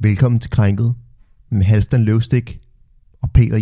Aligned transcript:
Velkommen 0.00 0.40
til 0.40 0.50
Krænket 0.50 0.94
med 1.50 1.64
Halvdan 1.64 2.04
Løvstik 2.04 2.60
og 3.22 3.30
Peter 3.34 3.58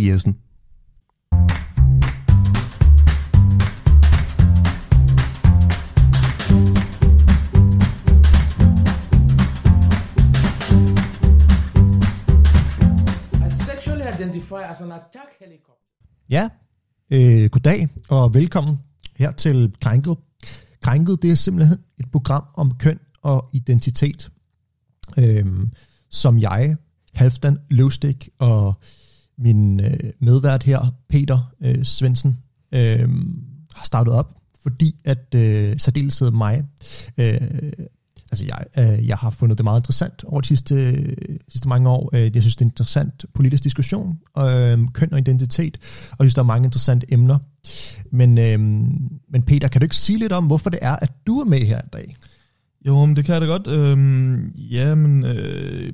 sexually 13.49 14.03
identify 14.15 14.53
as 14.53 14.81
an 14.81 14.91
attack 14.91 15.29
helicopter. 15.39 15.85
Ja, 16.29 16.49
øh, 17.11 17.49
goddag 17.49 17.87
og 18.09 18.33
velkommen 18.33 18.77
her 19.15 19.31
til 19.31 19.75
Krænket. 19.81 20.17
Krænket, 20.81 21.21
det 21.21 21.31
er 21.31 21.35
simpelthen 21.35 21.77
et 21.99 22.11
program 22.11 22.43
om 22.53 22.77
køn 22.79 22.99
og 23.21 23.49
identitet, 23.53 24.31
øh, 25.17 25.45
som 26.09 26.39
jeg, 26.39 26.75
Halfdan 27.13 27.57
Løvstik 27.69 28.29
og 28.39 28.73
min 29.37 29.79
øh, 29.79 29.99
medvært 30.19 30.63
her, 30.63 30.93
Peter 31.09 31.53
øh, 31.61 31.83
Svendsen, 31.83 32.37
øh, 32.71 33.09
har 33.75 33.85
startet 33.85 34.13
op, 34.13 34.35
fordi 34.63 34.95
at 35.03 35.35
øh, 35.35 35.79
særdeleshed 35.79 36.31
mig, 36.31 36.63
øh, 37.17 37.41
altså 38.31 38.45
jeg, 38.45 38.65
øh, 38.77 39.07
jeg 39.07 39.17
har 39.17 39.29
fundet 39.29 39.57
det 39.57 39.63
meget 39.63 39.79
interessant 39.79 40.23
over 40.23 40.41
de 40.41 40.47
sidste, 40.47 40.75
sidste 41.49 41.67
mange 41.67 41.89
år. 41.89 42.09
Øh, 42.13 42.35
jeg 42.35 42.43
synes, 42.43 42.55
det 42.55 42.61
er 42.61 42.65
en 42.65 42.71
interessant 42.71 43.25
politisk 43.33 43.63
diskussion, 43.63 44.19
øh, 44.37 44.79
køn 44.93 45.13
og 45.13 45.19
identitet, 45.19 45.77
og 46.11 46.17
jeg 46.19 46.25
synes, 46.25 46.33
der 46.33 46.41
er 46.41 46.45
mange 46.45 46.65
interessante 46.65 47.13
emner. 47.13 47.39
Men, 48.11 48.37
øh, 48.37 48.59
men 49.29 49.43
Peter, 49.47 49.67
kan 49.67 49.81
du 49.81 49.85
ikke 49.85 49.95
sige 49.95 50.19
lidt 50.19 50.31
om, 50.31 50.45
hvorfor 50.45 50.69
det 50.69 50.79
er, 50.81 50.95
at 50.95 51.11
du 51.27 51.39
er 51.39 51.45
med 51.45 51.59
her 51.59 51.81
i 51.81 51.89
dag? 51.93 52.15
Jo, 52.87 53.05
men 53.05 53.15
det 53.15 53.25
kan 53.25 53.33
jeg 53.33 53.41
da 53.41 53.45
godt. 53.45 53.67
Øhm, 53.67 54.47
ja, 54.55 54.95
men 54.95 55.25
øh, 55.25 55.93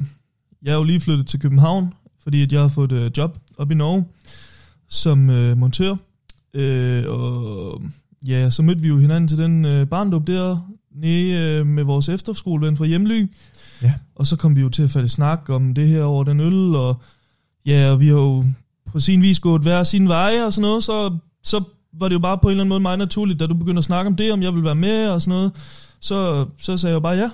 jeg 0.64 0.72
er 0.72 0.76
jo 0.76 0.84
lige 0.84 1.00
flyttet 1.00 1.28
til 1.28 1.40
København, 1.40 1.94
fordi 2.24 2.44
at 2.44 2.52
jeg 2.52 2.62
har 2.62 2.68
fået 2.68 2.92
et 2.92 2.98
øh, 2.98 3.12
job 3.18 3.38
op 3.58 3.72
i 3.72 3.76
Norge 3.76 4.06
som 4.90 5.30
øh, 5.30 5.58
montør. 5.58 5.96
Øh, 6.54 7.04
og 7.08 7.82
ja, 8.28 8.50
så 8.50 8.62
mødte 8.62 8.82
vi 8.82 8.88
jo 8.88 8.98
hinanden 8.98 9.28
til 9.28 9.38
den 9.38 9.66
øh, 9.66 9.88
barndåb 9.88 10.28
der 10.28 10.74
nede 10.96 11.60
øh, 11.60 11.68
med 11.68 11.84
vores 11.84 12.10
efterskoleven 12.10 12.78
fra 12.78 12.86
Hjemly. 12.86 13.28
Ja. 13.82 13.94
Og 14.16 14.28
så 14.28 14.36
kom 14.36 14.56
vi 14.56 14.62
jo 14.62 14.70
til 14.70 14.84
at 14.84 14.90
falde 14.90 15.10
snak 15.10 15.50
om 15.50 15.74
det 15.74 15.88
her 15.88 16.04
over 16.04 16.24
den 16.24 16.40
øl, 16.40 16.76
og 16.76 17.02
ja, 17.66 17.92
og 17.92 18.00
vi 18.00 18.08
har 18.08 18.16
jo 18.16 18.46
på 18.92 19.00
sin 19.00 19.22
vis 19.22 19.40
gået 19.40 19.62
hver 19.62 19.84
sin 19.84 20.08
veje 20.08 20.46
og 20.46 20.54
sådan 20.54 20.68
noget, 20.68 20.84
så, 20.84 21.18
så 21.44 21.64
var 21.94 22.08
det 22.08 22.14
jo 22.14 22.20
bare 22.20 22.38
på 22.38 22.48
en 22.48 22.52
eller 22.52 22.62
anden 22.62 22.70
måde 22.70 22.80
meget 22.80 23.00
naturligt, 23.00 23.40
da 23.40 23.48
du 23.48 23.54
begyndte 23.54 23.78
at 23.78 23.84
snakke 23.84 24.08
om 24.08 24.16
det, 24.16 24.34
om 24.34 24.42
jeg 24.42 24.54
ville 24.54 24.66
være 24.66 24.76
med 24.76 25.08
og 25.08 25.22
sådan 25.22 25.38
noget, 25.38 25.52
så, 26.04 26.46
så 26.60 26.78
sagde 26.78 26.94
jeg 26.94 27.02
bare 27.02 27.16
ja. 27.18 27.30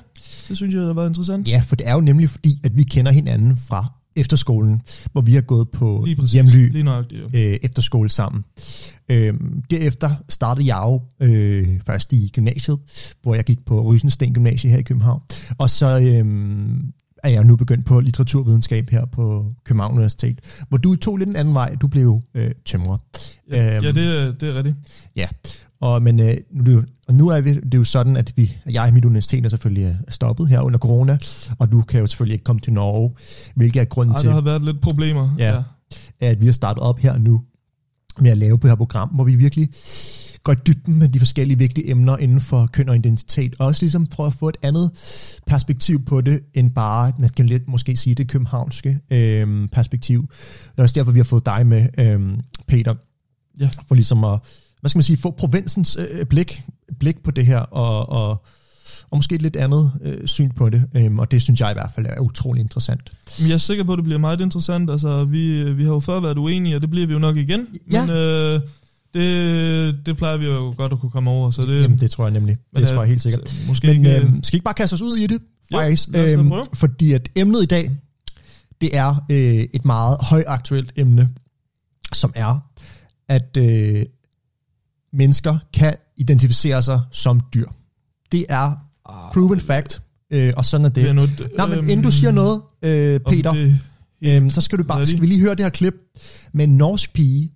Det 0.50 0.58
synes 0.58 0.76
jeg 0.76 0.96
var 0.96 1.08
interessant. 1.08 1.48
Ja, 1.48 1.64
for 1.68 1.76
det 1.76 1.88
er 1.88 1.94
jo 1.94 2.02
nemlig 2.02 2.30
fordi, 2.30 2.60
at 2.64 2.78
vi 2.78 2.84
kender 2.84 3.12
hinanden 3.12 3.58
fra 3.58 3.94
efterskolen, 4.16 4.82
hvor 5.12 5.22
vi 5.22 5.34
har 5.34 5.42
gået 5.42 5.70
på 5.70 6.04
Lige 6.06 6.16
præcis. 6.16 6.34
hjemly 6.34 6.72
Lige 6.72 6.84
nøjagtigt, 6.84 7.22
jo. 7.22 7.26
øh, 7.26 7.58
efterskole 7.64 8.10
sammen. 8.10 8.44
Øhm, 9.10 9.62
derefter 9.70 10.12
startede 10.30 10.68
jeg 10.76 10.82
jo 10.86 11.02
øh, 11.28 11.80
først 11.86 12.14
i 12.14 12.30
gymnasiet, 12.34 12.78
hvor 13.24 13.36
jeg 13.36 13.44
gik 13.44 13.66
på 13.66 13.82
Rysensten 13.82 14.34
Gymnasie 14.34 14.70
her 14.70 14.78
i 14.78 14.82
København. 14.82 15.22
Og 15.58 15.70
så 15.70 16.00
øhm, 16.00 16.94
er 17.24 17.30
jeg 17.30 17.44
nu 17.44 17.56
begyndt 17.56 17.86
på 17.86 18.00
litteraturvidenskab 18.00 18.90
her 18.90 19.06
på 19.06 19.52
København 19.64 19.94
Universitet, 19.94 20.40
hvor 20.70 20.78
du 20.78 20.96
tog 20.96 21.18
lidt 21.18 21.30
en 21.30 21.36
anden 21.36 21.54
vej. 21.54 21.76
Du 21.76 21.88
blev 21.88 22.22
øh, 22.36 22.52
tømrer. 22.66 22.98
Ja, 23.52 23.76
Øhm, 23.76 23.86
ja 23.86 23.92
det, 23.92 24.20
er- 24.22 24.32
det 24.32 24.50
er 24.50 24.54
rigtigt. 24.56 24.76
Ja, 25.16 25.28
og, 25.82 26.02
men, 26.04 26.20
øh, 26.20 26.38
nu, 26.52 26.72
er 26.72 26.76
jo- 26.76 26.84
og 27.08 27.14
nu 27.16 27.28
er 27.28 27.42
vi, 27.42 27.54
det 27.54 27.74
er 27.74 27.78
jo 27.78 27.84
sådan, 27.84 28.18
at 28.18 28.34
vi, 28.36 28.58
jeg 28.72 28.84
og 28.88 28.94
mit 28.94 29.06
universitet 29.06 29.46
er 29.46 29.50
selvfølgelig 29.50 29.84
øh, 29.86 29.96
stoppet 30.10 30.48
her 30.48 30.62
under 30.62 30.80
corona, 30.80 31.18
og 31.60 31.72
du 31.72 31.82
kan 31.82 32.00
jo 32.00 32.08
selvfølgelig 32.08 32.34
ikke 32.34 32.44
komme 32.44 32.60
til 32.60 32.74
Norge, 32.74 33.12
hvilket 33.56 33.80
er 33.80 33.86
grunden 33.86 34.16
Ej, 34.16 34.20
til, 34.22 34.28
der 34.28 34.34
har 34.34 34.42
været 34.42 34.64
lidt 34.66 34.82
problemer. 34.82 35.36
Ja. 35.38 35.62
at 36.20 36.42
vi 36.42 36.46
har 36.46 36.54
startet 36.54 36.84
op 36.84 37.00
her 37.00 37.18
nu 37.18 37.42
med 38.20 38.32
at 38.32 38.38
lave 38.38 38.58
på 38.60 38.68
det 38.68 38.72
her 38.72 38.76
program, 38.76 39.10
hvor 39.10 39.24
vi 39.24 39.36
virkelig 39.36 39.70
går 40.44 40.52
i 40.54 40.56
dybden 40.68 41.00
med 41.00 41.08
de 41.10 41.20
forskellige 41.20 41.58
vigtige 41.58 41.90
emner 41.92 42.18
inden 42.18 42.42
for 42.42 42.68
køn 42.74 42.90
og 42.90 42.96
identitet, 42.96 43.56
og 43.60 43.66
også 43.68 43.84
ligesom 43.84 44.06
prøver 44.08 44.28
at 44.28 44.34
få 44.34 44.50
et 44.50 44.58
andet 44.64 44.92
perspektiv 45.48 46.06
på 46.06 46.22
det, 46.22 46.40
end 46.54 46.72
bare, 46.72 47.14
man 47.20 47.30
kan 47.30 47.46
lidt 47.46 47.68
måske 47.68 47.96
sige 47.96 48.16
det 48.16 48.28
københavnske 48.28 49.00
øhm, 49.12 49.70
perspektiv. 49.72 50.22
Det 50.72 50.78
er 50.80 50.82
også 50.84 50.94
derfor, 51.00 51.12
vi 51.12 51.20
har 51.20 51.24
fået 51.24 51.46
dig 51.46 51.68
med, 51.68 51.88
øhm, 51.98 52.40
Peter, 52.68 52.96
Ja. 53.60 53.70
for 53.88 53.96
ligesom 53.96 54.24
at, 54.24 54.40
hvad 54.80 54.90
skal 54.90 54.98
man 54.98 55.04
sige, 55.04 55.18
få 55.18 55.32
provinsens 55.32 55.98
øh, 56.00 56.26
blik, 56.26 56.62
blik 57.00 57.24
på 57.24 57.32
det 57.32 57.46
her, 57.46 57.60
og, 57.60 58.10
og, 58.10 58.46
og 59.10 59.18
måske 59.18 59.36
et 59.36 59.42
lidt 59.42 59.56
andet 59.56 59.92
øh, 60.02 60.28
syn 60.28 60.50
på 60.52 60.70
det, 60.70 60.84
øhm, 60.96 61.20
og 61.20 61.32
det 61.32 61.42
synes 61.42 61.60
jeg 61.60 61.72
i 61.72 61.74
hvert 61.74 61.92
fald 61.96 62.06
er 62.06 62.20
utrolig 62.20 62.62
interessant. 62.62 63.12
Jeg 63.40 63.52
er 63.52 63.58
sikker 63.58 63.84
på, 63.84 63.94
at 63.94 63.98
det 63.98 64.04
bliver 64.04 64.20
meget 64.20 64.42
interessant. 64.42 64.90
Altså, 64.90 65.24
vi, 65.24 65.72
vi 65.74 65.84
har 65.84 65.92
jo 65.92 66.00
før 66.00 66.20
været 66.20 66.38
uenige, 66.38 66.76
og 66.76 66.82
det 66.82 66.90
bliver 66.90 67.08
vi 67.08 67.14
jo 67.14 67.20
nok 67.20 67.38
igen. 67.38 67.68
Ja. 67.92 68.06
Men 68.06 68.16
øh, 68.16 68.62
det, 69.14 70.06
det 70.06 70.18
plejer 70.18 70.38
vi 70.38 70.46
jo 70.46 70.74
godt 70.78 70.94
at 70.94 71.00
kunne 71.00 71.12
komme 71.12 71.30
over. 71.30 71.52
Så 71.52 71.62
det, 71.66 71.82
Jamen, 71.82 71.98
det 72.00 72.12
tror 72.12 72.26
jeg 72.26 72.34
nemlig. 72.34 72.58
men, 72.74 72.84
Det 72.84 72.90
tror 72.92 73.02
jeg 73.02 73.10
helt 73.10 73.22
sikkert. 73.22 73.50
så 73.50 73.56
Måske 73.68 73.88
Men 73.88 73.96
ikke... 74.06 74.18
øh, 74.18 74.30
skal 74.44 74.58
ikke 74.58 74.64
bare 74.64 74.74
kaste 74.74 74.94
os 74.94 75.02
ud 75.02 75.18
i 75.18 75.28
det, 75.28 75.40
Jo, 75.74 75.78
faktisk? 75.78 76.14
da 76.14 76.34
Øhm, 76.34 76.52
fordi 76.74 77.12
at 77.14 77.30
emnet 77.36 77.64
i 77.64 77.66
dag, 77.66 77.92
det 78.82 78.96
er 78.98 79.26
øh, 79.32 79.38
et 79.74 79.86
meget 79.86 80.18
højaktuelt 80.22 80.92
emne, 80.96 81.30
som 82.14 82.32
er, 82.36 82.60
at 83.28 83.58
øh, 83.58 84.06
mennesker 85.14 85.58
kan 85.74 85.96
identificere 86.18 86.82
sig 86.82 87.02
som 87.12 87.42
dyr. 87.54 87.68
Det 88.32 88.46
er 88.50 88.72
proven 89.34 89.60
fact, 89.60 90.02
øh, 90.32 90.54
og 90.58 90.66
sådan 90.66 90.86
er 90.86 90.90
Ah, 90.90 90.96
det 90.96 91.06
det. 91.06 91.16
noget, 91.16 91.52
Nej, 91.58 91.68
men 91.68 91.90
inden 91.90 92.02
du 92.04 92.12
siger 92.12 92.32
noget, 92.32 92.62
øh, 92.82 93.20
Peter, 93.20 93.54
det- 93.54 93.80
øhm, 94.22 94.50
så 94.50 94.62
skal 94.62 94.78
du 94.78 94.84
bare, 94.84 95.08
skal 95.08 95.22
vi 95.22 95.26
lige 95.26 95.40
høre 95.40 95.56
det 95.56 95.66
her 95.66 95.70
klip 95.70 95.94
med 96.52 96.68
en 96.68 96.78
norsk 96.78 97.14
pige, 97.14 97.54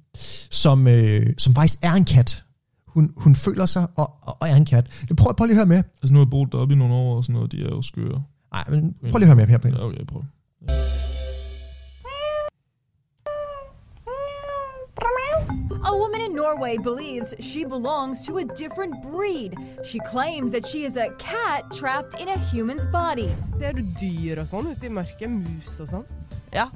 som, 0.51 0.87
øh, 0.87 1.33
som 1.37 1.55
faktisk 1.55 1.79
er 1.81 1.93
en 1.93 2.05
kat. 2.05 2.43
Hun, 2.87 3.11
hun 3.17 3.35
føler 3.35 3.65
sig 3.65 3.87
og, 3.95 4.13
og 4.21 4.49
er 4.49 4.55
en 4.55 4.65
kat. 4.65 4.87
Jeg 5.09 5.17
prøver, 5.17 5.33
prøv 5.33 5.45
lige 5.45 5.53
at 5.53 5.57
høre 5.57 5.65
med. 5.65 5.77
Altså, 5.77 6.13
nu 6.13 6.19
har 6.19 6.25
jeg 6.25 6.29
boet 6.29 6.51
deroppe 6.51 6.73
i 6.73 6.77
nogle 6.77 6.93
år 6.93 7.17
og 7.17 7.23
sådan 7.23 7.33
noget. 7.33 7.51
De 7.51 7.57
er 7.63 7.69
jo 7.69 7.81
skøre. 7.81 8.23
Nej, 8.53 8.63
men 8.69 8.95
prøv 9.11 9.17
lige 9.17 9.21
at 9.21 9.27
høre 9.27 9.35
med 9.35 9.47
her, 9.47 9.57
Peter. 9.57 9.77
Ja, 9.77 9.85
okay, 9.85 9.97
jeg 9.97 10.07
prøver. 10.07 10.25
A 15.85 15.95
woman 15.97 16.21
in 16.21 16.33
Norway 16.33 16.77
believes 16.77 17.33
she 17.39 17.65
belongs 17.65 18.25
to 18.25 18.37
a 18.37 18.45
different 18.45 19.01
breed. 19.03 19.55
She 19.83 19.99
claims 19.99 20.51
that 20.51 20.65
she 20.65 20.85
is 20.85 20.97
a 20.97 21.09
cat 21.17 21.71
trapped 21.73 22.19
in 22.21 22.29
a 22.29 22.37
human's 22.37 22.85
body. 22.87 23.29
Det 23.59 23.67
er 23.67 23.79
jo 23.79 23.85
dyr 23.99 24.41
og 24.43 24.47
sånn 24.47 24.71
ute 24.71 24.87
i 24.87 24.93
mørket, 24.93 25.29
mus 25.29 25.79
og 25.83 25.91
sånn. 25.91 26.05
Ja. 26.55 26.69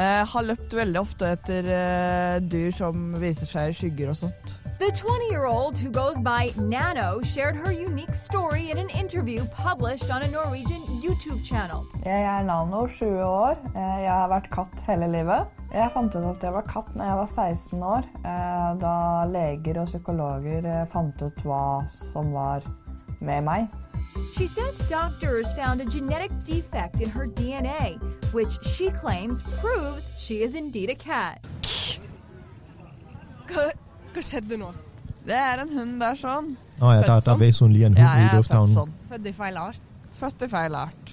Jeg 0.00 0.26
har 0.32 0.44
løpt 0.48 0.72
veldig 0.78 1.00
ofte 1.00 1.28
etter 1.34 1.66
eh, 1.68 2.36
dyr 2.48 2.70
som 2.72 3.10
viser 3.20 3.48
seg 3.50 3.72
i 3.72 3.74
skygger 3.76 4.12
og 4.14 4.16
sånt. 4.16 4.54
The 4.80 4.88
20 4.96 5.26
year 5.28 5.44
old, 5.44 5.76
who 5.76 5.90
goes 5.92 6.16
by 6.24 6.54
Nano, 6.56 7.20
shared 7.22 7.54
her 7.56 7.70
unique 7.70 8.14
story 8.14 8.70
in 8.70 8.78
an 8.78 8.88
interview 8.96 9.44
published 9.52 10.08
on 10.10 10.22
a 10.22 10.28
Norwegian 10.32 10.80
YouTube 11.04 11.44
channel. 11.44 11.84
Jeg 12.06 12.22
er 12.24 12.46
Nano, 12.48 12.86
20 12.86 13.20
år. 13.26 13.58
Eh, 13.74 13.98
Jeg 14.06 14.12
har 14.14 14.30
vært 14.32 14.48
katt 14.54 14.80
hele 14.88 15.10
livet. 15.12 15.52
Jeg 15.74 15.92
fant 15.92 16.16
ut 16.16 16.24
at 16.30 16.42
jeg 16.48 16.52
var 16.56 16.64
katt 16.66 16.96
når 16.96 17.04
jeg 17.10 17.18
var 17.20 17.28
16 17.34 17.82
år, 17.90 18.08
eh, 18.24 18.70
da 18.80 18.94
leger 19.30 19.82
og 19.84 19.92
psykologer 19.92 20.64
eh, 20.64 20.86
fant 20.90 21.22
ut 21.28 21.44
hva 21.44 21.62
som 21.92 22.32
var 22.32 22.64
med 23.20 23.44
meg. 23.46 23.68
She 24.36 24.46
says 24.46 24.78
doctors 24.88 25.52
found 25.54 25.80
a 25.80 25.84
genetic 25.84 26.30
defect 26.44 27.00
in 27.00 27.10
her 27.10 27.26
DNA, 27.26 27.98
which 28.32 28.58
she 28.64 28.90
claims 28.90 29.42
proves 29.60 30.10
she 30.18 30.42
is 30.42 30.54
indeed 30.54 30.90
a 30.90 30.94
cat. 30.94 31.40
Hva, 33.50 33.70
hva 34.14 34.22
skjedde 34.22 34.56
nå? 34.60 34.70
Det 35.26 35.36
er 35.36 35.60
en 35.62 35.68
hund 35.76 36.00
der 36.00 36.16
sånn. 36.16 36.54
Nå 36.80 36.92
ja, 36.94 37.00
der, 37.04 37.20
der 37.26 37.36
væser 37.36 37.66
hun 37.66 37.72
lige 37.76 37.86
en 37.90 37.96
hund 37.98 38.06
Ja, 38.06 38.14
i 38.16 38.20
jeg 38.22 38.26
er 38.26 38.30
født 38.30 38.40
lufthavnen. 38.40 38.74
sånn. 38.74 38.92
Født 39.10 39.26
i 39.26 39.32
feil 39.36 39.56
art? 39.60 39.80
Født 40.20 40.42
i 40.46 40.48
feil 40.48 40.74
art. 40.74 41.12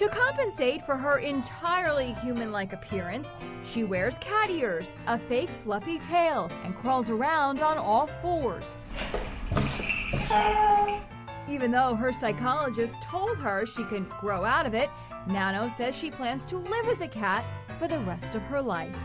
To 0.00 0.08
compensate 0.08 0.82
for 0.86 0.96
her 0.96 1.18
entirely 1.18 2.12
human 2.24 2.50
like 2.50 2.72
appearance, 2.72 3.36
she 3.62 3.84
wears 3.84 4.18
cat 4.18 4.50
ears, 4.50 4.96
a 5.06 5.18
fake 5.28 5.50
fluffy 5.62 5.98
tail, 5.98 6.50
and 6.64 6.74
crawls 6.74 7.10
around 7.10 7.60
on 7.62 7.78
all 7.78 8.08
fours. 8.20 8.76
Even 11.54 11.70
though 11.70 11.94
her 11.94 12.12
psychologist 12.12 12.96
told 13.12 13.36
her 13.44 13.66
she 13.66 13.82
can 13.92 14.06
grow 14.20 14.40
out 14.44 14.66
of 14.66 14.74
it, 14.74 14.88
Nano 15.34 15.68
says 15.78 15.94
she 15.94 16.10
plans 16.10 16.44
to 16.44 16.56
live 16.56 16.86
as 16.94 17.00
a 17.00 17.08
cat 17.08 17.44
for 17.78 17.86
the 17.88 17.98
rest 18.10 18.34
of 18.34 18.42
her 18.50 18.62
life. 18.76 18.96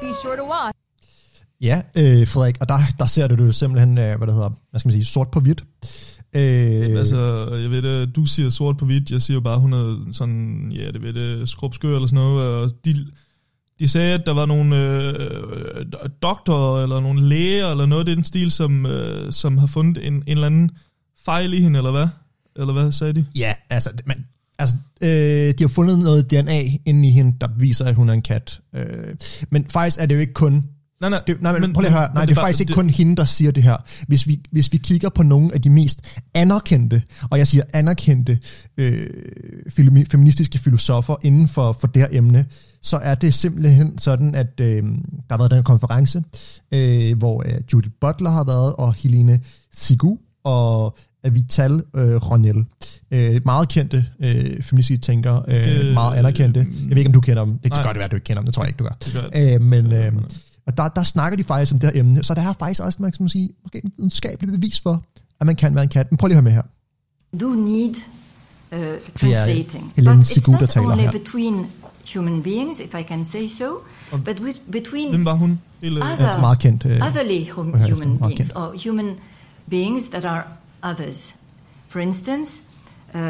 Be 0.00 0.12
sure 0.22 0.36
to 0.36 0.44
watch. 0.44 0.74
Ja, 1.60 1.82
øh, 1.94 2.28
Frederik, 2.28 2.56
og 2.60 2.68
der, 2.68 2.78
der 2.98 3.06
ser 3.06 3.26
du 3.26 3.34
det 3.34 3.46
jo 3.46 3.52
simpelthen, 3.52 3.98
øh, 3.98 4.16
hvad 4.18 4.26
det 4.26 4.34
hedder, 4.34 4.50
hvad 4.70 4.80
skal 4.80 4.88
man 4.88 4.92
sige, 4.92 5.04
sort 5.04 5.30
på 5.30 5.40
hvidt. 5.40 5.64
Øh, 6.36 6.98
Altså, 6.98 7.48
jeg 7.62 7.70
ved 7.70 7.82
det, 7.82 8.16
du 8.16 8.24
siger 8.26 8.50
sort 8.50 8.76
på 8.76 8.84
hvidt, 8.84 9.10
jeg 9.10 9.22
siger 9.22 9.34
jo 9.34 9.40
bare, 9.40 9.58
hun 9.58 9.72
er 9.72 10.12
sådan, 10.12 10.72
ja, 10.74 10.90
det 10.90 11.02
ved 11.02 11.12
det, 11.12 11.48
skrubskør 11.48 11.94
eller 11.94 12.08
sådan 12.08 12.24
noget, 12.24 12.48
og 12.48 12.70
de, 12.84 13.06
de 13.78 13.88
sagde, 13.88 14.14
at 14.14 14.26
der 14.26 14.32
var 14.32 14.46
nogle 14.46 14.76
øh, 14.76 15.14
øh, 15.52 15.86
doktorer, 16.22 16.82
eller 16.82 17.00
nogle 17.00 17.28
læger, 17.28 17.70
eller 17.70 17.86
noget 17.86 18.08
i 18.08 18.14
den 18.14 18.24
stil, 18.24 18.50
som, 18.50 18.86
øh, 18.86 19.32
som 19.32 19.58
har 19.58 19.66
fundet 19.66 20.06
en, 20.06 20.14
en 20.14 20.22
eller 20.26 20.46
anden 20.46 20.70
fejl 21.24 21.54
i 21.54 21.60
hende, 21.60 21.78
eller 21.78 21.90
hvad? 21.90 22.08
Eller 22.56 22.72
hvad 22.72 22.92
sagde 22.92 23.12
de? 23.12 23.26
Ja, 23.34 23.54
altså, 23.70 23.90
men, 24.06 24.26
altså 24.58 24.76
øh, 25.00 25.08
de 25.58 25.64
har 25.64 25.68
fundet 25.68 25.98
noget 25.98 26.30
DNA 26.30 26.62
inde 26.84 27.08
i 27.08 27.10
hende, 27.10 27.36
der 27.40 27.48
viser, 27.58 27.84
at 27.84 27.94
hun 27.94 28.08
er 28.08 28.12
en 28.12 28.22
kat. 28.22 28.60
Øh, 28.74 29.14
men 29.50 29.66
faktisk 29.68 30.00
er 30.00 30.06
det 30.06 30.14
jo 30.14 30.20
ikke 30.20 30.32
kun 30.32 30.64
Nej, 31.00 31.10
nej. 31.10 31.22
Det, 31.26 31.42
nej, 31.42 31.52
men, 31.52 31.60
men- 31.60 31.72
prøv 31.72 31.80
lige 31.80 31.88
at 31.92 31.98
høre. 31.98 32.08
Nej, 32.14 32.22
men 32.22 32.28
det 32.28 32.30
er 32.30 32.34
bare- 32.34 32.44
faktisk 32.44 32.60
ikke 32.60 32.68
det- 32.68 32.74
kun 32.74 32.90
hende, 32.90 33.16
der 33.16 33.24
siger 33.24 33.50
det 33.50 33.62
her. 33.62 33.76
Hvis 34.06 34.26
vi, 34.26 34.40
hvis 34.50 34.72
vi 34.72 34.76
kigger 34.76 35.08
på 35.08 35.22
nogle 35.22 35.54
af 35.54 35.62
de 35.62 35.70
mest 35.70 36.00
anerkendte, 36.34 37.02
og 37.30 37.38
jeg 37.38 37.46
siger 37.46 37.62
anerkendte 37.72 38.38
øh, 38.76 39.06
feministiske 40.10 40.58
filosofer 40.58 41.16
inden 41.22 41.48
for, 41.48 41.76
for 41.80 41.86
det 41.86 42.02
her 42.02 42.08
emne, 42.18 42.46
så 42.82 42.96
er 42.96 43.14
det 43.14 43.34
simpelthen 43.34 43.98
sådan, 43.98 44.34
at 44.34 44.60
øh, 44.60 44.82
der 44.82 44.90
har 45.30 45.38
været 45.38 45.50
den 45.50 45.62
konference, 45.62 46.22
øh, 46.72 47.18
hvor 47.18 47.42
øh, 47.46 47.54
Judith 47.72 47.94
Butler 48.00 48.30
har 48.30 48.44
været, 48.44 48.74
og 48.76 48.94
Helene 48.94 49.40
Sigu 49.74 50.18
og 50.44 50.96
Avital 51.24 51.72
øh, 51.96 52.14
Ronel. 52.14 52.64
Øh, 53.10 53.40
meget 53.44 53.68
kendte 53.68 54.06
øh, 54.20 54.62
feministiske 54.62 55.00
tænkere, 55.02 55.42
øh, 55.48 55.64
Det- 55.64 55.94
meget 55.94 56.16
anerkendte. 56.18 56.60
Jeg 56.60 56.90
ved 56.90 56.96
ikke, 56.96 57.08
om 57.08 57.12
du 57.12 57.20
kender 57.20 57.44
dem. 57.44 57.52
Det 57.58 57.72
kan 57.72 57.78
Nej. 57.80 57.86
godt 57.86 57.96
være, 57.96 58.04
at 58.04 58.10
du 58.10 58.16
ikke 58.16 58.24
kender 58.24 58.40
dem. 58.40 58.46
Det 58.46 58.54
tror 58.54 58.62
jeg 58.62 58.68
ikke, 58.68 58.78
du 58.78 58.84
gør. 58.84 58.96
Det 59.04 59.12
gør. 59.32 59.54
Øh, 59.54 59.60
men 59.62 59.92
øh, 59.92 60.12
og 60.68 60.76
der, 60.76 60.88
der 60.88 61.02
snakker 61.02 61.36
de 61.36 61.44
faktisk 61.44 61.72
om 61.72 61.78
det 61.78 61.90
her 61.92 62.00
emne, 62.00 62.24
så 62.24 62.34
der 62.34 62.42
er 62.48 62.52
faktisk 62.52 62.80
også, 62.80 62.98
man 63.02 63.12
kan 63.12 63.28
sige, 63.28 63.50
måske 63.62 63.80
en 63.84 63.92
videnskabelig 63.96 64.52
bevis 64.52 64.80
for, 64.80 65.02
at 65.40 65.46
man 65.46 65.56
kan 65.56 65.74
være 65.74 65.82
en 65.84 65.88
kat. 65.90 66.06
Men 66.12 66.16
prøv 66.18 66.26
lige 66.28 66.38
at 66.38 66.42
høre 66.44 66.52
med 66.52 66.52
her. 66.52 66.62
do 67.40 67.48
need 67.54 67.94
uh, 68.72 68.78
translating. 69.20 69.92
Helene 69.96 70.16
but 70.16 70.24
it's 70.26 70.34
Sigu, 70.34 70.52
der 70.52 70.60
not 70.60 70.68
taler 70.68 70.86
only 70.90 71.02
her. 71.02 71.10
between 71.12 71.66
human 72.14 72.42
beings, 72.42 72.80
if 72.80 72.94
I 72.94 73.02
can 73.02 73.24
say 73.24 73.46
so, 73.46 73.64
but 74.24 74.40
with, 74.40 74.58
between 74.72 75.08
Hvem 75.10 75.24
var 75.24 75.34
hun? 75.34 75.60
Other- 75.84 76.04
Altså 76.04 76.40
meget 76.40 76.58
kendt. 76.58 76.84
Øh, 76.86 77.00
otherly 77.06 77.50
hum, 77.50 77.72
det? 77.72 77.90
human 77.92 78.18
beings, 78.18 78.36
kendt. 78.36 78.52
or 78.56 78.74
human 78.84 79.14
beings 79.70 80.08
that 80.08 80.24
are 80.24 80.42
others. 80.82 81.34
For 81.88 82.00
instance, 82.00 82.62
uh, 83.14 83.20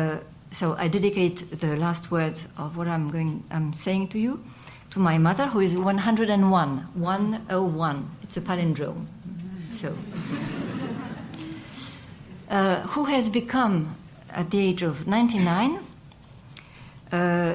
so 0.52 0.74
I 0.84 0.88
dedicate 0.88 1.36
the 1.58 1.76
last 1.76 2.12
words 2.12 2.48
of 2.56 2.76
what 2.76 2.86
I'm 2.88 3.10
going, 3.12 3.42
I'm 3.52 3.72
saying 3.74 4.10
to 4.10 4.18
you, 4.18 4.36
to 4.98 5.02
my 5.02 5.16
mother, 5.16 5.46
who 5.46 5.60
is 5.60 5.76
101, 5.76 6.78
101. 6.94 8.10
It's 8.24 8.36
a 8.36 8.40
palindrome. 8.40 9.06
So, 9.76 9.94
uh, 12.50 12.80
who 12.92 13.04
has 13.04 13.28
become, 13.28 13.94
at 14.30 14.50
the 14.50 14.58
age 14.58 14.82
of 14.82 15.06
99, 15.06 15.78
uh, 17.12 17.54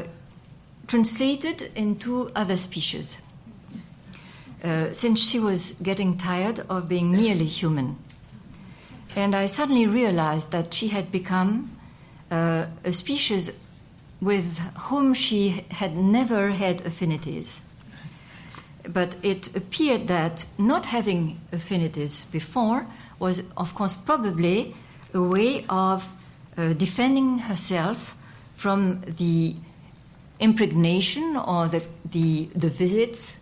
translated 0.88 1.70
into 1.76 2.32
other 2.34 2.56
species 2.56 3.18
uh, 4.64 4.94
since 4.94 5.20
she 5.20 5.40
was 5.40 5.74
getting 5.84 6.18
tired 6.18 6.60
of 6.70 6.88
being 6.88 7.12
merely 7.12 7.46
human. 7.46 7.98
And 9.18 9.36
I 9.36 9.48
suddenly 9.48 9.86
realized 9.86 10.52
that 10.52 10.74
she 10.74 10.88
had 10.88 11.12
become 11.12 11.78
uh, 12.32 12.68
a 12.86 12.92
species 12.94 13.52
with 14.24 14.60
whom 14.88 15.14
she 15.14 15.66
had 15.70 15.98
never 15.98 16.52
had 16.52 16.82
affinities. 16.86 17.62
But 18.88 19.16
it 19.22 19.56
appeared 19.56 20.08
that 20.08 20.46
not 20.58 20.86
having 20.86 21.40
affinities 21.52 22.26
before 22.32 22.86
was, 23.20 23.44
of 23.58 23.76
course, 23.76 23.96
probably 23.96 24.76
a 25.14 25.22
way 25.22 25.66
of 25.70 26.06
uh, 26.58 26.74
defending 26.74 27.40
herself 27.40 28.16
from 28.56 29.02
the 29.08 29.56
impregnation 30.40 31.38
or 31.38 31.68
the, 31.68 31.84
the, 32.12 32.50
the 32.56 32.70
visits 32.70 33.40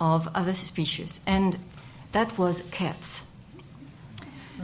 of 0.00 0.28
other 0.34 0.54
species. 0.54 1.20
And 1.26 1.58
that 2.12 2.36
was 2.38 2.62
cats. 2.70 3.22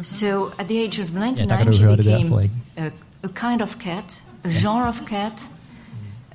So 0.02 0.52
at 0.58 0.66
the 0.68 0.78
age 0.78 0.98
of 0.98 1.14
99, 1.14 1.48
kan 1.48 1.66
du 1.66 1.72
she 1.72 1.82
høre 1.82 1.96
det 1.96 2.04
der, 2.04 2.18
became 2.18 2.50
a, 2.76 2.90
a 3.22 3.28
kind 3.28 3.62
of 3.62 3.78
cat, 3.78 4.22
a 4.44 4.48
genre 4.50 4.88
of 4.88 5.00
cat, 5.06 5.48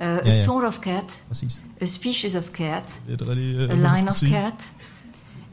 uh, 0.01 0.07
a 0.07 0.31
sort 0.31 0.65
of 0.65 0.81
cat, 0.81 1.23
Præcis. 1.27 1.61
a 1.81 1.85
species 1.85 2.35
of 2.35 2.43
cat, 2.53 3.01
Det 3.07 3.13
et 3.21 3.27
rigtig, 3.27 3.55
øh, 3.55 3.69
a 3.69 3.73
line 3.95 4.09
of 4.09 4.15
cat. 4.19 4.71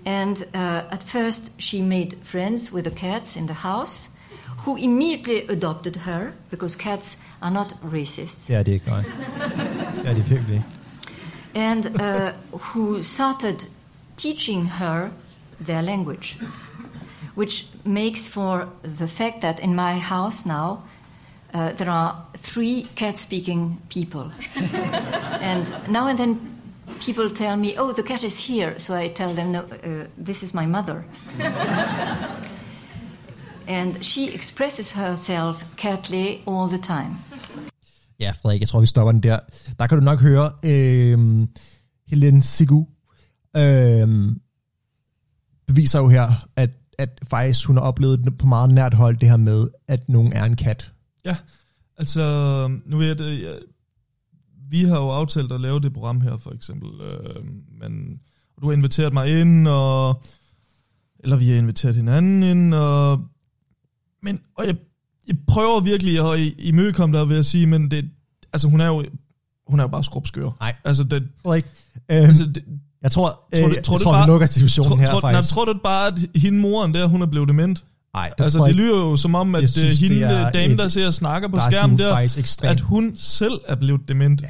And 0.07 0.37
uh, 0.37 0.93
at 0.93 1.03
first, 1.03 1.53
she 1.59 1.83
made 1.83 2.09
friends 2.23 2.73
with 2.73 2.89
the 2.91 2.99
cats 2.99 3.37
in 3.37 3.47
the 3.49 3.55
house, 3.69 4.11
who 4.67 4.77
immediately 4.77 5.57
adopted 5.57 5.97
her 5.97 6.21
because 6.51 6.77
cats 6.79 7.19
are 7.43 7.51
not 7.51 7.77
racist, 7.93 8.49
Det 8.49 8.67
det 8.67 8.73
ikke, 8.73 8.87
nej. 8.89 9.03
Det 9.03 10.11
er 10.11 10.15
det 10.15 10.31
virkelig 10.31 10.55
ikke. 10.55 10.65
and 11.55 11.87
uh, 11.87 12.61
who 12.61 13.03
started 13.03 13.67
teaching 14.17 14.71
her 14.73 15.09
their 15.65 15.81
language, 15.81 16.39
which 17.37 17.67
makes 17.85 18.29
for 18.29 18.69
the 18.99 19.09
fact 19.09 19.41
that 19.41 19.59
in 19.63 19.75
my 19.75 19.93
house 20.01 20.47
now. 20.49 20.77
Uh, 21.57 21.73
there 21.73 21.91
are 21.91 22.15
three 22.37 22.83
cat-speaking 22.97 23.81
people, 23.89 24.31
and 25.41 25.73
now 25.89 26.07
and 26.07 26.19
then 26.19 26.39
people 27.01 27.31
tell 27.31 27.57
me, 27.57 27.69
"Oh, 27.79 27.93
the 27.93 28.03
cat 28.03 28.23
is 28.25 28.47
here," 28.47 28.79
so 28.79 28.95
I 28.95 29.09
tell 29.09 29.31
them, 29.35 29.53
"No, 29.53 29.61
uh, 29.61 30.25
this 30.27 30.43
is 30.43 30.53
my 30.55 30.67
mother." 30.67 31.05
and 33.69 34.05
she 34.05 34.35
expresses 34.35 34.93
herself 34.93 35.65
catly 35.77 36.43
all 36.47 36.69
the 36.69 36.79
time. 36.79 37.17
Ja, 38.21 38.33
Frederik, 38.33 38.61
jeg 38.61 38.69
tror, 38.69 38.81
vi 38.81 38.87
stopper 38.87 39.13
den 39.13 39.23
der. 39.23 39.39
Der 39.79 39.87
kan 39.87 39.99
du 39.99 40.05
nok 40.05 40.21
høre 40.21 40.53
øh, 40.63 41.47
Helene 42.09 42.43
Sigu 42.43 42.87
øh, 43.57 44.33
beviser 45.67 45.99
jo 45.99 46.09
her, 46.09 46.49
at, 46.57 46.71
at 46.99 47.21
faktisk 47.31 47.67
hun 47.67 47.77
har 47.77 47.85
oplevet 47.85 48.39
på 48.39 48.47
meget 48.47 48.75
nært 48.75 48.95
hold, 48.95 49.17
det 49.17 49.29
her 49.29 49.37
med, 49.37 49.69
at 49.89 50.09
nogen 50.09 50.33
er 50.33 50.45
en 50.45 50.57
kat. 50.57 50.93
Ja, 51.27 51.37
altså, 51.99 52.23
nu 52.87 53.03
jeg 53.03 53.19
det, 53.19 53.43
ja, 53.43 53.53
vi 54.71 54.85
har 54.85 54.97
jo 54.97 55.09
aftalt 55.11 55.53
at 55.53 55.61
lave 55.61 55.81
det 55.81 55.93
program 55.93 56.21
her, 56.21 56.37
for 56.37 56.51
eksempel, 56.51 56.89
øh, 57.01 57.45
men 57.81 58.21
du 58.61 58.67
har 58.67 58.73
inviteret 58.73 59.13
mig 59.13 59.41
ind, 59.41 59.69
og, 59.69 60.23
eller 61.19 61.37
vi 61.37 61.49
har 61.49 61.57
inviteret 61.57 61.95
hinanden 61.97 62.43
ind, 62.43 62.75
og, 62.75 63.21
men, 64.23 64.41
og 64.57 64.67
jeg, 64.67 64.77
jeg 65.29 65.37
prøver 65.49 65.81
virkelig 65.81 66.33
at 66.33 66.39
i- 66.39 66.55
imødekomme 66.69 67.19
dig 67.19 67.29
ved 67.29 67.39
at 67.39 67.47
sige, 67.47 67.67
men 67.67 67.91
det, 67.91 68.11
altså 68.53 68.69
hun 68.69 68.81
er 68.81 68.87
jo, 68.87 69.05
hun 69.67 69.81
er 69.81 69.85
jo 69.85 69.89
bare 69.89 70.05
skrubskør. 70.05 70.51
Nej. 70.61 70.75
Altså, 70.85 71.05
det, 71.05 71.29
Frederik, 71.43 71.65
øh, 72.11 72.23
altså 72.29 72.45
det, 72.55 72.65
jeg 73.03 73.11
tror, 73.13 73.29
tror 73.29 73.65
øh, 73.65 73.71
du- 73.71 73.75
jeg 73.75 73.85
tror 73.85 73.97
du 73.97 74.03
tror 74.05 74.13
bare- 74.13 74.27
vi 74.27 74.31
lukker 74.31 74.47
diskussionen 74.47 74.89
tror, 74.91 74.97
her, 74.97 75.07
tror, 75.07 75.21
nej, 75.21 75.33
faktisk. 75.35 75.55
tror 75.55 75.65
du 75.65 75.79
bare, 75.85 76.07
at 76.07 76.19
hende 76.41 76.59
moren 76.59 76.95
der, 76.95 77.07
hun 77.07 77.23
er 77.23 77.27
blevet 77.27 77.49
dement? 77.49 77.85
Nej, 78.17 78.33
det 78.39 78.45
Altså, 78.45 78.59
det 78.59 78.67
jeg 78.67 78.75
lyder 78.75 78.97
jo 78.97 79.17
som 79.17 79.35
om, 79.35 79.55
at 79.55 79.61
Jeg 79.63 79.69
det 79.69 79.77
synes, 79.79 79.99
hende, 79.99 80.15
det 80.15 80.23
er 80.23 80.51
dame, 80.51 80.73
et- 80.73 80.79
der 80.79 80.89
ser 80.89 81.07
og 81.07 81.15
snakker 81.15 81.49
på 81.49 81.57
der 81.57 81.63
er 81.63 81.71
skærmen 81.71 81.99
der, 81.99 82.17
ekstrem. 82.39 82.71
at 82.71 82.81
hun 82.81 83.13
selv 83.17 83.61
er 83.69 83.75
blevet 83.75 84.01
dement. 84.09 84.43
Ja, 84.43 84.47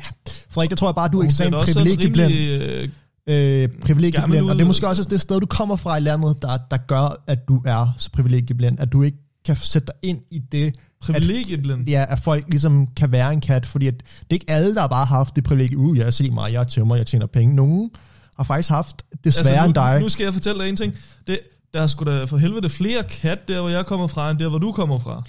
Frederik, 0.51 0.71
jeg 0.71 0.79
tror 0.79 0.93
bare, 0.93 1.09
du 1.09 1.21
er 1.21 1.25
ekstremt 1.25 1.69
ser 1.69 1.81
rimelig, 1.81 2.49
øh, 2.51 2.89
øh, 3.29 3.69
privilegieblind, 3.69 4.13
gammel 4.13 4.51
og 4.51 4.57
det 4.57 4.63
er 4.63 4.67
måske 4.67 4.89
også 4.89 5.05
det 5.05 5.21
sted, 5.21 5.41
du 5.41 5.47
kommer 5.47 5.77
fra 5.77 5.97
i 5.97 6.01
landet, 6.01 6.43
der, 6.43 6.59
der 6.71 6.77
gør, 6.77 7.23
at 7.27 7.49
du 7.49 7.63
er 7.67 7.95
så 7.99 8.11
privilegieblind, 8.11 8.81
at 8.81 8.93
du 8.93 9.03
ikke 9.03 9.19
kan 9.45 9.57
sætte 9.57 9.87
dig 9.87 10.11
ind 10.11 10.21
i 10.31 10.39
det, 10.53 10.75
privilegieblind. 11.01 11.89
ja, 11.89 12.05
at 12.09 12.21
folk 12.21 12.45
ligesom 12.49 12.87
kan 12.97 13.13
være 13.13 13.33
en 13.33 13.41
kat, 13.41 13.67
fordi 13.67 13.87
at 13.87 13.95
det 13.95 14.03
er 14.31 14.35
ikke 14.35 14.51
alle, 14.51 14.75
der 14.75 14.87
bare 14.87 15.07
har 15.07 15.17
haft 15.17 15.37
det 15.37 15.45
privilegie, 15.45 15.79
uh, 15.79 15.99
jeg 15.99 16.15
se 16.15 16.31
mig, 16.31 16.53
jeg 16.53 16.61
er 16.61 16.65
tømmer, 16.65 16.97
jeg 16.97 17.07
tjener 17.07 17.27
penge. 17.27 17.55
Nogen 17.55 17.91
har 18.37 18.45
faktisk 18.45 18.69
haft 18.71 19.03
det 19.25 19.35
sværere 19.35 19.49
altså, 19.51 19.63
nu, 19.63 19.67
end 19.67 19.75
dig. 19.75 20.01
nu 20.01 20.09
skal 20.09 20.25
jeg 20.25 20.33
fortælle 20.33 20.63
dig 20.63 20.69
en 20.69 20.77
ting. 20.77 20.93
Det, 21.27 21.39
der 21.77 21.83
er 21.83 21.87
sgu 21.87 22.05
da 22.05 22.25
for 22.25 22.37
helvede 22.37 22.69
flere 22.69 23.05
kat, 23.05 23.49
der 23.49 23.61
hvor 23.61 23.69
jeg 23.71 23.87
kommer 23.87 24.07
fra, 24.07 24.31
end 24.31 24.39
der 24.39 24.49
hvor 24.49 24.59
du 24.59 24.73
kommer 24.73 24.99
fra. 24.99 25.23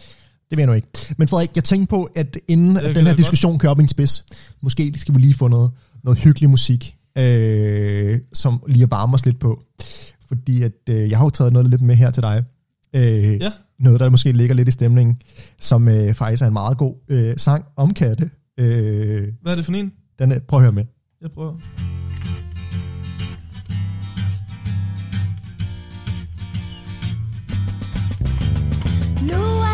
Det 0.49 0.57
ved 0.57 0.63
jeg 0.63 0.67
nu 0.67 0.73
ikke. 0.73 0.87
Men 1.17 1.27
Frederik, 1.27 1.49
jeg 1.55 1.63
tænkte 1.63 1.89
på, 1.89 2.09
at 2.15 2.37
inden 2.47 2.75
Det 2.75 2.81
at 2.81 2.95
den 2.95 3.05
her 3.07 3.15
diskussion 3.15 3.59
kører 3.59 3.71
op 3.71 3.79
i 3.79 3.81
en 3.81 3.87
spids, 3.87 4.25
måske 4.61 4.93
skal 4.97 5.15
vi 5.15 5.19
lige 5.19 5.33
få 5.33 5.47
noget, 5.47 5.71
noget 6.03 6.19
hyggelig 6.19 6.49
musik, 6.49 6.95
øh, 7.17 8.19
som 8.33 8.63
lige 8.67 8.83
at 8.83 8.91
varme 8.91 9.13
os 9.13 9.25
lidt 9.25 9.39
på. 9.39 9.63
Fordi 10.27 10.63
at, 10.63 10.71
øh, 10.89 11.09
jeg 11.09 11.17
har 11.17 11.25
jo 11.25 11.29
taget 11.29 11.53
noget 11.53 11.69
lidt 11.69 11.81
med 11.81 11.95
her 11.95 12.11
til 12.11 12.23
dig. 12.23 12.43
Øh, 12.95 13.41
Ja. 13.41 13.51
Noget, 13.79 13.99
der 13.99 14.09
måske 14.09 14.31
ligger 14.31 14.55
lidt 14.55 14.67
i 14.67 14.71
stemningen, 14.71 15.21
som 15.61 15.87
øh, 15.87 16.13
faktisk 16.13 16.43
er 16.43 16.47
en 16.47 16.53
meget 16.53 16.77
god 16.77 16.95
øh, 17.09 17.37
sang 17.37 17.65
om 17.75 17.93
katte. 17.93 18.29
Øh, 18.57 19.27
Hvad 19.41 19.51
er 19.51 19.55
det 19.55 19.65
for 19.65 19.71
en? 19.73 19.91
den 20.19 20.31
er, 20.31 20.39
prøv 20.39 20.59
at 20.59 20.63
høre 20.63 20.71
med. 20.71 20.85
Jeg 21.21 21.31
prøver. 21.31 22.06
Nu 29.27 29.66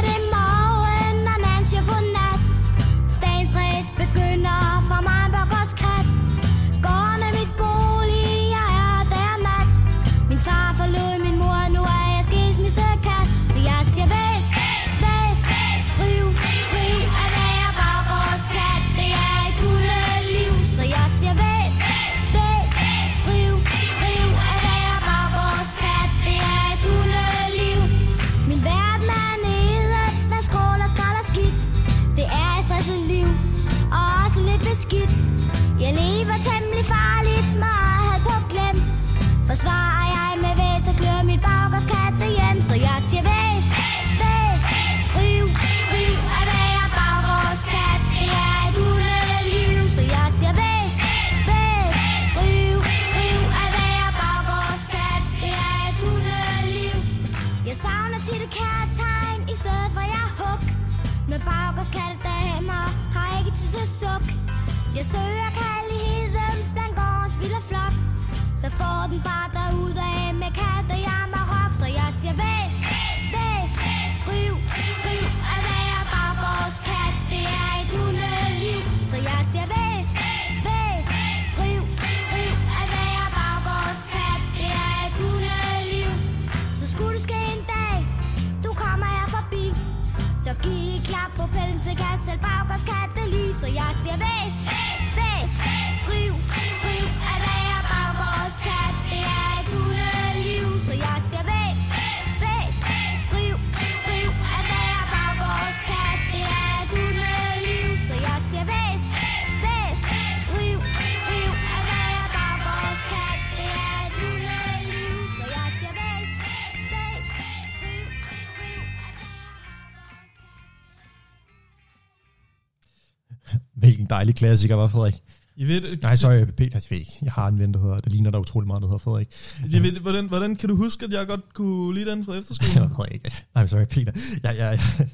dejlig 124.23 124.35
klassiker 124.35 124.75
var 124.75 124.87
Frederik. 124.87 125.15
Jeg 125.57 125.67
ved, 125.67 125.97
Nej, 126.01 126.15
sorry, 126.15 126.37
Peter, 126.37 126.69
jeg 126.73 126.81
ved 126.89 126.97
ikke. 126.97 127.17
Jeg 127.21 127.31
har 127.31 127.47
en 127.47 127.59
ven, 127.59 127.73
der 127.73 127.79
hedder, 127.79 127.99
der 127.99 128.09
ligner 128.09 128.31
der 128.31 128.39
utrolig 128.39 128.67
meget, 128.67 128.81
der 128.81 128.87
hedder 128.87 128.97
Frederik. 128.97 129.27
Jeg 129.71 129.83
ved, 129.83 129.91
hvordan, 129.91 130.27
hvordan 130.27 130.55
kan 130.55 130.69
du 130.69 130.75
huske, 130.75 131.05
at 131.05 131.11
jeg 131.11 131.27
godt 131.27 131.53
kunne 131.53 131.95
lide 131.95 132.11
den 132.11 132.25
fra 132.25 132.31
Jeg 132.33 132.39
efterskolen? 132.39 132.89
ved 132.89 133.05
ikke. 133.11 133.31
Nej, 133.55 133.67
sorry, 133.67 133.85
Peter. 133.85 134.11
Jeg, 134.43 134.55
jeg, 134.57 134.79
jeg, 134.99 135.09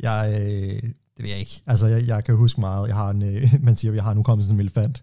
jeg, 0.00 0.40
øh, 0.40 0.82
det 1.16 1.22
ved 1.22 1.28
jeg 1.30 1.38
ikke. 1.38 1.62
Altså, 1.66 1.86
jeg, 1.86 2.06
jeg 2.06 2.24
kan 2.24 2.34
huske 2.36 2.60
meget. 2.60 2.88
Jeg 2.88 2.96
har 2.96 3.10
en, 3.10 3.22
øh, 3.22 3.54
man 3.68 3.76
siger, 3.76 3.94
jeg 3.94 4.02
har 4.02 4.10
en 4.10 4.16
hukommelse 4.16 4.48
som 4.48 4.60
elefant. 4.60 5.02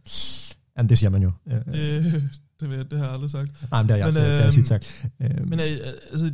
Jamen, 0.77 0.89
det 0.89 0.97
siger 0.97 1.09
man 1.09 1.23
jo. 1.23 1.31
Øh, 1.47 1.55
det, 1.55 2.03
det, 2.59 2.69
ved 2.69 2.77
jeg, 2.77 2.91
det 2.91 2.99
har 2.99 3.05
jeg 3.05 3.13
aldrig 3.13 3.29
sagt. 3.29 3.71
Nej, 3.71 3.81
men 3.81 3.89
det 3.89 3.99
har 3.99 4.05
jeg, 4.05 4.13
men, 4.13 4.15
det, 4.15 4.29
det 4.29 4.37
har 4.37 4.45
jeg 4.45 4.57
øhm, 4.57 4.65
sagt. 4.65 5.09
Øh, 5.21 5.49
Men 5.49 5.59
øh, 5.59 5.65
altså, 6.11 6.25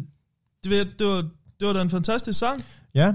det, 0.63 0.69
ved 0.69 0.77
jeg, 0.77 0.87
det, 0.99 1.07
var, 1.07 1.21
det 1.59 1.67
var 1.67 1.73
da 1.73 1.81
en 1.81 1.89
fantastisk 1.89 2.39
sang, 2.39 2.63
ja, 2.95 3.13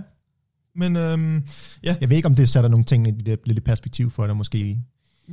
men 0.74 0.96
øhm, 0.96 1.46
ja, 1.82 1.96
jeg 2.00 2.08
ved 2.08 2.16
ikke, 2.16 2.26
om 2.26 2.34
det 2.34 2.48
sætter 2.48 2.70
nogle 2.70 2.84
ting 2.84 3.08
i 3.08 3.10
det 3.10 3.40
lidt 3.44 3.58
i 3.58 3.60
perspektiv 3.60 4.10
for 4.10 4.26
dig, 4.26 4.36
måske. 4.36 4.82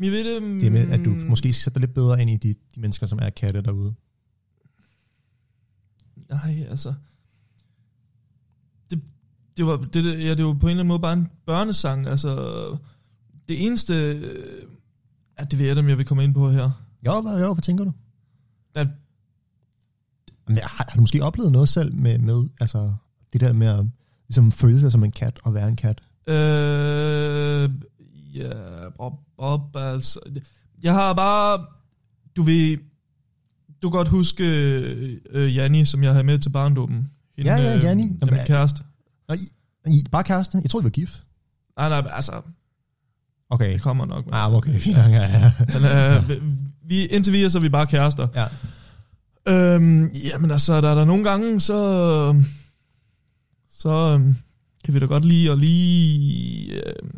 jeg 0.01 0.12
ved 0.12 0.36
det... 0.36 0.62
Det 0.62 0.72
med, 0.72 0.89
at 0.89 1.05
du 1.05 1.10
måske 1.10 1.53
sætter 1.53 1.79
lidt 1.79 1.93
bedre 1.93 2.22
ind 2.22 2.29
i 2.29 2.38
de, 2.38 2.53
de 2.75 2.79
mennesker, 2.81 3.08
som 3.08 3.19
er 3.22 3.29
katte 3.29 3.62
derude. 3.62 3.93
Nej, 6.29 6.65
altså... 6.69 6.93
Det, 8.91 9.01
det, 9.58 9.65
var, 9.65 9.77
det, 9.77 10.24
ja, 10.24 10.36
det 10.36 10.46
var 10.46 10.53
på 10.53 10.67
en 10.67 10.72
eller 10.72 10.84
anden 10.84 10.88
måde 10.88 11.00
bare 11.00 11.13
en 11.13 11.27
børnesang. 11.46 12.08
Altså, 12.08 12.77
det 13.48 13.65
eneste... 13.65 13.93
øh, 13.93 14.63
Ja, 15.39 15.43
det 15.43 15.60
ved 15.60 15.65
jeg 15.65 15.77
om 15.77 15.89
jeg 15.89 15.98
vil 15.98 16.05
komme 16.05 16.24
ind 16.24 16.34
på 16.34 16.51
her. 16.51 16.72
Jo, 17.05 17.22
hvad, 17.22 17.41
jo, 17.41 17.53
hvad 17.53 17.62
tænker 17.62 17.84
du? 17.84 17.91
At, 18.75 18.88
Jamen, 20.48 20.62
har, 20.62 20.86
har 20.89 20.96
du 20.96 21.01
måske 21.01 21.24
oplevet 21.24 21.51
noget 21.51 21.69
selv 21.69 21.96
med, 21.96 22.17
med 22.17 22.50
altså, 22.60 22.93
det 23.34 23.41
der 23.41 23.53
med 23.53 23.67
at 23.67 23.86
ligesom, 24.29 24.51
føle 24.51 24.79
sig 24.79 24.91
som 24.91 25.03
en 25.03 25.12
kat 25.12 25.39
og 25.43 25.53
være 25.53 25.67
en 25.67 25.75
kat? 25.75 26.00
øh, 26.27 27.69
ja, 28.36 28.50
Bob, 28.98 29.13
Bob, 29.38 29.75
altså... 29.75 30.19
Jeg 30.83 30.93
har 30.93 31.13
bare... 31.13 31.65
Du 32.36 32.43
ved... 32.43 32.77
Du 33.81 33.89
kan 33.89 33.98
godt 33.98 34.07
huske 34.07 34.43
øh, 35.29 35.55
Janni, 35.55 35.86
som 35.86 36.03
jeg 36.03 36.12
havde 36.12 36.24
med 36.24 36.39
til 36.39 36.50
barndommen. 36.50 37.09
Ja, 37.38 37.55
ja, 37.55 37.79
Janni. 37.79 38.03
Øh, 38.03 38.09
Nå, 38.21 38.25
min 38.27 38.36
kæreste. 38.48 38.83
Og 39.27 39.36
I, 39.38 39.39
I 39.88 40.03
bare 40.12 40.24
kæreste? 40.24 40.59
Jeg 40.63 40.69
troede, 40.69 40.83
I 40.83 40.86
var 40.86 40.89
gift. 40.89 41.24
Nej, 41.77 41.89
nej, 41.89 42.12
altså... 42.13 42.41
Okay. 43.50 43.74
Det 43.74 43.81
kommer 43.81 44.05
nok. 44.05 44.25
men- 44.25 44.33
Ah, 44.33 44.53
okay, 44.53 44.79
fint. 44.86 44.98
Ja, 44.98 45.07
ja. 45.07 45.51
Men 45.74 45.86
øh, 45.86 46.41
vi, 46.86 47.05
indtil 47.05 47.33
videre, 47.33 47.50
så 47.50 47.57
er 47.57 47.62
vi 47.62 47.69
bare 47.69 47.88
kærester. 47.88 48.27
ja. 48.36 48.45
Øhm, 49.48 50.05
jamen 50.07 50.51
altså, 50.51 50.81
der 50.81 50.89
er 50.89 50.95
der 50.95 51.05
nogle 51.05 51.24
gange, 51.29 51.59
så, 51.59 52.43
så 53.79 53.89
øhm, 53.89 54.36
kan 54.86 54.93
vi 54.93 55.00
da 55.00 55.05
godt 55.05 55.25
lide 55.25 55.51
at 55.51 55.57
lige 55.59 56.74
øh, 56.75 57.09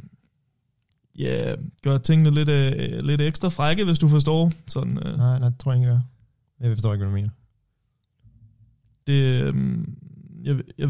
ja, 1.19 1.55
gøre 1.83 1.99
tingene 1.99 2.31
lidt, 2.31 2.49
øh, 2.49 2.99
lidt 3.05 3.21
ekstra 3.21 3.47
frække, 3.49 3.85
hvis 3.85 3.99
du 3.99 4.07
forstår. 4.07 4.51
Sådan, 4.67 4.97
øh, 4.97 5.17
Nej, 5.17 5.39
nej, 5.39 5.49
det 5.49 5.57
tror 5.59 5.71
jeg 5.71 5.81
ikke, 5.81 5.91
jeg 5.91 5.99
gør. 6.61 6.67
Jeg 6.67 6.75
forstår 6.77 6.93
ikke, 6.93 7.05
hvad 7.05 7.11
du 7.11 7.15
mener. 7.15 7.29
det, 9.07 9.43
øh, 9.43 9.53
jeg, 10.43 10.55
jeg, 10.77 10.89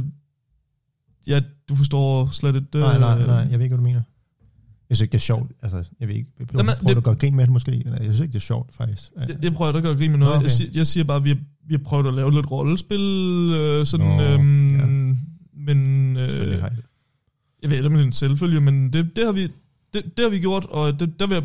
ja, 1.27 1.41
du 1.69 1.75
forstår 1.75 2.27
slet 2.27 2.55
ikke. 2.55 2.67
Nej, 2.73 2.97
nej, 2.99 3.19
øh, 3.19 3.27
nej, 3.27 3.35
jeg 3.35 3.51
ved 3.59 3.65
ikke, 3.65 3.75
hvad 3.75 3.77
du 3.77 3.89
mener. 3.89 4.01
Jeg 4.89 4.97
synes 4.97 5.01
ikke, 5.05 5.11
det 5.11 5.17
er 5.17 5.21
sjovt. 5.21 5.51
Altså, 5.61 5.83
jeg 5.99 6.07
ved 6.07 6.15
ikke. 6.15 6.29
Jeg 6.39 6.47
prøver, 6.47 6.63
Jamen, 6.63 6.75
prøver 6.79 6.87
det- 6.87 6.95
du 6.95 6.99
at 6.99 7.03
gøre 7.03 7.15
grin 7.15 7.35
med 7.35 7.43
det 7.43 7.51
måske? 7.53 7.71
Eller, 7.71 7.91
jeg 7.97 8.03
synes 8.03 8.19
ikke, 8.19 8.31
det 8.31 8.37
er 8.39 8.41
sjovt, 8.41 8.75
faktisk. 8.75 9.11
Det, 9.27 9.37
det 9.43 9.53
prøver 9.53 9.71
jeg 9.71 9.77
ikke 9.77 9.89
at 9.89 9.97
grine 9.97 10.11
med 10.11 10.19
noget. 10.19 10.33
Okay. 10.35 10.43
Jeg, 10.43 10.51
siger, 10.51 10.69
jeg 10.73 10.87
siger 10.87 11.03
bare, 11.03 11.17
at 11.17 11.23
vi 11.23 11.37
vi 11.65 11.73
har 11.73 11.83
prøvet 11.83 12.07
at 12.07 12.13
lave 12.13 12.31
lidt 12.31 12.51
rollespil, 12.51 12.99
øh, 13.53 13.85
sådan, 13.85 14.05
Nå, 14.17 14.23
øhm, 14.23 14.75
ja. 14.79 14.85
Men 15.65 16.17
øh, 16.17 16.63
jeg 17.61 17.69
ved 17.69 17.77
ikke, 17.77 17.87
om 17.87 17.93
det 17.93 18.01
er 18.01 18.05
en 18.05 18.13
selvfølge, 18.13 18.61
men 18.61 18.93
det, 18.93 19.15
det, 19.15 19.25
har, 19.25 19.31
vi, 19.31 19.41
det, 19.93 20.17
det 20.17 20.23
har 20.23 20.29
vi 20.29 20.39
gjort, 20.39 20.65
og 20.65 20.99
det, 20.99 21.19
der 21.19 21.27
vil 21.27 21.35
jeg, 21.35 21.43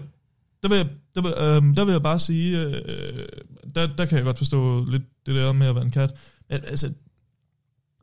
der 0.62 0.68
vil 0.68 0.76
jeg, 0.76 0.86
der 1.14 1.22
vil, 1.22 1.34
øhm, 1.38 1.74
der 1.74 1.84
vil 1.84 1.92
jeg 1.92 2.02
bare 2.02 2.18
sige, 2.18 2.60
øh, 2.60 3.28
der, 3.74 3.86
der 3.86 4.06
kan 4.06 4.16
jeg 4.16 4.24
godt 4.24 4.38
forstå 4.38 4.84
lidt 4.84 5.02
det 5.26 5.34
der 5.34 5.52
med 5.52 5.66
at 5.66 5.74
være 5.74 5.84
en 5.84 5.90
kat. 5.90 6.14
Men, 6.50 6.60
altså, 6.64 6.92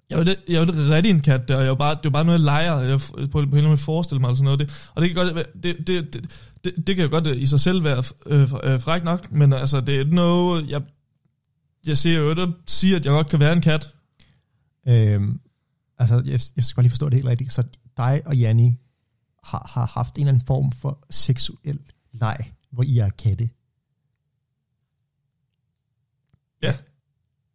jeg 0.10 0.20
er 0.20 0.24
jo, 0.24 0.36
jeg 0.50 0.62
er 0.62 0.65
jo 0.65 0.93
rigtig 0.93 1.10
en 1.10 1.22
kat 1.22 1.48
der, 1.48 1.60
jeg 1.60 1.67
er 1.67 1.75
bare, 1.75 1.91
det 1.91 2.00
er 2.00 2.01
jo 2.05 2.10
bare 2.10 2.25
noget, 2.25 2.39
jeg 2.39 2.46
leger, 2.46 2.79
jeg 2.79 3.00
på, 3.00 3.27
på 3.32 3.39
en 3.39 3.43
eller 3.43 3.58
anden 3.58 3.67
måde 3.67 3.77
forestille 3.77 4.22
mig, 4.22 4.29
og 4.29 4.38
sådan 4.38 4.46
noget. 4.46 4.60
Det, 4.60 4.91
og 4.96 5.01
det 5.01 5.10
kan 5.10 5.25
godt, 5.25 5.48
det, 5.63 5.88
det, 5.88 6.13
det, 6.13 6.29
det, 6.63 6.88
det 6.88 6.96
kan 6.96 7.05
jo 7.05 7.12
godt 7.12 7.27
i 7.27 7.46
sig 7.46 7.60
selv 7.60 7.84
være 7.84 8.03
øh, 8.25 8.41
øh, 8.63 8.82
fræk 8.82 9.03
nok, 9.03 9.32
men 9.32 9.53
altså, 9.53 9.82
det 9.82 10.00
er 10.00 10.05
noget, 10.05 10.70
jeg, 10.70 10.82
jeg 11.88 11.98
ser 11.98 12.17
jo 12.17 12.29
ikke 12.29 12.41
at 12.41 12.50
sige, 12.67 12.96
at 12.96 13.05
jeg 13.05 13.12
godt 13.12 13.29
kan 13.29 13.39
være 13.39 13.53
en 13.53 13.62
kat. 13.62 13.93
Øhm, 14.88 15.39
altså, 16.03 16.15
jeg, 16.31 16.39
jeg 16.55 16.65
skal 16.65 16.75
bare 16.75 16.83
lige 16.83 16.89
forstå 16.91 17.05
det 17.10 17.13
helt 17.13 17.27
rigtigt. 17.27 17.53
Så 17.53 17.63
dig 17.98 18.22
og 18.25 18.38
Janni 18.38 18.77
har, 19.43 19.69
har 19.74 19.86
haft 19.93 20.15
en 20.15 20.22
eller 20.22 20.33
anden 20.33 20.45
form 20.48 20.72
for 20.72 21.00
seksuel 21.10 21.79
leg, 22.13 22.51
hvor 22.72 22.83
I 22.83 22.98
er 22.98 23.10
katte. 23.10 23.50
Ja. 26.62 26.74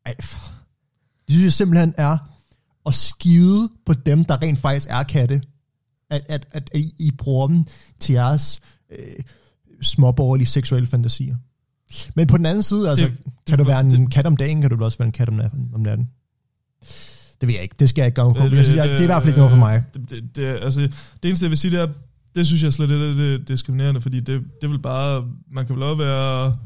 Ej, 0.07 0.15
f- 0.23 0.51
det 1.29 1.31
synes 1.35 1.45
jeg 1.45 1.53
simpelthen 1.53 1.95
er 1.97 2.19
at 2.87 2.95
skide 2.95 3.69
på 3.87 3.93
dem, 3.95 4.25
der 4.25 4.43
rent 4.43 4.59
faktisk 4.59 4.87
er 4.91 5.03
katte. 5.03 5.43
At, 6.11 6.23
at, 6.29 6.47
at, 6.51 6.71
at 6.73 6.81
I, 6.81 6.95
I 6.99 7.11
bruger 7.11 7.47
dem 7.49 7.65
til 8.01 8.13
jeres 8.13 8.61
øh, 8.91 9.25
småborgerlige 9.83 10.47
seksuelle 10.47 10.87
fantasier. 10.87 11.37
Men 12.17 12.27
på 12.27 12.37
den 12.37 12.47
anden 12.47 12.63
side, 12.63 12.91
altså, 12.91 13.05
Det- 13.05 13.19
kan 13.25 13.33
det- 13.47 13.59
du 13.59 13.65
være 13.65 13.81
en 13.81 13.91
det- 13.91 14.11
kat 14.13 14.27
om 14.27 14.37
dagen, 14.37 14.61
kan 14.61 14.71
du 14.71 14.85
også 14.85 14.99
være 14.99 15.07
en 15.07 15.13
kat 15.13 15.29
om 15.29 15.35
natten. 15.35 15.71
Om 15.75 15.81
natten. 15.81 16.11
Det 17.41 17.49
ved 17.49 17.55
jeg 17.55 17.63
ikke. 17.63 17.75
Det 17.79 17.89
skal 17.89 18.03
jeg 18.03 18.07
ikke 18.07 18.17
gøre 18.17 18.27
mig 18.27 18.35
på. 18.37 18.49
synes, 18.49 18.75
jeg, 18.75 18.89
det 18.89 18.99
er 18.99 19.03
i 19.03 19.07
hvert 19.07 19.23
fald 19.23 19.29
ikke 19.29 19.39
noget 19.39 19.53
for 19.53 19.59
mig. 19.59 19.85
Det, 19.95 20.11
det, 20.11 20.37
det, 20.37 20.45
altså, 20.45 20.81
det 20.81 21.29
eneste, 21.29 21.45
jeg 21.45 21.51
vil 21.51 21.59
sige, 21.59 21.71
det 21.71 21.81
er, 21.81 21.89
det 22.35 22.47
synes 22.47 22.63
jeg 22.63 22.73
slet 22.73 22.91
ikke 22.91 23.09
er 23.09 23.15
det 23.15 23.35
er 23.35 23.39
diskriminerende, 23.39 24.01
fordi 24.01 24.21
det, 24.21 24.45
det 24.63 24.71
vil 24.71 24.79
bare, 24.79 25.29
man 25.51 25.67
kan 25.67 25.75
vel 25.75 25.83
også 25.83 26.03
være, 26.05 26.57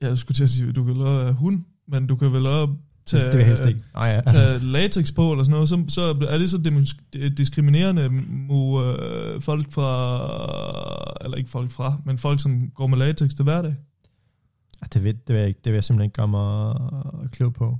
jeg 0.00 0.18
skulle 0.18 0.36
til 0.36 0.42
at 0.42 0.50
sige, 0.50 0.72
du 0.72 0.84
kan 0.84 0.94
vel 0.94 1.02
også 1.02 1.24
være 1.24 1.32
hund, 1.32 1.64
men 1.88 2.06
du 2.06 2.16
kan 2.16 2.32
vel 2.32 2.46
også 2.46 2.74
tage, 3.06 3.24
Det, 3.24 3.32
det 3.32 3.38
vil 3.38 3.46
helst 3.46 3.66
ikke. 3.66 3.80
Nej, 3.94 4.06
ja. 4.08 4.20
tage 4.32 4.58
latex 4.58 5.14
på, 5.14 5.32
eller 5.32 5.44
sådan 5.44 5.52
noget, 5.52 5.68
så, 5.68 5.84
så 5.88 6.02
er 6.28 6.38
det 6.38 6.50
så 6.50 6.58
diskriminerende 7.36 8.08
mod 8.48 8.96
øh, 8.98 9.40
folk 9.40 9.72
fra, 9.72 11.16
eller 11.24 11.36
ikke 11.36 11.50
folk 11.50 11.70
fra, 11.70 11.96
men 12.04 12.18
folk, 12.18 12.40
som 12.40 12.70
går 12.74 12.86
med 12.86 12.98
latex 12.98 13.34
til 13.34 13.42
hverdag. 13.42 13.74
Ah, 14.82 14.88
Det 14.94 15.04
ved, 15.04 15.14
det, 15.14 15.28
vil 15.28 15.36
jeg 15.36 15.48
ikke, 15.48 15.60
det 15.64 15.72
vil 15.72 15.76
jeg 15.76 15.84
simpelthen 15.84 16.04
ikke 16.06 16.14
gøre 16.14 16.28
mig 16.28 16.74
klog 17.32 17.54
på. 17.54 17.78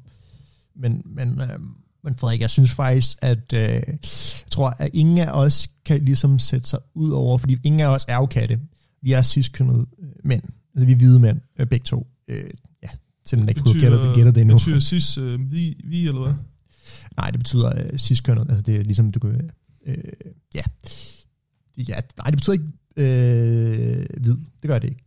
Men, 0.77 1.03
men, 1.05 1.41
øh, 1.41 1.59
men 2.05 2.17
Frederik, 2.17 2.41
jeg 2.41 2.51
synes 2.51 2.71
faktisk, 2.71 3.17
at 3.23 3.53
øh, 3.53 3.61
jeg 3.61 3.99
tror, 4.51 4.75
at 4.79 4.91
ingen 4.93 5.19
af 5.19 5.31
os 5.33 5.71
kan 5.85 6.05
ligesom 6.05 6.39
sætte 6.39 6.69
sig 6.69 6.79
ud 6.95 7.11
over, 7.11 7.39
fordi 7.39 7.59
ingen 7.65 7.81
af 7.81 7.87
os 7.87 8.05
er 8.09 8.17
jo 8.17 8.27
katte. 8.27 8.61
Vi 9.03 9.13
er 9.13 9.23
cis-kønnede 9.23 9.87
øh, 9.99 10.09
mænd. 10.25 10.43
Altså 10.75 10.87
vi 10.87 10.93
er 10.93 10.97
hvide 10.97 11.21
mænd, 11.21 11.41
øh, 11.59 11.67
begge 11.67 11.85
to. 11.85 12.07
Øh, 12.29 12.51
ja, 12.83 12.89
selvom 13.27 13.49
jeg 13.49 13.57
ikke 13.57 13.71
kunne 13.71 13.81
gætte 13.81 13.97
det, 13.97 14.15
gætte 14.15 14.33
det 14.33 14.41
endnu. 14.41 14.55
betyder 14.55 14.81
cis 14.81 15.19
øh, 15.19 15.53
vi, 15.53 15.77
vi, 15.85 16.07
eller 16.07 16.23
hvad? 16.23 16.35
Nej, 17.17 17.31
det 17.31 17.41
betyder 17.41 17.73
øh, 17.77 17.99
cis-kønnet. 17.99 18.47
Altså 18.49 18.63
det 18.63 18.77
er 18.77 18.83
ligesom, 18.83 19.13
du 19.13 19.19
kan... 19.19 19.51
Øh, 19.87 19.97
ja. 20.55 20.63
ja. 21.89 22.01
Nej, 22.17 22.31
det 22.31 22.37
betyder 22.37 22.53
ikke 22.53 22.65
øh, 22.97 24.07
hvid. 24.21 24.37
Det 24.63 24.69
gør 24.69 24.79
det 24.79 24.89
ikke. 24.89 25.05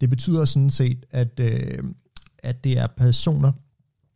Det 0.00 0.10
betyder 0.10 0.44
sådan 0.44 0.70
set, 0.70 1.06
at, 1.10 1.40
øh, 1.40 1.78
at 2.38 2.64
det 2.64 2.78
er 2.78 2.86
personer 2.86 3.52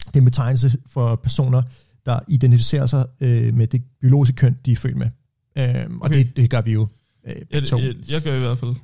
Det 0.06 0.16
er 0.16 0.18
en 0.20 0.24
betegnelse 0.24 0.78
for 0.86 1.16
personer, 1.16 1.62
der 2.06 2.20
identificerer 2.28 2.86
sig 2.86 3.06
øh, 3.20 3.54
med 3.54 3.66
det 3.66 3.82
biologiske 4.00 4.36
køn, 4.36 4.56
de 4.66 4.72
er 4.72 4.76
født 4.76 4.96
med. 4.96 5.08
Øhm, 5.58 6.00
og 6.00 6.06
Okay. 6.06 6.18
det, 6.18 6.36
det 6.36 6.50
gør 6.50 6.60
vi 6.60 6.72
jo 6.72 6.88
øh, 7.26 7.34
Jeg, 7.36 7.46
begge 7.50 7.68
to. 7.68 7.78
jeg, 7.78 7.94
jeg 8.08 8.22
gør 8.22 8.36
i 8.36 8.40
hvert 8.40 8.58
fald. 8.58 8.74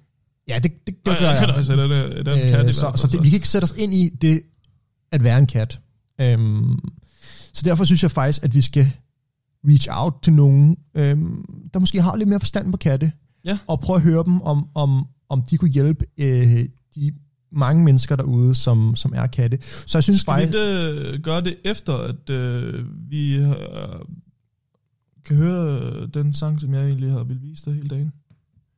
Ja, 0.49 0.59
det, 0.59 0.87
det, 0.87 0.87
det 0.87 0.97
gør 1.05 1.13
jeg 1.13 1.39
jeg. 1.67 1.67
den, 1.77 2.27
den 2.27 2.39
kat 2.49 2.61
i 2.61 2.63
hvert 2.63 2.75
så, 2.77 2.93
så 2.97 3.07
det, 3.13 3.23
vi 3.23 3.29
kan 3.29 3.37
ikke 3.37 3.49
sætte 3.49 3.65
os 3.65 3.75
ind 3.77 3.95
i 3.95 4.09
det 4.09 4.43
at 5.13 5.25
være 5.25 5.39
en 5.39 5.47
kat. 5.47 5.81
Øhm, 6.21 6.79
så 7.53 7.63
derfor 7.65 7.85
synes 7.85 8.03
jeg 8.03 8.11
faktisk, 8.11 8.45
at 8.45 8.55
vi 8.55 8.63
skal 8.63 8.93
reach 9.69 9.89
out 9.91 10.15
til 10.23 10.33
nogen, 10.33 10.77
øhm, 10.95 11.45
der 11.75 11.79
måske 11.81 12.03
har 12.03 12.17
lidt 12.17 12.29
mere 12.29 12.41
forstand 12.41 12.71
på 12.71 12.77
katte, 12.77 13.13
Ja. 13.45 13.59
og 13.67 13.81
prøve 13.81 13.97
at 13.97 14.03
høre 14.03 14.25
dem, 14.25 14.41
om, 14.43 14.69
om, 14.75 15.07
om 15.29 15.43
de 15.51 15.57
kunne 15.59 15.71
hjælpe 15.71 16.05
øh, 16.19 16.69
de 16.95 17.13
mange 17.51 17.85
mennesker 17.85 18.17
derude, 18.17 18.55
som, 18.55 18.97
som 18.97 19.13
er 19.17 19.27
katte. 19.27 19.59
Så 19.63 19.99
jeg 19.99 20.03
synes 20.05 20.21
Skal 20.21 20.35
vi 20.35 20.43
faktisk... 20.43 20.55
ikke 20.55 21.15
øh, 21.15 21.21
gøre 21.21 21.41
det 21.41 21.57
efter, 21.65 21.95
at 21.95 22.31
øh, 22.31 22.85
vi 23.11 23.37
øh, 23.37 23.49
kan 25.25 25.37
høre 25.37 26.07
den 26.07 26.35
sang, 26.35 26.61
som 26.61 26.75
jeg 26.75 26.85
egentlig 26.87 27.11
har 27.13 27.23
vil 27.25 27.43
vise 27.43 27.65
dig 27.65 27.75
hele 27.75 27.89
dagen? 27.89 28.13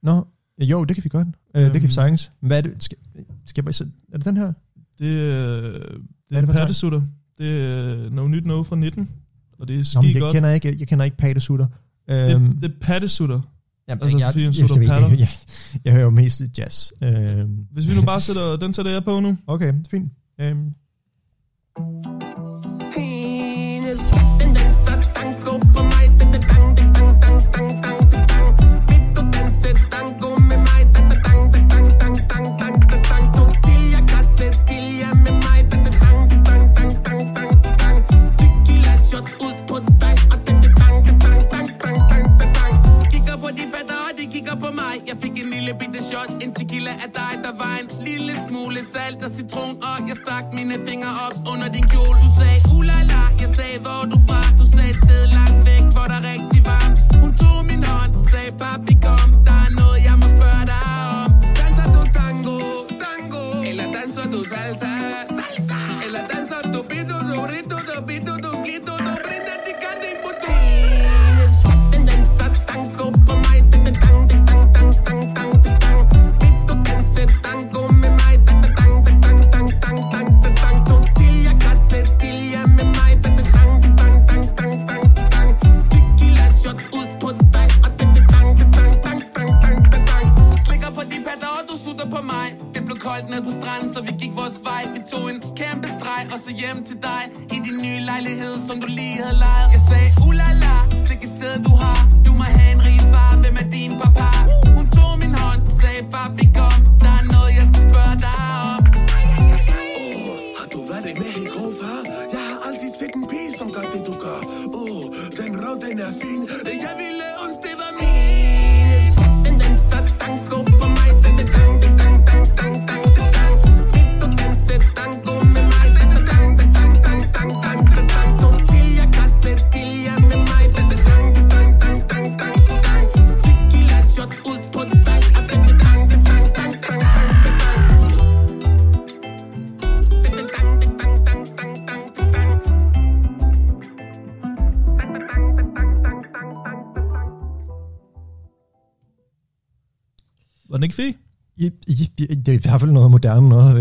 Nå, 0.03 0.27
jo, 0.61 0.85
det 0.85 0.97
kan 0.97 1.05
vi 1.05 1.09
godt. 1.09 1.29
Øh, 1.55 1.63
det 1.63 1.73
kan 1.73 1.81
vi 1.83 1.87
Øhm. 1.87 1.91
sagtens. 1.93 2.31
Hvad 2.41 2.59
er 2.59 2.63
det? 2.63 2.75
Skal, 2.83 2.99
skal 3.47 3.65
jeg 3.67 3.87
er 4.13 4.17
det 4.17 4.25
den 4.25 4.37
her? 4.37 4.53
Det, 4.99 5.07
øh, 5.07 5.73
det 5.75 5.83
er 6.31 6.37
er 6.37 6.41
det 6.41 6.51
pattesutter. 6.51 7.03
Det 7.39 7.63
er 7.63 8.11
noget 8.11 8.31
nyt 8.31 8.45
noget 8.47 8.67
fra 8.67 8.77
19, 8.77 9.09
og 9.59 9.69
det 9.69 9.75
er 9.75 9.79
Nå, 9.79 9.85
ski 9.85 9.99
men 9.99 10.13
jeg 10.15 10.21
godt. 10.21 10.35
kender 10.35 10.51
ikke, 10.51 10.77
jeg 10.79 10.89
kender 10.89 11.05
ikke 11.05 11.17
pattesutter. 11.17 11.67
Det, 12.09 12.35
Øhm, 12.35 12.57
det 12.57 12.71
er 12.71 12.75
pattesutter. 12.81 13.41
Jamen, 13.91 14.03
Altså, 14.03 14.19
jeg, 14.19 14.37
jeg, 14.37 14.45
jeg, 14.45 14.83
jeg, 14.83 15.11
jeg, 15.11 15.19
jeg, 15.19 15.29
jeg 15.85 15.93
hører 15.93 16.05
jo 16.05 16.11
mest 16.11 16.43
jazz. 16.59 16.91
Øhm, 17.03 17.57
Hvis 17.73 17.89
vi 17.89 17.95
nu 17.95 18.03
bare 18.03 18.21
sætter, 18.21 18.57
den 18.57 18.75
sætter 18.75 18.93
jeg 18.93 19.05
på 19.05 19.21
nu. 19.21 19.37
okay, 19.47 19.73
fint. 19.91 20.13
Øhm, 20.41 20.75
En 46.51 46.55
tequila 46.55 46.91
af 46.91 47.11
dig, 47.21 47.33
der 47.45 47.53
var 47.63 47.75
en 47.83 47.89
lille 48.09 48.33
smule 48.49 48.81
salt 48.95 49.25
og 49.27 49.31
citron 49.37 49.73
Og 49.89 50.09
jeg 50.09 50.17
stak 50.23 50.45
mine 50.53 50.77
fingre 50.89 51.13
op 51.27 51.37
under 51.53 51.69
din 51.77 51.87
kjole. 51.93 52.19
Du 52.25 52.31
sagde, 52.39 52.60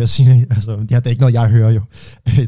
jeg 0.09 0.25
sige. 0.25 0.45
Altså, 0.55 0.71
det 0.71 0.91
er 0.91 0.99
det 0.99 1.07
er 1.07 1.09
ikke 1.09 1.21
noget, 1.21 1.33
jeg 1.33 1.49
hører 1.49 1.69
jo 1.69 1.81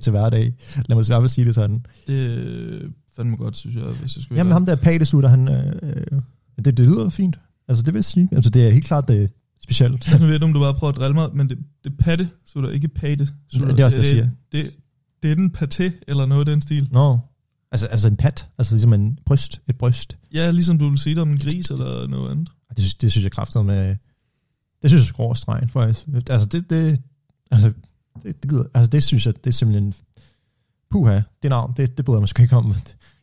til 0.03 0.11
hverdag. 0.11 0.53
Lad 0.75 0.95
mig 0.95 1.05
hvert 1.05 1.21
fald 1.21 1.29
sige 1.29 1.45
det 1.45 1.55
sådan. 1.55 1.85
Det 2.07 2.25
er 2.25 2.87
fandme 3.15 3.35
godt, 3.35 3.57
synes 3.57 3.75
jeg, 3.75 3.83
hvis 3.83 4.15
jeg 4.15 4.23
skal 4.23 4.37
Jamen 4.37 4.53
ham 4.53 4.65
der 4.65 4.75
Patesutter, 4.75 5.29
han, 5.29 5.49
øh, 5.49 5.73
øh, 5.83 6.21
det, 6.65 6.77
det 6.77 6.85
lyder 6.85 7.09
fint. 7.09 7.39
Altså 7.67 7.83
det 7.83 7.93
vil 7.93 7.97
jeg 7.97 8.05
sige. 8.05 8.29
Altså 8.31 8.49
det 8.49 8.67
er 8.67 8.71
helt 8.71 8.85
klart 8.85 9.07
det 9.07 9.23
er 9.23 9.27
specielt. 9.63 10.07
Jeg 10.07 10.19
ved 10.19 10.33
ikke, 10.33 10.45
om 10.45 10.53
du 10.53 10.59
bare 10.59 10.73
prøver 10.73 10.93
at 10.93 10.97
drille 10.97 11.13
mig, 11.13 11.29
men 11.33 11.49
det, 11.49 11.57
det 11.83 11.91
er 11.91 12.03
patte, 12.03 12.29
sutter, 12.45 12.69
ikke 12.69 12.87
pate. 12.87 13.29
Det 13.51 13.79
er 13.79 13.85
også 13.85 13.97
det, 13.97 14.03
jeg 14.03 14.05
siger. 14.05 14.29
Det, 14.51 14.71
det 15.23 15.31
er 15.31 15.35
den 15.35 15.55
paté, 15.57 16.03
eller 16.07 16.25
noget 16.25 16.39
af 16.39 16.45
den 16.45 16.61
stil. 16.61 16.87
Nå, 16.91 17.19
altså, 17.71 17.87
altså 17.87 18.07
en 18.07 18.15
pat, 18.15 18.47
altså 18.57 18.73
ligesom 18.73 18.93
en 18.93 19.19
bryst, 19.25 19.61
et 19.69 19.77
bryst. 19.77 20.17
Ja, 20.33 20.51
ligesom 20.51 20.77
du 20.77 20.89
vil 20.89 20.97
sige 20.97 21.15
det 21.15 21.21
om 21.21 21.31
en 21.31 21.37
gris 21.37 21.71
eller 21.71 22.07
noget 22.07 22.31
andet. 22.31 22.49
Det, 22.77 23.01
det 23.01 23.11
synes 23.11 23.23
jeg 23.23 23.31
kraftigt 23.31 23.65
med, 23.65 23.95
det 24.81 24.89
synes 24.89 25.07
jeg 25.07 25.19
over 25.19 25.33
stregen, 25.33 25.69
faktisk. 25.69 26.07
Altså 26.29 26.49
det, 26.49 26.69
det, 26.69 27.01
altså, 27.51 27.71
det, 28.23 28.43
det, 28.43 28.49
gider, 28.49 28.63
altså 28.73 28.89
det 28.89 29.03
synes 29.03 29.25
jeg, 29.25 29.33
det 29.43 29.47
er 29.47 29.53
simpelthen, 29.53 29.93
puha, 30.91 31.21
det 31.43 31.49
navn, 31.49 31.73
det, 31.77 31.97
det 31.97 32.05
bryder 32.05 32.17
jeg 32.17 32.21
mig 32.21 32.29
sgu 32.29 32.41
ikke 32.43 32.55
om. 32.55 32.75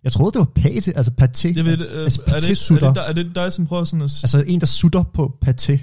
Jeg 0.04 0.12
troede, 0.12 0.32
det 0.32 0.38
var 0.38 0.44
pate, 0.62 0.96
altså 0.96 1.12
paté. 1.22 1.52
Jeg 1.56 1.64
ved, 1.64 1.76
det, 1.76 1.88
øh, 1.88 2.02
altså 2.02 2.22
er, 2.26 2.32
det, 2.40 2.44
er, 2.44 2.54
paté-sutter. 2.54 2.92
det, 2.92 3.08
er 3.08 3.12
det 3.12 3.34
dig, 3.34 3.52
som 3.52 3.66
prøver 3.66 3.84
sådan 3.84 4.02
at... 4.02 4.10
Altså 4.22 4.44
en, 4.46 4.60
der 4.60 4.66
sutter 4.66 5.02
på 5.02 5.38
paté. 5.46 5.78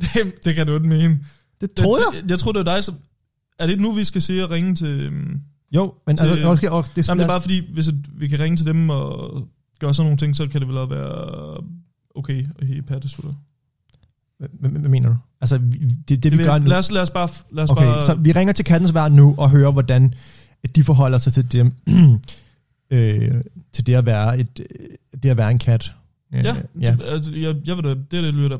Det, 0.00 0.44
det 0.44 0.54
kan 0.54 0.66
du 0.66 0.74
ikke 0.74 0.88
mene. 0.88 1.20
Det 1.60 1.72
troede 1.72 2.02
jeg. 2.12 2.20
Jeg, 2.22 2.30
jeg 2.30 2.38
tror, 2.38 2.52
det 2.52 2.60
er 2.68 2.74
dig, 2.74 2.84
som... 2.84 2.94
Er 3.58 3.66
det 3.66 3.80
nu, 3.80 3.92
vi 3.92 4.04
skal 4.04 4.22
se 4.22 4.44
og 4.44 4.50
ringe 4.50 4.74
til... 4.74 4.86
øhm, 4.88 5.40
Jo, 5.72 5.94
men 6.06 6.16
til, 6.16 6.24
altså, 6.26 6.48
okay, 6.48 6.68
okay, 6.68 6.90
det- 6.96 7.08
Jamen, 7.08 7.18
det 7.18 7.24
er 7.24 7.28
bare 7.28 7.40
fordi, 7.40 7.72
hvis 7.72 7.88
at 7.88 7.94
vi 8.20 8.28
kan 8.28 8.38
ringe 8.40 8.56
til 8.56 8.66
dem 8.66 8.90
og 8.90 9.48
gøre 9.78 9.94
sådan 9.94 10.06
nogle 10.06 10.18
ting, 10.18 10.36
så 10.36 10.46
kan 10.48 10.60
det 10.60 10.68
vel 10.68 10.76
også 10.76 10.94
være 10.94 11.60
okay 12.14 12.46
at 12.58 12.66
have 12.66 12.82
pattesutter. 12.82 13.34
Hvad, 14.38 14.70
mener 14.70 15.08
du? 15.08 15.16
Altså, 15.40 15.58
vi- 15.58 15.78
det, 15.78 16.08
det, 16.08 16.22
det 16.22 16.32
vi 16.32 16.36
vil- 16.36 16.46
gør 16.46 16.58
nu... 16.58 16.68
Lad 16.68 16.78
os, 16.78 16.90
lad 16.90 17.02
os 17.02 17.10
bare... 17.10 17.28
Lad 17.52 17.64
os 17.64 17.70
okay, 17.70 17.82
bare 17.84 18.02
så 18.02 18.14
vi 18.14 18.32
ringer 18.32 18.52
til 18.52 18.64
Kattens 18.64 18.94
Værn 18.94 19.12
nu 19.12 19.34
og 19.38 19.50
hører, 19.50 19.72
hvordan 19.72 20.14
de 20.76 20.84
forholder 20.84 21.18
sig 21.18 21.32
til 21.32 21.52
det, 21.52 21.72
øh, 22.90 23.34
til 23.72 23.86
det 23.86 23.94
at 23.94 24.06
være, 24.06 24.38
et, 24.38 24.60
øh, 24.60 24.88
det 25.22 25.28
at 25.30 25.36
være 25.36 25.50
en 25.50 25.58
kat. 25.58 25.92
Øh, 26.34 26.44
Ja, 26.44 26.56
ja. 26.80 26.92
Det, 26.98 27.04
altså, 27.06 27.32
jeg, 27.32 27.54
jeg 27.66 27.76
ved 27.76 27.82
da, 27.82 27.88
det 27.88 28.10
der 28.12 28.30
lyder 28.32 28.48
da 28.48 28.56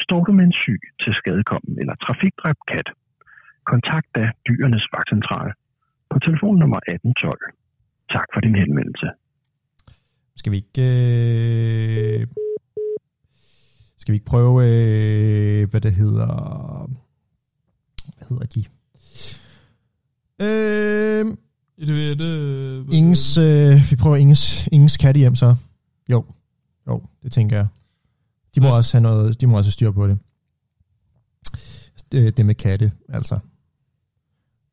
Står 0.00 0.24
du 0.24 0.32
med 0.32 0.44
en 0.44 0.52
syg, 0.52 0.80
til 1.02 1.14
skadekommen 1.14 1.78
eller 1.80 1.94
trafikdræbt 1.94 2.58
kat, 2.68 2.90
kontakt 3.64 4.06
da 4.14 4.30
dyrenes 4.48 4.86
vagtcentral 4.92 5.52
på 6.10 6.18
telefonnummer 6.18 6.76
1812. 6.76 7.54
Tak 8.10 8.26
for 8.34 8.40
din 8.40 8.54
henvendelse. 8.54 9.06
Skal 10.36 10.52
vi 10.52 10.56
ikke... 10.56 10.82
Øh... 10.82 12.26
Skal 13.98 14.12
vi 14.12 14.16
ikke 14.16 14.26
prøve, 14.26 14.64
øh... 14.64 15.70
hvad 15.70 15.80
det 15.80 15.92
hedder... 15.92 16.26
Hvad 18.16 18.26
hedder 18.28 18.46
de? 18.46 18.64
Øh... 20.40 21.36
Det 21.86 22.10
er 22.10 22.14
det... 22.14 22.92
Ingens, 22.92 23.36
øh, 23.38 23.90
vi 23.90 23.96
prøver 23.96 24.16
Inges, 24.16 24.68
Inges 24.72 24.96
katte 24.96 25.18
hjem 25.18 25.34
så. 25.34 25.56
Jo, 26.10 26.24
jo, 26.86 27.02
det 27.22 27.32
tænker 27.32 27.56
jeg. 27.56 27.66
De 28.54 28.60
må 28.60 28.66
Ja. 28.66 28.72
også 28.74 28.94
have 28.96 29.02
noget, 29.02 29.40
de 29.40 29.46
må 29.46 29.56
også 29.56 29.68
have 29.68 29.72
styr 29.72 29.90
på 29.90 30.08
det. 30.08 30.18
Det, 32.12 32.36
det 32.36 32.46
med 32.46 32.54
katte, 32.54 32.92
altså. 33.08 33.38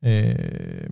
Øh, 0.05 0.89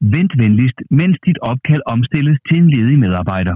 Vent 0.00 0.32
venligst, 0.38 0.78
mens 0.90 1.16
dit 1.26 1.38
opkald 1.42 1.82
omstilles 1.86 2.38
til 2.48 2.58
en 2.58 2.70
ledig 2.70 2.98
medarbejder. 2.98 3.54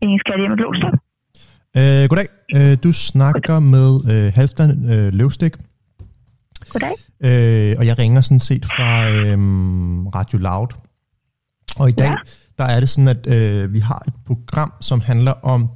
Ingen 0.00 0.18
skal 0.18 0.34
hjem 0.40 0.50
med 0.50 0.58
Glostrup. 0.58 0.92
Øh, 1.76 2.08
goddag, 2.08 2.28
øh, 2.54 2.76
du 2.82 2.92
snakker 2.92 3.58
med 3.58 3.90
øh, 4.12 4.32
Halvdan 4.34 4.70
øh, 4.92 5.12
Løvstik. 5.12 5.54
Goddag. 6.68 6.94
Øh, 7.20 7.74
og 7.78 7.86
jeg 7.86 7.98
ringer 7.98 8.20
sådan 8.20 8.40
set 8.40 8.64
fra 8.64 9.10
øh, 9.10 9.38
Radio 10.14 10.38
Loud. 10.38 10.68
Og 11.76 11.88
i 11.88 11.92
dag, 11.92 12.08
ja. 12.08 12.16
der 12.58 12.64
er 12.64 12.80
det 12.80 12.88
sådan, 12.88 13.08
at 13.08 13.26
øh, 13.26 13.74
vi 13.74 13.78
har 13.78 14.02
et 14.06 14.14
program, 14.26 14.72
som 14.80 15.00
handler 15.00 15.32
om 15.32 15.68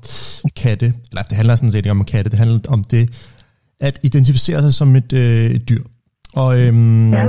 katte. 0.56 0.94
Eller 1.10 1.22
det 1.22 1.36
handler 1.36 1.56
sådan 1.56 1.72
set 1.72 1.78
ikke 1.78 1.90
om 1.90 2.04
katte, 2.04 2.30
det 2.30 2.38
handler 2.38 2.60
om 2.68 2.84
det 2.84 3.10
at 3.80 4.00
identificere 4.02 4.62
sig 4.62 4.74
som 4.74 4.96
et, 4.96 5.12
øh, 5.12 5.50
et 5.50 5.68
dyr. 5.68 5.82
Og, 6.34 6.60
øhm, 6.60 7.12
ja. 7.12 7.26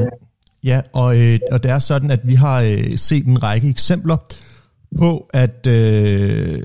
ja, 0.63 0.81
og, 0.93 1.19
øh, 1.19 1.39
og 1.51 1.63
det 1.63 1.71
er 1.71 1.79
sådan, 1.79 2.11
at 2.11 2.19
vi 2.23 2.35
har 2.35 2.61
øh, 2.61 2.97
set 2.97 3.25
en 3.25 3.43
række 3.43 3.69
eksempler 3.69 4.17
på, 4.97 5.29
at, 5.33 5.67
øh, 5.67 6.63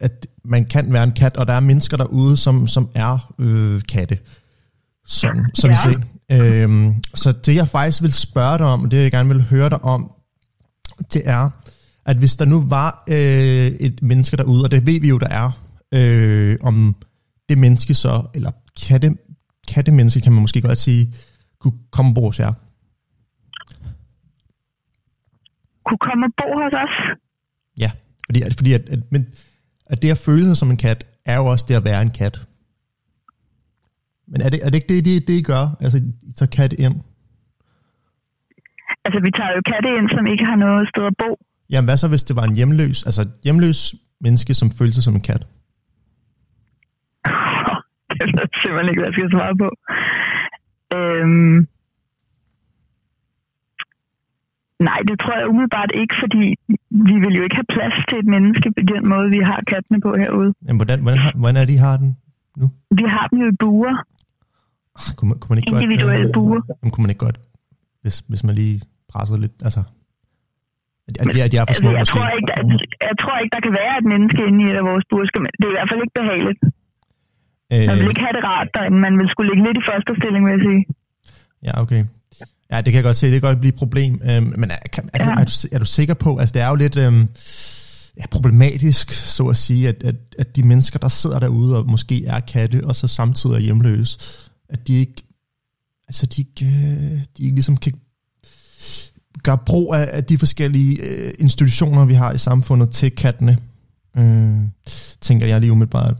at 0.00 0.26
man 0.44 0.64
kan 0.64 0.92
være 0.92 1.04
en 1.04 1.12
kat, 1.12 1.36
og 1.36 1.46
der 1.46 1.52
er 1.52 1.60
mennesker 1.60 1.96
derude, 1.96 2.36
som, 2.36 2.68
som 2.68 2.88
er 2.94 3.34
øh, 3.38 3.80
katte. 3.88 4.18
Sådan, 5.06 5.46
sådan 5.54 5.76
Ja. 5.84 5.92
set. 5.92 6.04
Øhm, 6.42 6.94
så 7.14 7.32
det 7.32 7.54
jeg 7.54 7.68
faktisk 7.68 8.02
vil 8.02 8.12
spørge 8.12 8.58
dig 8.58 8.66
om, 8.66 8.82
og 8.84 8.90
det 8.90 9.02
jeg 9.02 9.10
gerne 9.10 9.28
vil 9.28 9.42
høre 9.42 9.70
dig 9.70 9.84
om, 9.84 10.10
det 11.12 11.22
er, 11.24 11.50
at 12.06 12.16
hvis 12.16 12.36
der 12.36 12.44
nu 12.44 12.64
var 12.68 13.04
øh, 13.08 13.16
et 13.66 14.02
menneske 14.02 14.36
derude, 14.36 14.64
og 14.64 14.70
det 14.70 14.86
ved 14.86 15.00
vi 15.00 15.08
jo, 15.08 15.18
der 15.18 15.28
er, 15.28 15.50
øh, 15.94 16.56
om 16.62 16.96
det 17.48 17.58
menneske 17.58 17.94
så, 17.94 18.26
eller 18.34 18.50
katte, 18.86 19.16
kattemenneske 19.68 20.20
kan 20.20 20.32
man 20.32 20.40
måske 20.40 20.62
godt 20.62 20.78
sige, 20.78 21.14
kunne 21.58 21.78
komme 21.90 22.14
på 22.14 22.20
hos 22.20 22.38
jer. 22.38 22.52
Kunne 25.84 25.98
komme 25.98 26.26
og 26.26 26.32
bo 26.36 26.62
hos 26.62 26.72
os? 26.72 27.16
Ja, 27.78 27.90
fordi, 28.26 28.42
at, 28.42 28.54
fordi 28.56 28.72
at, 28.72 28.88
at, 28.88 28.98
men, 29.12 29.26
at 29.86 30.02
det 30.02 30.10
at 30.10 30.18
føle 30.18 30.44
sig 30.44 30.56
som 30.56 30.70
en 30.70 30.76
kat, 30.76 31.06
er 31.24 31.36
jo 31.36 31.46
også 31.46 31.66
det 31.68 31.74
at 31.74 31.84
være 31.84 32.02
en 32.02 32.10
kat. 32.10 32.46
Men 34.28 34.40
er 34.40 34.48
det, 34.48 34.60
er 34.62 34.70
det 34.70 34.74
ikke 34.74 34.94
det, 34.94 35.04
det, 35.04 35.28
det 35.28 35.32
I 35.32 35.42
gør? 35.42 35.76
Altså, 35.80 35.98
I 36.22 36.32
tager 36.32 36.50
katte 36.50 36.80
ind? 36.80 36.94
Altså, 39.04 39.20
vi 39.24 39.30
tager 39.30 39.52
jo 39.56 39.62
katte 39.72 39.88
ind, 39.98 40.10
som 40.10 40.26
ikke 40.26 40.44
har 40.44 40.56
noget 40.56 40.88
sted 40.88 41.04
at 41.06 41.14
bo. 41.18 41.38
Jamen, 41.70 41.86
hvad 41.86 41.96
så, 41.96 42.08
hvis 42.08 42.22
det 42.22 42.36
var 42.36 42.44
en 42.44 42.56
hjemløs, 42.56 43.02
altså 43.02 43.28
hjemløs 43.44 43.94
menneske, 44.20 44.54
som 44.54 44.70
følte 44.70 44.94
sig 44.94 45.02
som 45.02 45.14
en 45.14 45.20
kat? 45.20 45.46
Det 48.18 48.26
ved 48.32 48.40
jeg 48.44 48.48
simpelthen 48.62 48.88
ikke, 48.90 49.00
hvad 49.02 49.10
jeg 49.10 49.16
skal 49.18 49.30
svare 49.36 49.54
på. 49.62 49.68
Øhm... 50.96 51.58
Nej, 54.88 54.98
det 55.08 55.14
tror 55.22 55.34
jeg 55.38 55.46
umiddelbart 55.52 55.90
ikke, 56.02 56.14
fordi 56.22 56.42
vi 57.10 57.14
vil 57.24 57.34
jo 57.38 57.42
ikke 57.46 57.56
have 57.60 57.70
plads 57.76 57.96
til 58.08 58.16
et 58.22 58.28
menneske 58.34 58.66
på 58.78 58.82
den 58.92 59.02
måde, 59.12 59.26
vi 59.36 59.40
har 59.50 59.60
kattene 59.72 59.98
på 60.06 60.10
herude. 60.22 60.50
Jamen, 60.66 60.78
hvordan, 60.80 60.98
hvordan, 61.04 61.20
har- 61.24 61.36
hvordan 61.40 61.56
er 61.60 61.64
det, 61.68 61.72
I 61.78 61.82
har 61.88 61.96
den? 62.02 62.10
Vi 63.00 63.04
har 63.14 63.24
dem 63.30 63.36
jo 63.42 63.46
i 63.54 63.56
buer. 63.62 63.94
Ah, 65.00 65.08
Kunne 65.16 65.28
man, 65.30 65.36
kunne 65.40 65.50
man 65.52 65.58
ikke 65.58 65.70
Individuelle 65.76 66.26
godt, 66.26 66.34
buer. 66.38 66.60
Jamen, 66.80 66.90
kunne 66.92 67.04
man 67.04 67.10
ikke 67.14 67.24
godt, 67.28 67.38
hvis, 68.02 68.16
hvis 68.30 68.42
man 68.46 68.54
lige 68.60 68.76
pressede 69.12 69.38
lidt, 69.44 69.56
altså... 69.68 69.82
At, 71.08 71.12
de, 71.34 71.40
er- 71.40 71.44
at 71.48 71.52
de 71.52 71.56
er 71.60 71.64
for 71.64 71.72
Altså, 71.72 71.82
små, 71.82 71.90
jeg, 71.96 72.00
måske. 72.04 72.12
tror 72.14 72.28
ikke, 72.36 72.48
der, 72.52 72.58
jeg 73.08 73.16
tror 73.22 73.36
ikke, 73.42 73.52
der 73.56 73.62
kan 73.66 73.74
være 73.82 73.94
et 74.00 74.06
menneske 74.12 74.40
inde 74.48 74.58
i 74.64 74.66
et 74.72 74.76
af 74.82 74.84
vores 74.90 75.04
buer. 75.10 75.26
Skal 75.30 75.40
man- 75.44 75.54
Det 75.60 75.64
er 75.66 75.72
i 75.72 75.76
hvert 75.78 75.90
fald 75.90 76.00
ikke 76.04 76.16
behageligt. 76.20 76.60
Man 77.70 77.80
vil 77.80 78.04
Øh, 78.04 78.08
ikke 78.12 78.24
have 78.26 78.36
det 78.38 78.44
rart 78.44 78.68
derinde. 78.74 78.98
Man 79.06 79.18
vil 79.18 79.28
skulle 79.32 79.48
ligge 79.50 79.64
lidt 79.68 79.78
i 79.82 79.84
første 79.90 80.12
stilling, 80.20 80.42
vil 80.46 80.52
jeg 80.56 80.62
sige. 80.68 80.82
Ja, 81.66 81.80
okay. 81.82 82.04
Ja, 82.72 82.76
det 82.76 82.84
kan 82.84 82.94
jeg 82.94 83.04
godt 83.04 83.16
se. 83.16 83.26
Det 83.26 83.40
kan 83.40 83.48
godt 83.48 83.60
blive 83.60 83.72
et 83.74 83.78
problem. 83.78 84.20
Øhm, 84.30 84.52
men 84.60 84.70
er, 84.70 84.78
kan, 84.92 85.08
er, 85.12 85.24
ja. 85.24 85.24
du, 85.24 85.40
er, 85.40 85.44
du, 85.44 85.52
er 85.72 85.78
du 85.78 85.84
sikker 85.84 86.14
på, 86.14 86.36
altså 86.38 86.52
det 86.52 86.62
er 86.62 86.68
jo 86.68 86.74
lidt 86.74 86.96
øhm, 86.98 87.28
ja, 88.20 88.26
problematisk, 88.30 89.12
så 89.12 89.46
at 89.46 89.56
sige, 89.56 89.88
at, 89.88 90.02
at, 90.02 90.14
at 90.38 90.56
de 90.56 90.62
mennesker, 90.62 90.98
der 90.98 91.08
sidder 91.08 91.38
derude 91.38 91.76
og 91.78 91.86
måske 91.90 92.26
er 92.26 92.40
katte, 92.40 92.84
og 92.84 92.96
så 92.96 93.06
samtidig 93.06 93.54
er 93.54 93.60
hjemløse, 93.60 94.18
at 94.68 94.88
de 94.88 94.94
ikke, 94.94 95.22
altså 96.08 96.26
de 96.26 96.40
ikke, 96.40 96.74
øh, 96.76 97.20
de 97.38 97.42
ikke 97.42 97.54
ligesom 97.54 97.76
kan 97.76 97.92
gøre 99.42 99.58
brug 99.58 99.94
af, 99.94 100.08
af 100.12 100.24
de 100.24 100.38
forskellige 100.38 101.02
øh, 101.02 101.32
institutioner, 101.38 102.04
vi 102.04 102.14
har 102.14 102.32
i 102.32 102.38
samfundet 102.38 102.90
til 102.90 103.10
kattene. 103.10 103.58
Øh, 104.16 104.56
tænker 105.20 105.46
jeg 105.46 105.60
lige 105.60 105.72
umiddelbart. 105.72 106.16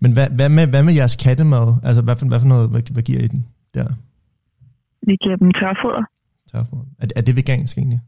Men 0.00 0.12
hvad, 0.12 0.28
hvad, 0.30 0.48
med, 0.48 0.66
hvad 0.66 0.82
med 0.82 0.94
jeres 0.94 1.16
kattemad? 1.16 1.74
Altså, 1.82 2.02
hvad 2.02 2.16
for, 2.16 2.26
hvad 2.26 2.40
for 2.40 2.46
noget, 2.46 2.70
hvad, 2.70 2.92
hvad 2.92 3.02
giver 3.02 3.20
I 3.20 3.26
den 3.26 3.46
der? 3.74 3.86
Vi 5.06 5.16
giver 5.22 5.36
dem 5.36 5.52
tørfoder. 5.52 6.04
Tørfoder. 6.52 6.84
Er, 6.98 7.06
er 7.16 7.20
det 7.20 7.36
vegansk 7.36 7.78
egentlig? 7.78 8.00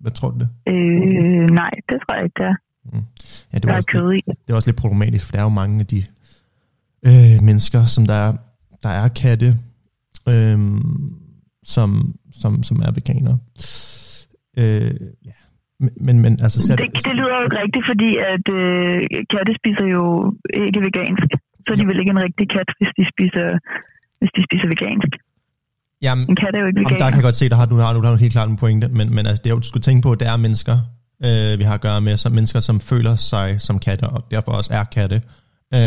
Hvad 0.00 0.10
tror 0.10 0.30
du 0.30 0.38
det? 0.38 0.48
Øh, 0.68 1.50
nej, 1.50 1.70
det 1.88 1.98
tror 2.02 2.14
jeg 2.14 2.24
ikke, 2.24 2.34
det 2.36 2.46
er. 2.46 2.56
Ja, 3.52 3.58
det 3.58 3.66
var 3.66 3.72
er 3.72 3.76
også 3.76 3.88
kød 3.88 4.12
i. 4.12 4.14
lidt, 4.14 4.38
det 4.46 4.52
er 4.52 4.56
også 4.56 4.70
lidt 4.70 4.76
problematisk, 4.76 5.24
for 5.24 5.32
der 5.32 5.38
er 5.38 5.42
jo 5.42 5.48
mange 5.48 5.80
af 5.80 5.86
de 5.86 6.04
øh, 7.06 7.42
mennesker, 7.42 7.84
som 7.84 8.06
der 8.06 8.14
er, 8.14 8.32
der 8.82 8.88
er 8.88 9.08
katte, 9.08 9.58
øh, 10.28 10.58
som, 11.62 12.14
som, 12.32 12.62
som 12.62 12.76
er 12.82 12.90
veganere. 12.90 13.38
Øh, 14.58 14.94
ja. 15.24 15.32
Men, 16.06 16.16
men, 16.24 16.32
altså... 16.44 16.58
Selv, 16.66 16.78
Det, 16.78 16.88
det 17.06 17.14
lyder 17.18 17.34
jo 17.38 17.44
ikke 17.46 17.58
rigtigt, 17.64 17.84
fordi 17.90 18.10
at 18.34 18.46
øh, 18.60 18.94
katte 19.32 19.52
spiser 19.60 19.86
jo 19.96 20.02
ikke 20.66 20.80
vegansk. 20.88 21.28
Så 21.64 21.68
er 21.72 21.76
de 21.80 21.86
vel 21.90 21.98
ikke 22.02 22.12
en 22.16 22.22
rigtig 22.26 22.46
kat, 22.56 22.68
hvis 22.78 22.90
de 22.98 23.04
spiser, 23.12 23.46
hvis 24.20 24.30
de 24.36 24.40
spiser 24.48 24.68
vegansk. 24.74 25.10
Jamen, 26.06 26.24
En 26.30 26.36
kat 26.36 26.54
er 26.54 26.60
jo 26.64 26.66
ikke 26.66 26.80
Jamen, 26.80 26.88
der 26.88 26.94
veganer. 26.94 27.10
kan 27.10 27.18
jeg 27.20 27.28
godt 27.28 27.34
se, 27.40 27.44
har 27.62 27.66
du, 27.66 27.76
har 27.76 27.92
du, 27.94 28.00
der 28.02 28.08
har 28.08 28.16
helt 28.16 28.32
klart 28.32 28.48
en 28.50 28.56
pointe, 28.56 28.88
men, 28.88 29.06
men 29.14 29.26
altså, 29.26 29.40
det 29.42 29.50
er 29.50 29.54
jo, 29.54 29.58
du 29.58 29.68
skulle 29.72 29.82
tænke 29.82 30.02
på, 30.02 30.12
at 30.12 30.20
det 30.20 30.28
er 30.28 30.36
mennesker, 30.36 30.76
øh, 31.24 31.58
vi 31.58 31.64
har 31.64 31.74
at 31.74 31.80
gøre 31.80 32.00
med, 32.00 32.16
som 32.16 32.32
mennesker, 32.32 32.60
som 32.60 32.80
føler 32.80 33.14
sig 33.14 33.60
som 33.60 33.78
katte, 33.78 34.04
og 34.04 34.24
derfor 34.30 34.52
også 34.52 34.70
er 34.74 34.84
katte. 34.84 35.16
Øh, 35.74 35.80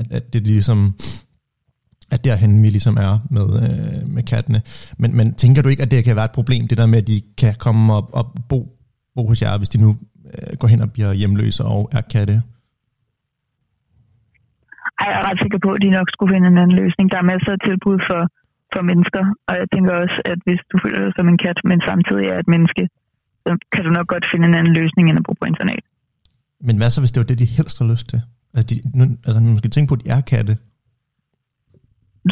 at, 0.00 0.06
at 0.10 0.32
det 0.32 0.40
er 0.40 0.46
ligesom, 0.46 0.94
at 2.10 2.24
derhen 2.24 2.62
vi 2.62 2.68
ligesom 2.68 2.96
er 2.96 3.18
med, 3.30 3.46
øh, 3.62 4.08
med 4.08 4.22
kattene. 4.22 4.62
Men, 4.98 5.16
men 5.16 5.34
tænker 5.34 5.62
du 5.62 5.68
ikke, 5.68 5.82
at 5.82 5.90
det 5.90 6.04
kan 6.04 6.16
være 6.16 6.24
et 6.24 6.30
problem, 6.30 6.68
det 6.68 6.78
der 6.78 6.86
med, 6.86 6.98
at 6.98 7.06
de 7.06 7.22
kan 7.38 7.54
komme 7.58 7.94
op 7.94 8.10
og 8.12 8.32
bo, 8.48 8.73
bo 9.14 9.22
hos 9.30 9.42
jer, 9.42 9.58
hvis 9.58 9.72
de 9.74 9.78
nu 9.84 9.90
øh, 10.34 10.52
går 10.60 10.68
hen 10.72 10.80
og 10.86 10.90
bliver 10.94 11.12
hjemløse 11.20 11.62
og 11.74 11.80
er 11.98 12.02
katte? 12.14 12.36
Ej, 15.00 15.06
jeg 15.12 15.18
er 15.20 15.26
ret 15.30 15.40
sikker 15.44 15.60
på, 15.64 15.70
at 15.76 15.80
de 15.84 15.90
nok 15.98 16.08
skulle 16.14 16.32
finde 16.34 16.48
en 16.52 16.58
anden 16.62 16.76
løsning. 16.82 17.06
Der 17.12 17.18
er 17.22 17.30
masser 17.32 17.52
af 17.56 17.60
tilbud 17.68 17.96
for, 18.08 18.20
for 18.72 18.80
mennesker, 18.90 19.22
og 19.48 19.52
jeg 19.60 19.66
tænker 19.74 19.92
også, 20.02 20.18
at 20.32 20.38
hvis 20.46 20.60
du 20.70 20.76
føler 20.84 21.00
dig 21.04 21.12
som 21.18 21.26
en 21.32 21.38
kat, 21.44 21.58
men 21.70 21.78
samtidig 21.90 22.26
er 22.32 22.38
et 22.44 22.50
menneske, 22.54 22.82
så 23.44 23.50
kan 23.72 23.82
du 23.86 23.90
nok 23.98 24.08
godt 24.14 24.26
finde 24.32 24.44
en 24.50 24.56
anden 24.58 24.74
løsning, 24.80 25.04
end 25.06 25.18
at 25.20 25.24
bo 25.26 25.32
på 25.40 25.46
internat. 25.52 25.84
Men 26.66 26.74
hvad 26.78 26.90
så, 26.90 27.00
hvis 27.02 27.12
det 27.12 27.20
var 27.22 27.28
det, 27.30 27.38
de 27.44 27.48
helst 27.56 27.76
har 27.80 27.86
lyst 27.92 28.06
til? 28.12 28.20
Altså, 28.54 28.66
de, 28.70 28.76
nu, 28.98 29.04
altså 29.26 29.38
man 29.40 29.58
skal 29.62 29.70
tænke 29.74 29.88
på, 29.90 29.96
at 29.98 30.02
de 30.04 30.08
er 30.16 30.20
katte. 30.32 30.54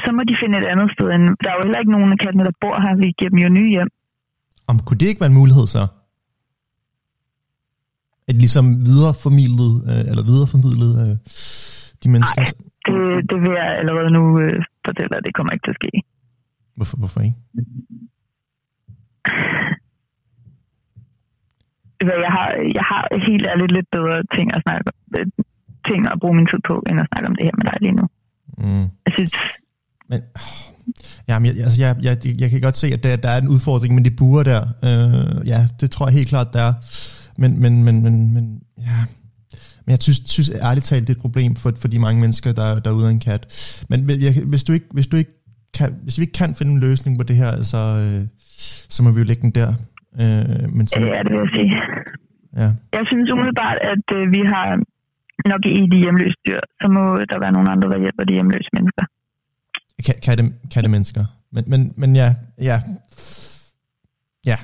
Så 0.05 0.11
må 0.17 0.23
de 0.31 0.35
finde 0.43 0.59
et 0.63 0.69
andet 0.73 0.89
sted. 0.95 1.07
End, 1.15 1.25
der 1.43 1.49
er 1.51 1.57
jo 1.59 1.63
heller 1.67 1.81
ikke 1.83 1.95
nogen 1.97 2.13
af 2.15 2.19
kattene, 2.25 2.45
der 2.49 2.55
bor 2.65 2.77
her. 2.85 2.93
Vi 3.03 3.09
giver 3.19 3.31
dem 3.35 3.41
jo 3.47 3.51
nye 3.59 3.71
hjem. 3.77 3.91
Om 4.71 4.77
kunne 4.87 5.01
det 5.01 5.07
ikke 5.11 5.21
være 5.21 5.33
en 5.35 5.41
mulighed 5.43 5.67
så? 5.77 5.83
At 8.33 8.37
de 8.37 8.45
ligesom 8.47 8.67
videreformidlet, 8.91 9.73
øh, 9.91 10.03
eller 10.11 10.25
videreformidlet 10.31 10.93
øh, 11.03 11.15
de 12.03 12.09
mennesker? 12.15 12.43
Nej, 12.43 12.53
det, 12.87 12.97
det 13.31 13.39
vil 13.43 13.53
jeg 13.61 13.69
allerede 13.81 14.11
nu 14.19 14.23
øh, 14.43 14.57
fortælle 14.87 15.11
dig, 15.13 15.21
det 15.27 15.35
kommer 15.37 15.51
ikke 15.53 15.65
til 15.67 15.75
at 15.77 15.81
ske. 15.81 15.91
Hvorfor, 16.77 16.97
hvorfor 17.03 17.21
ikke? 17.27 17.39
Jeg 22.25 22.33
har, 22.37 22.49
jeg 22.79 22.85
har 22.93 23.03
helt 23.29 23.47
ærligt 23.53 23.73
lidt 23.77 23.89
bedre 23.97 24.19
ting 24.37 24.47
at 24.57 24.63
snakke 24.67 24.85
om, 24.91 24.97
øh, 25.19 25.27
ting 25.89 26.01
at 26.13 26.21
bruge 26.21 26.35
min 26.39 26.47
tid 26.53 26.61
på, 26.71 26.75
end 26.89 27.01
at 27.01 27.09
snakke 27.11 27.27
om 27.31 27.35
det 27.37 27.45
her 27.49 27.57
med 27.59 27.67
dig 27.71 27.77
lige 27.85 27.97
nu. 28.01 28.07
Mm. 28.59 28.87
Jeg 29.07 29.13
synes, 29.17 29.35
Men, 30.11 30.21
jamen, 31.29 31.47
jeg, 31.47 31.65
altså, 31.65 31.79
jeg, 31.85 31.97
jeg, 32.03 32.41
jeg 32.43 32.51
kan 32.51 32.61
godt 32.61 32.77
se, 32.77 32.87
at 32.97 33.03
der, 33.05 33.17
der 33.17 33.31
er 33.31 33.41
en 33.41 33.49
udfordring 33.55 33.95
med 33.95 34.05
de 34.05 34.11
buer 34.21 34.43
der. 34.43 34.63
Øh, 34.89 35.49
ja, 35.53 35.61
det 35.81 35.91
tror 35.91 36.07
jeg 36.07 36.15
helt 36.15 36.29
klart, 36.29 36.55
der 36.55 36.63
er. 36.63 36.75
Men, 37.39 37.61
men, 37.61 37.85
men, 37.85 38.03
men, 38.03 38.35
men 38.35 38.63
ja... 38.79 39.05
Men 39.85 39.91
jeg 39.91 40.03
synes, 40.03 40.23
synes 40.27 40.51
ærligt 40.69 40.87
talt, 40.87 41.09
det 41.09 41.13
er 41.15 41.19
et 41.19 41.21
problem 41.21 41.57
for, 41.57 41.73
for 41.77 41.89
de 41.89 41.99
mange 41.99 42.21
mennesker, 42.21 42.53
der, 42.53 42.81
der 42.81 42.91
er 42.91 42.95
ude 42.95 43.07
af 43.07 43.11
en 43.11 43.21
kat. 43.21 43.43
Men 43.89 44.11
jeg, 44.11 44.33
hvis, 44.45 44.65
du 44.65 44.73
ikke, 44.73 44.87
hvis, 44.91 45.07
du 45.07 45.17
ikke 45.17 45.31
kan, 45.75 45.95
hvis 46.03 46.19
vi 46.19 46.23
ikke 46.23 46.33
kan 46.33 46.55
finde 46.55 46.73
en 46.73 46.81
løsning 46.81 47.19
på 47.19 47.25
det 47.25 47.37
her, 47.37 47.51
altså, 47.51 47.79
øh, 47.79 48.27
så 48.95 49.03
må 49.03 49.11
vi 49.13 49.19
jo 49.19 49.25
lægge 49.25 49.43
den 49.43 49.51
der. 49.51 49.69
Øh, 50.21 50.73
men 50.77 50.87
så, 50.87 51.01
ja, 51.01 51.23
det 51.23 51.33
vil 51.33 51.39
jeg 51.45 51.51
sige. 51.57 51.71
Ja. 52.57 52.69
Jeg 52.93 53.05
synes 53.07 53.33
umiddelbart, 53.33 53.79
at 53.93 54.07
øh, 54.17 54.23
vi 54.37 54.41
har 54.55 54.67
nok 55.49 55.63
i 55.67 55.87
de 55.93 55.99
hjemløse 56.05 56.37
dyr, 56.47 56.61
så 56.81 56.89
må 56.89 57.03
der 57.31 57.39
være 57.45 57.53
nogle 57.53 57.71
andre, 57.71 57.89
der 57.89 57.99
hjælper 57.99 58.25
de 58.25 58.33
hjemløse 58.33 58.71
mennesker. 58.73 59.05
Ka- 60.07 60.21
katte, 60.21 60.45
kattemennesker. 60.75 61.25
Men, 61.53 61.65
men, 61.67 61.93
men 61.97 62.17
ja, 62.17 62.35
ja. 62.59 62.81
Ja, 64.47 64.57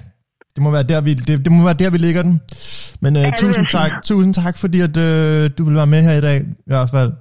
det 0.59 0.63
må 0.65 0.71
være 0.71 0.83
der, 0.83 1.01
vi, 1.01 1.15
det, 1.15 1.45
det 1.45 1.53
må 1.53 1.65
være 1.65 1.75
der, 1.75 1.91
vi 1.91 1.99
ligger 1.99 2.23
den. 2.23 2.41
Men 3.01 3.17
øh, 3.17 3.33
tusind 3.39 3.67
tak, 3.67 3.91
tusind 4.05 4.35
tak, 4.35 4.57
fordi 4.59 4.81
at, 4.81 4.97
øh, 4.97 5.51
du 5.59 5.65
vil 5.65 5.75
være 5.75 5.87
med 5.87 6.03
her 6.03 6.13
i 6.13 6.21
dag, 6.21 6.41
i 6.41 6.45
hvert 6.67 6.91
fald. 6.91 7.13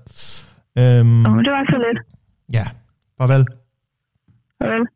Øhm, 0.78 1.26
Og 1.26 1.43
det 1.43 1.52
var 1.52 1.65
så 1.71 1.78
lidt. 1.88 2.00
ja, 2.54 2.67
farvel. 3.17 3.45
Farvel. 4.62 4.88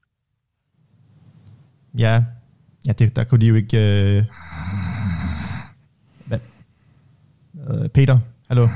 Ja, 1.97 2.23
ja 2.87 2.91
det, 2.91 3.15
der 3.15 3.23
kunne 3.23 3.41
de 3.41 3.47
jo 3.47 3.55
ikke... 3.55 3.77
Øh... 3.77 4.23
Hvad? 6.25 6.39
Øh, 7.69 7.89
Peter, 7.89 8.19
hallo? 8.47 8.67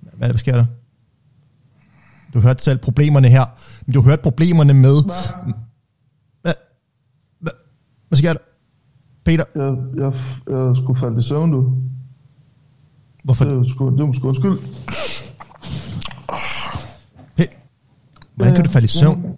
Hvad, 0.00 0.28
hvad 0.28 0.38
sker 0.38 0.54
der? 0.54 0.66
Du 2.34 2.40
hørte 2.40 2.64
selv 2.64 2.78
problemerne 2.78 3.28
her. 3.28 3.44
Men 3.86 3.94
du 3.94 4.02
hørte 4.02 4.22
problemerne 4.22 4.74
med... 4.74 5.04
Hvad? 5.04 5.52
Hvad, 8.08 8.16
sker 8.16 8.32
der? 8.32 8.40
Peter? 9.24 9.44
Jeg, 9.54 9.76
jeg, 9.96 10.12
jeg 10.56 10.76
skulle 10.76 11.00
falde 11.00 11.18
i 11.18 11.22
søvn, 11.22 11.52
du. 11.52 11.72
Hvorfor? 13.24 13.44
Det 13.44 13.56
var 13.56 13.64
sgu, 13.68 13.90
det 13.90 14.06
var 14.06 14.12
sgu 14.12 14.28
undskyld. 14.28 14.58
Hvordan 18.36 18.54
kan 18.54 18.64
du 18.64 18.70
falde 18.70 18.84
i 18.84 18.88
søvn? 18.88 19.36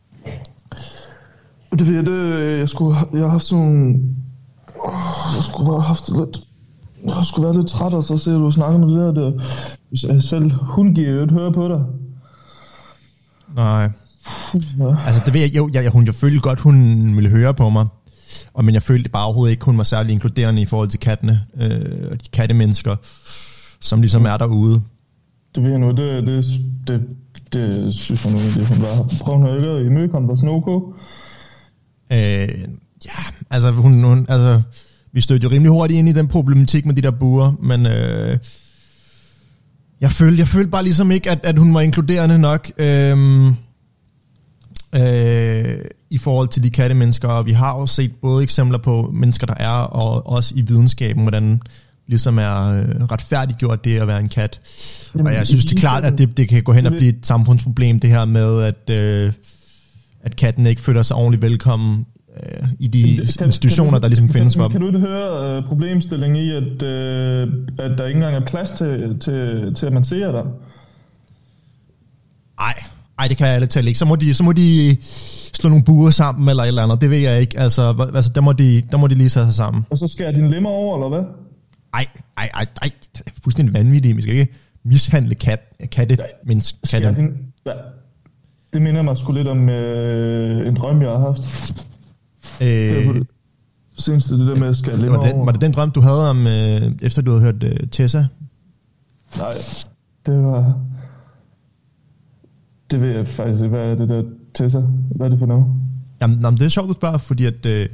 Det 1.72 1.81
er 1.81 1.85
fordi, 1.85 2.11
det, 2.11 2.59
jeg, 2.59 2.68
skulle, 2.68 2.98
jeg 3.12 3.20
har 3.20 3.28
haft 3.28 3.44
sådan 3.44 4.16
Jeg 5.37 5.44
skulle 5.44 5.66
bare 5.66 5.81
have 5.81 5.83
haft 5.83 6.09
lidt... 6.09 6.40
Jeg 7.07 7.26
sgu 7.26 7.42
været 7.42 7.57
lidt 7.57 7.68
træt, 7.68 7.92
og 7.92 8.04
så 8.04 8.18
ser 8.18 8.33
du 8.33 8.50
snakker 8.50 8.78
med 8.78 9.07
det 9.07 9.16
der. 9.16 9.33
Hvis 9.88 10.04
jeg 10.04 10.22
selv 10.22 10.52
hun 10.52 10.94
giver 10.94 11.11
jo 11.11 11.22
et 11.22 11.31
høre 11.31 11.52
på 11.52 11.68
dig. 11.68 11.85
Nej. 13.54 13.90
Altså, 15.07 15.22
det 15.26 15.35
ved 15.35 15.40
jeg, 15.40 15.57
jo, 15.57 15.70
jeg, 15.74 15.85
jeg, 15.85 15.92
hun, 15.92 16.07
jeg 16.07 16.14
følte 16.14 16.40
godt, 16.40 16.61
hun 16.61 16.76
ville 17.16 17.31
høre 17.31 17.54
på 17.54 17.68
mig. 17.70 17.87
Og, 18.55 18.64
men 18.64 18.74
jeg 18.74 18.83
følte 18.83 19.09
bare 19.09 19.24
overhovedet 19.24 19.53
ikke, 19.53 19.64
hun 19.64 19.79
var 19.79 19.85
særlig 19.85 20.12
inkluderende 20.12 20.62
i 20.62 20.64
forhold 20.64 20.88
til 20.88 21.01
kattene. 21.01 21.40
Øh, 21.61 22.11
og 22.11 22.24
de 22.24 22.29
kattemennesker, 22.33 22.96
som 23.81 24.01
ligesom 24.01 24.27
er 24.27 24.37
derude. 24.37 24.83
Det 25.55 25.62
ved 25.62 25.70
jeg 25.70 25.79
nu, 25.79 25.90
det, 25.90 26.27
det, 26.27 26.44
det, 26.87 27.01
det 27.53 27.94
synes 27.94 28.24
jeg 28.24 28.33
nu, 28.33 28.38
det 28.38 28.66
hun 28.66 28.83
var. 28.83 29.12
Prøv 29.20 29.38
nu 29.38 29.57
ikke 29.57 29.68
at 29.68 29.87
imødekomme 29.87 30.37
dig 30.37 30.48
ok. 30.48 30.94
Øh, 32.12 32.18
ja, 33.07 33.22
altså, 33.51 33.70
hun, 33.70 34.05
hun, 34.05 34.27
altså, 34.29 34.62
vi 35.12 35.20
stødte 35.20 35.44
jo 35.44 35.51
rimelig 35.51 35.70
hurtigt 35.70 35.98
ind 35.98 36.09
i 36.09 36.12
den 36.12 36.29
problematik 36.29 36.87
med 36.87 36.94
de 36.94 37.03
der 37.03 37.11
buer, 37.11 37.53
men 37.62 37.87
øh, 37.87 38.38
jeg, 40.01 40.11
følte, 40.11 40.40
jeg 40.40 40.48
følte 40.48 40.70
bare 40.70 40.83
ligesom 40.83 41.11
ikke, 41.11 41.31
at, 41.31 41.40
at 41.42 41.59
hun 41.59 41.74
var 41.74 41.81
inkluderende 41.81 42.38
nok 42.38 42.70
øh, 42.79 43.16
øh, 44.94 45.79
i 46.11 46.18
forhold 46.18 46.48
til 46.48 46.62
de 46.62 46.70
kattemennesker, 46.70 47.29
og 47.29 47.46
vi 47.46 47.53
har 47.53 47.79
jo 47.79 47.87
set 47.87 48.12
både 48.22 48.42
eksempler 48.42 48.79
på 48.79 49.11
mennesker, 49.14 49.46
der 49.46 49.55
er, 49.55 49.68
og 49.68 50.27
også 50.27 50.55
i 50.57 50.61
videnskaben, 50.61 51.22
hvordan 51.22 51.61
ligesom 52.07 52.38
er 52.38 52.81
øh, 52.81 53.05
retfærdiggjort 53.05 53.85
det 53.85 54.01
at 54.01 54.09
være 54.09 54.20
en 54.20 54.29
kat. 54.29 54.61
Og 55.14 55.35
jeg 55.35 55.46
synes 55.46 55.64
det 55.64 55.77
er 55.77 55.81
klart, 55.81 56.05
at 56.05 56.18
det, 56.18 56.37
det 56.37 56.48
kan 56.48 56.62
gå 56.62 56.72
hen 56.72 56.87
og 56.87 56.92
blive 56.92 57.09
et 57.09 57.27
samfundsproblem, 57.27 58.01
det 58.01 58.11
her 58.11 58.24
med, 58.24 58.62
at, 58.62 58.90
øh, 58.90 59.33
at 60.22 60.37
katten 60.37 60.66
ikke 60.66 60.81
føler 60.81 61.03
sig 61.03 61.16
ordentligt 61.16 61.42
velkommen 61.42 62.07
øh, 62.37 62.68
i 62.79 62.88
de 62.88 63.16
institutioner, 63.44 63.98
der 63.98 64.09
ligesom 64.09 64.29
findes 64.29 64.57
for 64.57 64.68
kan, 64.68 64.70
dem. 64.70 64.72
kan 64.72 64.81
du 64.81 64.87
ikke 64.87 65.09
høre 65.09 65.59
uh, 65.59 65.68
problemstillingen 65.68 66.37
i, 66.37 66.51
at, 66.51 66.62
uh, 66.62 67.55
at 67.79 67.98
der 67.98 68.07
ikke 68.07 68.16
engang 68.16 68.37
er 68.37 68.46
plads 68.46 68.70
til, 68.70 69.18
til, 69.20 69.74
til 69.74 69.87
at 69.87 69.92
man 69.92 70.05
ser 70.05 70.33
dig? 70.33 70.44
Ej, 72.61 72.83
ej, 73.18 73.28
det 73.28 73.37
kan 73.37 73.46
jeg 73.46 73.54
ærligt 73.54 73.70
talt 73.70 73.87
ikke. 73.87 73.98
Så 73.98 74.04
må 74.04 74.16
de, 74.16 74.35
så 74.35 74.42
må 74.44 74.52
de 74.52 74.96
slå 75.54 75.68
nogle 75.68 75.85
buer 75.85 76.11
sammen 76.11 76.48
eller 76.48 76.62
et 76.62 76.68
eller 76.68 76.83
andet. 76.83 77.00
Det 77.00 77.11
ved 77.11 77.18
jeg 77.18 77.40
ikke. 77.40 77.59
Altså, 77.59 78.09
altså 78.14 78.33
der, 78.35 78.40
må 78.40 78.52
de, 78.52 78.83
der 78.92 78.96
må 78.98 79.07
de 79.07 79.14
lige 79.14 79.28
sætte 79.28 79.46
sig 79.48 79.54
sammen. 79.54 79.87
Og 79.90 79.98
så 79.98 80.09
skærer 80.09 80.33
dine 80.33 80.50
lemmer 80.50 80.70
over, 80.70 80.96
eller 80.96 81.09
hvad? 81.09 81.28
Ej, 81.94 82.07
ej, 82.37 82.50
ej, 82.54 82.66
ej. 82.83 82.90
Det 83.16 83.22
er 83.26 83.31
fuldstændig 83.44 83.74
vanvittigt. 83.74 84.16
Vi 84.16 84.22
skal 84.22 84.35
ikke 84.35 84.52
mishandle 84.85 85.35
kat, 85.35 85.61
katte, 85.90 86.18
men 86.46 86.61
Skærer 86.61 87.02
katte. 87.02 87.22
din, 87.22 87.31
ja. 87.66 87.72
Det 88.72 88.83
minder 88.83 89.02
mig 89.02 89.16
sgu 89.16 89.33
lidt 89.33 89.48
om 89.48 89.68
øh, 89.68 90.68
en 90.68 90.76
drøm, 90.76 91.02
jeg 91.02 91.11
har 91.11 91.18
haft. 91.18 91.40
Det 92.59 92.66
Øh, 92.66 93.14
det 93.96 94.04
seneste, 94.04 94.38
det 94.38 94.46
der 94.46 94.54
med 94.54 94.68
at 94.68 94.76
skære 94.76 94.92
det 94.92 95.00
lemmer 95.00 95.18
var, 95.18 95.24
den, 95.26 95.35
over. 95.37 95.44
var 95.44 95.52
det 95.52 95.61
den 95.61 95.72
drøm, 95.72 95.90
du 95.90 96.00
havde 96.00 96.31
om, 96.31 96.46
øh, 96.46 96.83
efter 97.02 97.22
du 97.22 97.31
havde 97.31 97.42
hørt 97.42 97.62
øh, 97.62 97.87
Tessa? 97.92 98.24
Nej, 99.37 99.52
det 100.26 100.35
var... 100.42 100.81
Det 102.90 103.01
ved 103.01 103.09
jeg 103.09 103.27
faktisk 103.37 103.64
ikke. 103.64 103.77
Hvad 103.77 103.87
er 103.87 103.94
det 103.94 104.09
der 104.09 104.22
Tessa? 104.55 104.79
Hvad 105.16 105.27
er 105.27 105.31
det 105.31 105.38
for 105.38 105.46
noget? 105.46 105.66
Jamen, 106.20 106.40
jamen, 106.42 106.59
det 106.59 106.64
er 106.66 106.68
sjovt, 106.70 106.88
du 106.88 106.92
spørger, 106.94 107.18
fordi 107.18 107.44
at, 107.44 107.66
øh, 107.66 107.88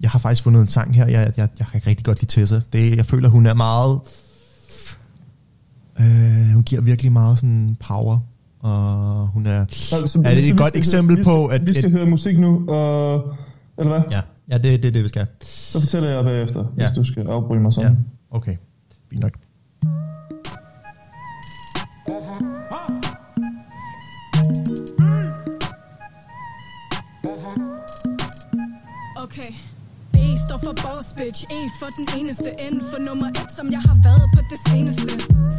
jeg 0.00 0.10
har 0.10 0.18
faktisk 0.18 0.42
fundet 0.42 0.60
en 0.60 0.68
sang 0.68 0.94
her. 0.94 1.06
Jeg, 1.06 1.32
jeg, 1.36 1.48
jeg 1.58 1.66
kan 1.72 1.80
rigtig 1.86 2.04
godt 2.06 2.20
lide 2.20 2.30
Tessa. 2.40 2.60
Det, 2.72 2.96
jeg 2.96 3.06
føler, 3.06 3.28
hun 3.28 3.46
er 3.46 3.54
meget... 3.54 4.00
Øh, 6.00 6.52
hun 6.54 6.62
giver 6.62 6.80
virkelig 6.82 7.12
meget 7.12 7.38
sådan 7.38 7.76
power. 7.88 8.18
Og 8.60 9.26
hun 9.26 9.46
er... 9.46 9.64
Så- 9.70 9.96
er 9.96 10.00
det 10.00 10.10
så 10.10 10.18
et 10.52 10.58
godt 10.58 10.76
eksempel 10.76 11.16
høre, 11.16 11.24
på, 11.24 11.46
at... 11.46 11.66
Vi 11.66 11.72
skal 11.72 11.84
et, 11.84 11.92
høre 11.92 12.06
musik 12.06 12.38
nu, 12.38 12.68
og... 12.68 13.34
Eller 13.78 13.92
hvad? 13.92 14.00
Ja, 14.10 14.20
ja 14.50 14.54
det, 14.58 14.82
det 14.82 14.88
er 14.88 14.92
det, 14.92 15.02
vi 15.04 15.08
skal. 15.08 15.26
Så 15.42 15.80
fortæller 15.80 16.10
jeg 16.10 16.24
bagefter, 16.24 16.64
Ja. 16.78 16.88
hvis 16.88 16.96
du 16.96 17.12
skal 17.12 17.26
afbryde 17.26 17.60
mig 17.60 17.72
sådan. 17.72 17.92
Ja, 17.92 18.36
okay. 18.36 18.56
Fint 19.10 19.22
nok. 19.22 19.32
For 30.64 30.74
boss 30.84 31.08
bitch, 31.18 31.40
En 31.56 31.68
for 31.80 31.90
den 31.98 32.06
eneste, 32.18 32.48
end 32.64 32.76
for 32.90 32.98
nummer 33.08 33.28
et, 33.40 33.50
som 33.58 33.66
jeg 33.76 33.82
har 33.88 33.96
været 34.08 34.26
på 34.36 34.40
det 34.50 34.60
seneste. 34.68 35.12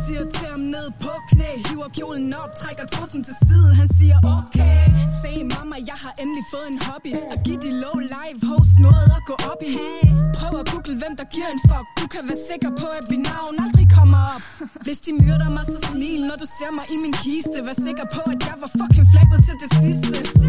Siger 0.04 0.24
til 0.34 0.46
ham 0.54 0.64
ned 0.76 0.88
på 1.04 1.14
knæ, 1.30 1.52
hiver 1.66 1.90
kjolen 1.98 2.34
op, 2.42 2.52
trækker 2.62 2.86
trussen 2.96 3.22
til 3.28 3.36
side, 3.48 3.70
han 3.80 3.88
siger 3.98 4.18
okay. 4.38 4.84
Se 5.22 5.32
mamma, 5.54 5.76
jeg 5.92 5.98
har 6.04 6.14
endelig 6.22 6.46
fået 6.54 6.68
en 6.74 6.80
hobby, 6.88 7.12
at 7.34 7.40
give 7.46 7.60
de 7.66 7.72
low 7.84 7.98
live 8.16 8.40
host 8.50 8.74
noget 8.88 9.10
at 9.18 9.24
gå 9.30 9.36
op 9.52 9.62
i. 9.72 9.74
Prøv 10.38 10.54
at 10.62 10.66
google, 10.74 10.96
hvem 11.02 11.14
der 11.20 11.28
giver 11.36 11.50
en 11.56 11.62
fuck, 11.70 11.86
du 12.00 12.06
kan 12.14 12.24
være 12.30 12.42
sikker 12.52 12.72
på, 12.82 12.88
at 13.00 13.06
mit 13.12 13.22
navn 13.32 13.54
aldrig 13.66 13.88
kommer 13.98 14.22
op. 14.36 14.44
Hvis 14.86 15.00
de 15.06 15.12
myrder 15.24 15.50
mig, 15.56 15.66
så 15.74 15.78
smil, 15.90 16.22
når 16.30 16.38
du 16.44 16.48
ser 16.58 16.72
mig 16.78 16.86
i 16.96 16.98
min 17.04 17.16
kiste, 17.24 17.58
vær 17.68 17.78
sikker 17.88 18.06
på, 18.16 18.22
at 18.34 18.40
jeg 18.48 18.56
var 18.64 18.72
fucking 18.80 19.08
flabet 19.12 19.40
til 19.48 19.56
det 19.62 19.70
sidste. 19.82 20.40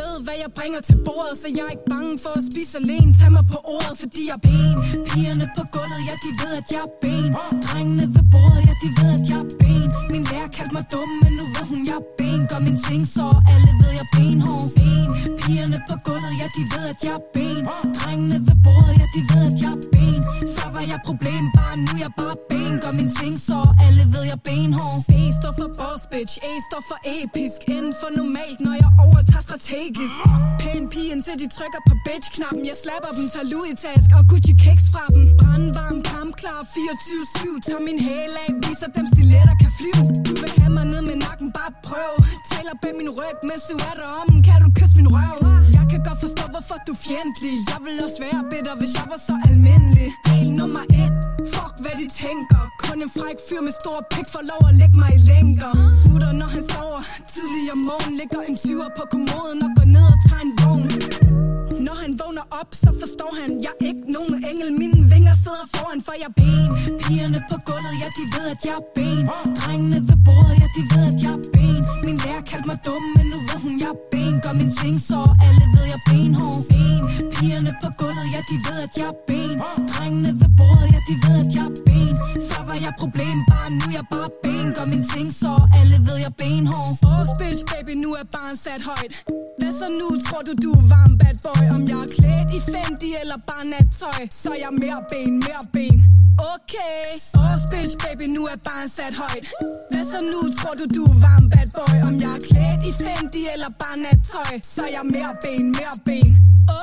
Ved, 0.00 0.14
hvad 0.26 0.36
jeg 0.44 0.50
bringer 0.58 0.80
til 0.88 0.98
bordet, 1.06 1.34
så 1.42 1.48
jeg 1.56 1.64
er 1.68 1.72
ikke 1.76 1.88
bange 1.94 2.12
for 2.24 2.32
at 2.38 2.42
spise 2.50 2.74
alene. 2.82 3.10
Tag 3.18 3.30
mig 3.38 3.46
på 3.54 3.58
ordet, 3.76 3.94
fordi 4.02 4.22
jeg 4.28 4.36
er 4.40 4.44
ben. 4.48 4.74
Pigerne 5.08 5.46
på 5.56 5.62
gulvet, 5.74 6.00
ja, 6.08 6.14
de 6.24 6.30
ved, 6.40 6.52
at 6.60 6.68
jeg 6.74 6.82
er 6.88 6.92
ben. 7.04 7.26
Drengene 7.66 8.06
ved 8.14 8.24
bordet, 8.32 8.62
ja, 8.68 8.74
de 8.82 8.88
ved, 8.98 9.10
at 9.18 9.24
jeg 9.30 9.40
er 9.44 9.50
ben. 9.62 9.88
Min 10.12 10.24
lærer 10.30 10.50
kaldte 10.56 10.74
mig 10.76 10.84
dum, 10.92 11.08
men 11.22 11.32
nu 11.38 11.44
ved 11.54 11.64
hun, 11.72 11.80
jeg 11.90 11.98
er 12.02 12.06
ben. 12.18 12.40
Gør 12.50 12.60
min 12.66 12.78
ting, 12.86 13.02
så 13.16 13.24
alle 13.52 13.70
ved, 13.80 13.90
jeg 13.98 14.04
er 14.06 14.12
benhård. 14.16 14.68
Ben. 14.76 15.06
Pigerne 15.42 15.78
på 15.88 15.94
gulvet, 16.06 16.34
ja, 16.40 16.46
de 16.56 16.62
ved, 16.72 16.84
at 16.92 17.00
jeg 17.06 17.14
er 17.20 17.24
ben. 17.34 17.62
Drengene 17.98 18.38
ved 18.46 18.56
bordet, 18.64 18.94
ja, 19.00 19.06
de 19.14 19.20
ved, 19.30 19.42
at 19.50 19.56
jeg 19.64 19.72
er 19.76 19.82
ben. 19.94 20.13
Før 20.56 20.68
var 20.76 20.84
jeg 20.92 21.00
problembarn, 21.08 21.78
nu 21.86 21.92
jeg 22.04 22.12
bare 22.20 22.36
ben 22.50 22.74
Gør 22.82 22.92
min 23.00 23.10
ting 23.20 23.36
så 23.48 23.58
alle 23.86 24.04
ved 24.12 24.22
jeg 24.30 24.38
er 24.40 24.44
benhård. 24.48 24.98
B 25.10 25.12
står 25.38 25.52
for 25.60 25.70
boss 25.80 26.02
bitch, 26.12 26.34
A 26.48 26.52
står 26.68 26.82
for 26.90 26.98
episk. 27.18 27.58
N 27.84 27.86
for 28.00 28.10
normalt, 28.20 28.58
når 28.64 28.74
jeg 28.82 28.90
overtager 29.04 29.44
strategisk. 29.48 30.18
Pæn 30.62 30.82
pige 30.92 31.10
indtil 31.14 31.34
de 31.42 31.46
trykker 31.56 31.82
på 31.88 31.94
bitch-knappen. 32.06 32.62
Jeg 32.70 32.76
slapper 32.84 33.10
dem, 33.18 33.26
tager 33.34 33.48
Louis 33.52 33.74
task 33.84 34.08
og 34.18 34.22
Gucci-kiks 34.30 34.86
fra 34.94 35.04
dem. 35.14 35.22
Brandvarm, 35.40 35.98
kampklar, 36.12 36.60
24-7 36.74 37.66
Tager 37.66 37.82
min 37.88 37.98
hæl 38.06 38.34
af, 38.44 38.50
viser 38.64 38.88
dem 38.96 39.06
stiletter 39.14 39.56
kan 39.62 39.72
flyve. 39.78 40.04
Du 40.26 40.32
vil 40.42 40.52
have 40.60 40.72
mig 40.78 40.86
ned 40.92 41.02
med 41.10 41.16
nakken, 41.26 41.48
bare 41.58 41.72
prøv. 41.88 42.12
Taler 42.50 42.74
bag 42.82 42.94
min 43.00 43.10
ryg, 43.18 43.38
mens 43.48 43.62
du 43.70 43.74
er 43.88 43.94
derom. 44.00 44.30
Kan 44.46 44.58
du 44.64 44.68
kysse 44.78 44.94
min 45.00 45.08
røv? 45.16 45.38
Jeg 45.76 45.84
kan 45.90 46.00
godt 46.08 46.20
forstå, 46.24 46.44
hvorfor 46.54 46.76
du 46.86 46.92
er 46.96 47.02
fjendtlig. 47.08 47.54
Jeg 47.72 47.80
vil 47.86 47.96
også 48.06 48.18
være 48.26 48.40
bitter, 48.50 48.74
hvis 48.80 48.92
jeg 48.98 49.06
var 49.12 49.20
så 49.28 49.34
almindelig. 49.48 50.08
Regel 50.34 50.52
nummer 50.60 50.84
et. 51.02 51.12
Fuck 51.54 51.74
hvad 51.82 51.94
de 52.00 52.06
tænker. 52.22 52.62
Kun 52.84 52.98
en 53.06 53.10
fræk 53.18 53.38
fyr 53.48 53.60
med 53.66 53.74
stor 53.82 53.98
pik 54.12 54.26
for 54.34 54.42
lov 54.50 54.62
at 54.70 54.74
lægge 54.80 54.96
mig 55.02 55.10
i 55.18 55.20
længder. 55.32 55.72
Smutter 56.00 56.32
når 56.40 56.48
han 56.54 56.62
sover. 56.72 57.00
Tidlig 57.32 57.64
om 57.74 57.80
morgen 57.90 58.14
ligger 58.20 58.40
en 58.48 58.56
tyver 58.62 58.90
på 58.98 59.04
kommoden 59.14 59.58
Og 59.66 59.70
går 59.76 59.86
ned 59.96 60.06
og 60.14 60.18
tager 60.26 60.42
en 60.48 60.52
vogn. 60.60 60.86
Når 61.86 61.96
han 62.02 62.12
vågner 62.22 62.46
op, 62.60 62.70
så 62.82 62.90
forstår 63.02 63.32
han 63.40 63.50
Jeg 63.66 63.74
er 63.80 63.86
ikke 63.90 64.04
nogen 64.16 64.34
engel, 64.50 64.68
mine 64.82 65.00
vinger 65.12 65.34
sidder 65.44 65.66
foran 65.74 66.00
For 66.06 66.14
jeg 66.24 66.30
ben. 66.40 66.68
Pigerne 67.02 67.40
på 67.50 67.56
gulvet, 67.68 67.94
ja 68.02 68.08
de 68.18 68.24
ved 68.34 68.46
at 68.54 68.60
jeg 68.68 68.76
er 68.82 68.86
ben. 68.96 69.24
Drengene 69.60 69.98
ved 70.08 70.18
bordet, 70.26 70.54
ja 70.62 70.66
de 70.76 70.82
ved 70.92 71.04
at 71.12 71.18
jeg 71.24 71.34
er 71.38 71.42
ben. 71.54 71.82
Min 72.06 72.16
lærer 72.24 72.44
kaldte 72.50 72.66
mig 72.70 72.78
dum, 72.86 73.02
men 73.16 73.24
nu 73.32 73.38
ved 73.48 73.58
hun 73.64 73.74
jeg 73.84 73.92
er 73.96 74.00
ben 74.10 74.13
Gør 74.44 74.54
min 74.60 74.72
ting 74.80 74.96
så 75.10 75.20
alle 75.46 75.64
ved 75.74 75.84
jeg 75.92 76.00
er 76.00 76.04
benhård. 76.10 76.60
Ben 76.70 77.02
Pigerne 77.34 77.72
på 77.82 77.88
gulvet, 77.98 78.26
ja 78.34 78.40
de 78.50 78.56
ved 78.66 78.78
at 78.86 78.92
jeg 79.00 79.08
er 79.14 79.18
ben. 79.28 79.56
Drengene 79.92 80.32
ved 80.40 80.50
bordet, 80.58 80.88
ja 80.94 81.00
de 81.08 81.14
ved 81.24 81.36
at 81.44 81.50
jeg 81.56 81.66
er 81.72 81.76
ben. 81.86 82.14
Før 82.48 82.62
var 82.68 82.78
jeg 82.86 82.92
problembarn, 83.02 83.72
nu 83.80 83.84
er 83.90 83.94
jeg 83.98 84.06
bare 84.14 84.30
ben. 84.44 84.66
Gør 84.76 84.86
min 84.92 85.04
ting 85.12 85.28
så 85.42 85.52
alle 85.78 85.96
ved 86.06 86.16
jeg 86.24 86.32
er 86.34 86.38
benhård. 86.42 86.92
Boss 87.04 87.30
bitch 87.40 87.62
baby, 87.72 87.92
nu 88.04 88.10
er 88.20 88.26
barn 88.36 88.56
sat 88.64 88.82
højt. 88.90 89.12
Hvad 89.58 89.72
så 89.80 89.86
nu, 90.00 90.08
tror 90.26 90.42
du 90.48 90.52
du 90.64 90.70
er 90.80 90.84
varm 90.94 91.12
bad 91.20 91.36
boy? 91.44 91.64
Om 91.76 91.82
jeg 91.90 92.00
er 92.06 92.10
klædt 92.16 92.48
i 92.58 92.60
Fendi 92.70 93.10
eller 93.22 93.38
bare 93.50 93.64
nattøj 93.72 94.20
Så 94.42 94.48
er 94.54 94.60
jeg 94.64 94.72
mere 94.82 95.00
ben, 95.12 95.32
mere 95.46 95.64
ben. 95.74 95.96
Okay. 96.54 97.02
Boss 97.36 97.62
bitch 97.72 97.94
baby, 98.04 98.26
nu 98.36 98.42
er 98.52 98.58
barn 98.68 98.88
sat 98.96 99.14
højt. 99.22 99.44
Hvad 99.90 100.04
så 100.12 100.18
nu, 100.32 100.40
tror 100.58 100.74
du 100.80 100.84
du 100.96 101.02
er 101.12 101.16
varm 101.26 101.44
bad 101.52 101.68
boy? 101.76 101.96
Om 102.08 102.14
jeg 102.24 102.32
er 102.38 102.42
klædt 102.48 102.80
i 102.90 102.92
Fendi 103.02 103.42
eller 103.54 103.70
bare 103.82 103.96
nattøj 104.06 104.33
så 104.34 104.82
er 104.82 104.92
jeg 104.98 105.06
mere 105.14 105.32
ben, 105.42 105.64
mere 105.78 105.96
ben. 106.06 106.30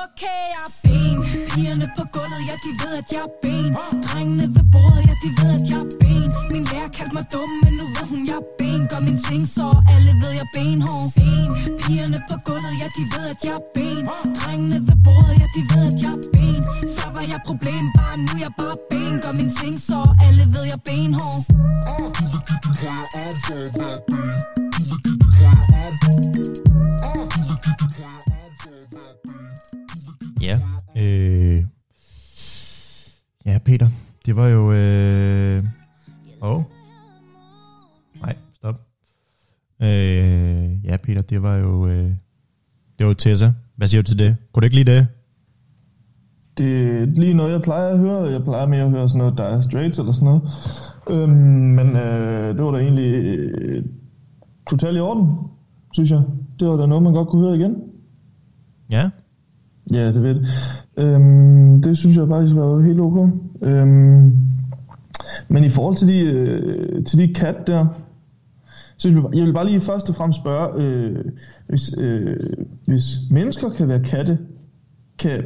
Okay, 0.02 0.42
jeg 0.54 0.64
er 0.68 0.72
ben. 0.84 1.16
Pigerne 1.50 1.86
på 1.96 2.02
gulvet, 2.14 2.42
ja 2.48 2.54
de 2.64 2.70
ved 2.80 2.92
at 3.00 3.08
jeg 3.14 3.24
er 3.28 3.32
ben. 3.42 3.70
Drengene 4.06 4.46
ved 4.56 4.66
bordet, 4.72 5.02
ja 5.08 5.14
de 5.22 5.30
ved 5.38 5.50
at 5.58 5.64
jeg 5.72 5.80
er 5.84 5.90
ben. 6.00 6.28
Min 6.52 6.64
lærer 6.70 6.90
kaldte 6.96 7.14
mig 7.16 7.26
dum, 7.32 7.50
men 7.62 7.72
nu 7.78 7.84
ved 7.96 8.06
hun 8.12 8.22
jeg 8.30 8.38
er 8.42 8.46
ben. 8.58 8.80
Gør 8.90 9.00
min 9.08 9.18
ting 9.26 9.44
så 9.56 9.66
alle 9.94 10.12
ved 10.22 10.32
jeg 10.38 10.46
er 10.48 10.52
benhård. 10.56 11.06
Ben 11.18 11.48
Pigerne 11.82 12.18
på 12.28 12.36
gulvet, 12.46 12.74
ja 12.80 12.88
de 12.96 13.02
ved 13.12 13.24
at 13.32 13.40
jeg 13.46 13.56
er 13.60 13.64
ben. 13.76 14.02
Drengene 14.38 14.78
ved 14.88 14.98
bordet, 15.06 15.34
ja 15.40 15.46
de 15.56 15.62
ved 15.70 15.84
at 15.90 15.96
jeg 16.04 16.14
er 16.18 16.22
ben. 16.34 16.62
Før 16.96 17.08
var 17.16 17.24
jeg 17.32 17.40
problembarn, 17.48 18.18
nu 18.26 18.32
jeg 18.44 18.52
bare 18.60 18.78
ben. 18.90 19.14
Gør 19.22 19.32
min 19.40 19.50
ting 19.60 19.76
så 19.88 19.98
alle 20.26 20.44
ved 20.54 20.64
jeg 20.70 20.78
er 20.80 20.84
benhård. 20.88 21.42
Ja. 30.42 30.58
Øh, 30.96 31.64
ja, 33.46 33.58
Peter. 33.64 33.88
Det 34.26 34.36
var 34.36 34.48
jo... 34.48 34.72
Øh, 34.72 35.64
oh. 36.40 36.62
Nej, 38.22 38.36
stop. 38.54 38.80
Øh, 39.82 40.84
ja, 40.84 40.96
Peter, 40.96 41.22
det 41.22 41.42
var 41.42 41.56
jo... 41.56 41.86
Øh, 41.88 42.10
det 42.98 43.06
var 43.06 43.06
jo 43.06 43.14
Tessa. 43.14 43.52
Hvad 43.76 43.88
siger 43.88 44.02
du 44.02 44.06
til 44.06 44.18
det? 44.18 44.36
Kunne 44.52 44.60
du 44.60 44.64
ikke 44.64 44.76
lide 44.76 44.92
det? 44.92 45.06
Det 46.58 46.66
er 46.66 47.04
lige 47.04 47.34
noget, 47.34 47.52
jeg 47.52 47.62
plejer 47.62 47.92
at 47.92 47.98
høre. 47.98 48.32
Jeg 48.32 48.42
plejer 48.44 48.66
mere 48.66 48.84
at 48.84 48.90
høre 48.90 49.08
sådan 49.08 49.18
noget 49.18 49.38
Dire 49.38 49.62
Straits 49.62 49.98
eller 49.98 50.12
sådan 50.12 50.24
noget. 50.24 50.42
Øhm, 51.10 51.30
men 51.76 51.96
øh, 51.96 52.54
det 52.56 52.64
var 52.64 52.70
da 52.70 52.78
egentlig 52.78 53.14
øh, 53.14 53.84
totalt 54.70 54.96
i 54.96 55.00
orden, 55.00 55.28
synes 55.92 56.10
jeg. 56.10 56.22
Det 56.60 56.68
var 56.68 56.76
da 56.76 56.86
noget, 56.86 57.02
man 57.02 57.12
godt 57.12 57.28
kunne 57.28 57.42
høre 57.42 57.56
igen. 57.56 57.76
Ja. 58.90 59.10
Ja, 59.92 60.06
det 60.06 60.22
ved 60.22 60.36
jeg. 60.36 61.04
Øhm, 61.04 61.82
det 61.82 61.98
synes 61.98 62.16
jeg 62.16 62.28
faktisk 62.28 62.56
var 62.56 62.80
helt 62.80 63.00
ok. 63.00 63.30
Øhm, 63.62 64.36
men 65.48 65.64
i 65.64 65.70
forhold 65.70 65.96
til 65.96 66.08
de, 66.08 66.20
øh, 66.20 67.04
til 67.04 67.18
de 67.18 67.34
kat 67.34 67.56
der, 67.66 67.86
så 68.96 69.08
jeg 69.08 69.16
vil, 69.16 69.24
jeg 69.34 69.46
vil 69.46 69.52
bare 69.52 69.66
lige 69.66 69.80
først 69.80 70.08
og 70.08 70.14
fremmest 70.14 70.40
spørge, 70.40 70.82
øh, 70.82 71.24
hvis, 71.68 71.98
øh, 71.98 72.36
hvis 72.86 73.02
mennesker 73.30 73.70
kan 73.70 73.88
være 73.88 74.04
katte, 74.04 74.38
kan, 75.18 75.42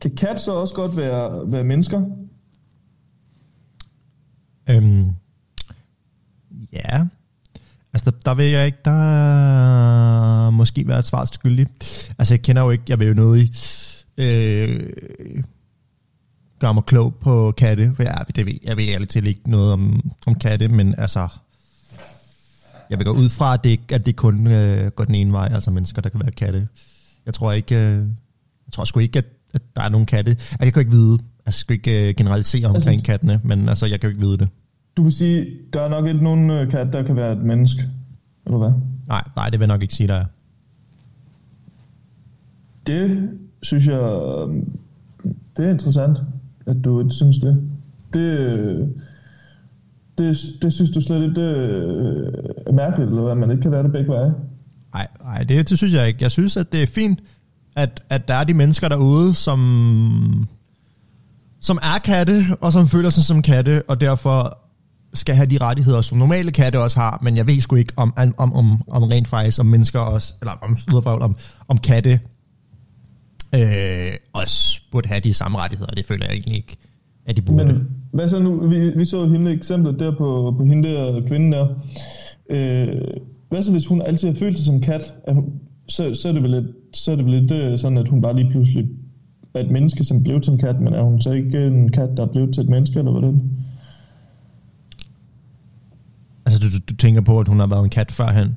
kan 0.00 0.10
kat 0.10 0.40
så 0.40 0.52
også 0.52 0.74
godt 0.74 0.96
være, 0.96 1.52
være 1.52 1.64
mennesker? 1.64 2.02
Øhm, 4.70 5.06
ja. 6.72 7.06
Altså, 7.92 8.10
der, 8.10 8.16
der 8.24 8.34
vil 8.34 8.46
jeg 8.46 8.66
ikke, 8.66 8.78
der 8.84 8.90
er 10.46 10.50
måske 10.50 10.88
være 10.88 10.98
et 10.98 11.04
svar 11.04 11.24
skyldig. 11.24 11.66
Altså, 12.18 12.34
jeg 12.34 12.42
kender 12.42 12.62
jo 12.62 12.70
ikke, 12.70 12.84
jeg 12.88 12.98
vil 12.98 13.08
jo 13.08 13.14
noget 13.14 13.38
i, 13.42 13.52
øh, 14.22 14.90
gøre 16.58 16.74
mig 16.74 16.84
klog 16.84 17.14
på 17.14 17.52
katte, 17.56 17.92
for 17.96 18.02
jeg, 18.02 18.24
det 18.36 18.46
ved, 18.46 18.54
jeg 18.64 18.76
ved 18.76 18.88
ærligt 18.88 19.10
til 19.10 19.26
ikke 19.26 19.50
noget 19.50 19.72
om, 19.72 20.10
om 20.26 20.34
katte, 20.34 20.68
men 20.68 20.94
altså, 20.98 21.28
jeg 22.90 22.98
vil 22.98 23.04
gå 23.06 23.12
ud 23.12 23.28
fra, 23.28 23.54
at 23.54 23.64
det, 23.64 23.80
at 23.92 24.06
det 24.06 24.16
kun 24.16 24.46
øh, 24.46 24.90
går 24.90 25.04
den 25.04 25.14
ene 25.14 25.32
vej, 25.32 25.48
altså 25.54 25.70
mennesker, 25.70 26.02
der 26.02 26.08
kan 26.08 26.20
være 26.20 26.30
katte. 26.30 26.68
Jeg 27.26 27.34
tror 27.34 27.52
ikke, 27.52 27.74
øh, 27.76 27.96
jeg 28.66 28.72
tror 28.72 28.84
sgu 28.84 29.00
ikke, 29.00 29.18
at, 29.18 29.24
at 29.54 29.62
der 29.76 29.82
er 29.82 29.88
nogen 29.88 30.06
katte. 30.06 30.30
Altså, 30.30 30.56
jeg 30.60 30.72
kan 30.72 30.80
ikke 30.80 30.92
vide, 30.92 31.12
altså, 31.12 31.24
jeg 31.46 31.52
skal 31.52 31.74
ikke 31.76 32.08
øh, 32.08 32.14
generalisere 32.16 32.66
omkring 32.66 32.88
Altså- 32.88 33.04
kattene, 33.12 33.40
men 33.44 33.68
altså, 33.68 33.86
jeg 33.86 34.00
kan 34.00 34.08
jo 34.10 34.16
ikke 34.16 34.26
vide 34.26 34.38
det. 34.38 34.48
Du 34.96 35.02
vil 35.02 35.12
sige, 35.12 35.46
der 35.72 35.80
er 35.80 35.88
nok 35.88 36.06
ikke 36.06 36.24
nogen 36.24 36.50
øh, 36.50 36.70
kat, 36.70 36.92
der 36.92 37.02
kan 37.02 37.16
være 37.16 37.32
et 37.32 37.38
menneske, 37.38 37.82
eller 38.46 38.58
hvad? 38.58 38.72
Nej, 39.08 39.24
nej, 39.36 39.50
det 39.50 39.60
vil 39.60 39.66
jeg 39.66 39.74
nok 39.74 39.82
ikke 39.82 39.94
sige, 39.94 40.08
der 40.08 40.14
er. 40.14 40.24
Det 42.86 43.30
synes 43.62 43.86
jeg, 43.86 44.00
øh, 44.00 44.54
det 45.56 45.66
er 45.66 45.70
interessant, 45.70 46.18
at 46.66 46.76
du 46.84 47.00
ikke 47.00 47.14
synes 47.14 47.38
det. 47.38 47.70
Det, 48.12 48.20
øh, 48.20 48.88
det, 50.18 50.38
det 50.62 50.72
synes 50.72 50.90
du 50.90 51.00
slet 51.00 51.28
ikke 51.28 51.40
øh, 51.40 52.32
er 52.66 52.72
mærkeligt, 52.72 53.10
eller 53.10 53.22
hvad, 53.22 53.34
man 53.34 53.50
ikke 53.50 53.62
kan 53.62 53.70
være 53.70 53.82
det 53.82 53.92
begge 53.92 54.08
veje. 54.08 54.34
Nej, 54.94 55.06
nej 55.22 55.44
det, 55.44 55.68
det 55.70 55.78
synes 55.78 55.94
jeg 55.94 56.08
ikke. 56.08 56.22
Jeg 56.22 56.30
synes, 56.30 56.56
at 56.56 56.72
det 56.72 56.82
er 56.82 56.86
fint, 56.86 57.20
at, 57.76 58.02
at 58.10 58.28
der 58.28 58.34
er 58.34 58.44
de 58.44 58.54
mennesker 58.54 58.88
derude, 58.88 59.34
som, 59.34 59.58
som 61.60 61.78
er 61.82 61.98
katte, 61.98 62.46
og 62.60 62.72
som 62.72 62.88
føler 62.88 63.10
sig 63.10 63.24
som 63.24 63.42
katte, 63.42 63.82
og 63.88 64.00
derfor 64.00 64.58
skal 65.14 65.34
have 65.34 65.46
de 65.46 65.58
rettigheder, 65.58 66.00
som 66.00 66.18
normale 66.18 66.50
katte 66.50 66.80
også 66.80 67.00
har, 67.00 67.18
men 67.22 67.36
jeg 67.36 67.46
ved 67.46 67.60
sgu 67.60 67.76
ikke, 67.76 67.92
om, 67.96 68.14
om, 68.16 68.34
om, 68.38 68.82
om 68.88 69.02
rent 69.02 69.28
faktisk, 69.28 69.60
om 69.60 69.66
mennesker 69.66 69.98
også, 69.98 70.34
eller 70.40 70.52
om, 70.52 70.76
om, 71.22 71.36
om 71.68 71.78
katte 71.78 72.20
øh, 73.54 74.12
også 74.32 74.80
burde 74.92 75.08
have 75.08 75.20
de 75.20 75.34
samme 75.34 75.58
rettigheder. 75.58 75.90
Det 75.90 76.04
føler 76.04 76.26
jeg 76.26 76.32
egentlig 76.32 76.56
ikke, 76.56 76.76
at 77.26 77.36
de 77.36 77.42
burde. 77.42 77.64
Men 77.64 77.88
hvad 78.12 78.28
så 78.28 78.38
nu? 78.38 78.68
Vi, 78.68 78.90
vi 78.96 79.04
så 79.04 79.26
hende 79.26 79.52
eksemplet 79.52 80.00
der 80.00 80.10
på, 80.10 80.54
på 80.58 80.64
hende 80.64 80.88
der 80.88 81.26
kvinden 81.26 81.52
der. 81.52 81.68
Øh, 82.50 83.00
hvad 83.48 83.62
så 83.62 83.72
hvis 83.72 83.86
hun 83.86 84.02
altid 84.02 84.28
har 84.28 84.38
følt 84.38 84.56
sig 84.56 84.66
som 84.66 84.80
kat? 84.80 85.14
Er 85.26 85.32
hun, 85.32 85.44
så, 85.88 86.14
så, 86.14 86.28
er 86.28 86.32
det 86.32 86.42
vel 86.42 86.50
lidt, 86.50 86.66
så 86.94 87.12
er 87.12 87.16
det 87.16 87.24
vel 87.24 87.40
lidt 87.40 87.52
øh, 87.52 87.78
sådan, 87.78 87.98
at 87.98 88.08
hun 88.08 88.22
bare 88.22 88.36
lige 88.36 88.50
pludselig 88.50 88.88
er 89.54 89.60
et 89.60 89.70
menneske, 89.70 90.04
som 90.04 90.22
blev 90.22 90.40
til 90.40 90.52
en 90.52 90.58
kat, 90.58 90.80
men 90.80 90.94
er 90.94 91.02
hun 91.02 91.20
så 91.20 91.32
ikke 91.32 91.66
en 91.66 91.92
kat, 91.92 92.08
der 92.16 92.22
er 92.22 92.32
blevet 92.32 92.54
til 92.54 92.62
et 92.62 92.68
menneske, 92.68 92.98
eller 92.98 93.10
hvordan? 93.10 93.50
Altså, 96.62 96.78
du, 96.78 96.92
du, 96.92 96.96
tænker 96.96 97.20
på, 97.20 97.40
at 97.40 97.48
hun 97.48 97.60
har 97.60 97.66
været 97.66 97.84
en 97.84 97.90
kat 97.90 98.12
førhen? 98.12 98.56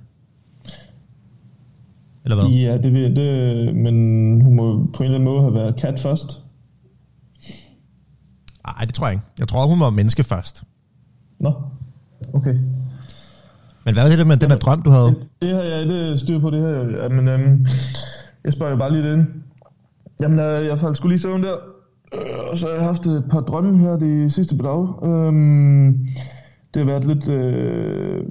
Eller 2.23 2.35
hvad? 2.35 2.45
Ja, 2.45 2.77
det 2.77 2.93
ved 2.93 3.01
jeg, 3.01 3.15
det, 3.15 3.75
men 3.75 3.95
hun 4.41 4.55
må 4.55 4.85
på 4.93 5.03
en 5.03 5.05
eller 5.05 5.15
anden 5.15 5.23
måde 5.23 5.41
have 5.41 5.53
været 5.53 5.75
kat 5.75 5.99
først. 5.99 6.39
Nej, 8.67 8.85
det 8.85 8.93
tror 8.93 9.07
jeg 9.07 9.13
ikke. 9.13 9.25
Jeg 9.39 9.47
tror, 9.47 9.67
hun 9.67 9.79
var 9.79 9.89
menneske 9.89 10.23
først. 10.23 10.63
Nå, 11.39 11.53
okay. 12.33 12.55
Men 13.85 13.93
hvad 13.93 14.11
er 14.11 14.15
det 14.15 14.27
med 14.27 14.37
den 14.37 14.49
der 14.49 14.57
drøm, 14.57 14.81
du 14.81 14.89
havde? 14.89 15.15
Det 15.41 15.55
har 15.55 15.61
jeg 15.61 15.81
ikke 15.81 16.19
styr 16.19 16.39
på, 16.39 16.49
det 16.49 16.59
her. 16.61 17.03
Jamen, 17.03 17.27
øhm, 17.27 17.65
jeg 18.43 18.53
spørger 18.53 18.77
bare 18.77 18.91
lige 18.91 19.03
det 19.03 19.13
ind. 19.13 19.27
Jamen, 20.21 20.39
øh, 20.39 20.65
jeg 20.65 20.79
faldt 20.79 20.97
sgu 20.97 21.07
lige 21.07 21.19
søvn 21.19 21.43
der. 21.43 21.55
Øh, 22.13 22.51
og 22.51 22.57
så 22.57 22.67
har 22.67 22.73
jeg 22.73 22.83
haft 22.83 23.05
et 23.05 23.23
par 23.31 23.39
drømme 23.39 23.79
her 23.79 23.95
de 23.97 24.31
sidste 24.31 24.57
par 24.57 24.63
dage. 24.63 25.11
Øhm, 25.11 26.07
det 26.73 26.79
har 26.81 26.85
været 26.85 27.05
lidt... 27.05 27.29
Øh, 27.29 28.23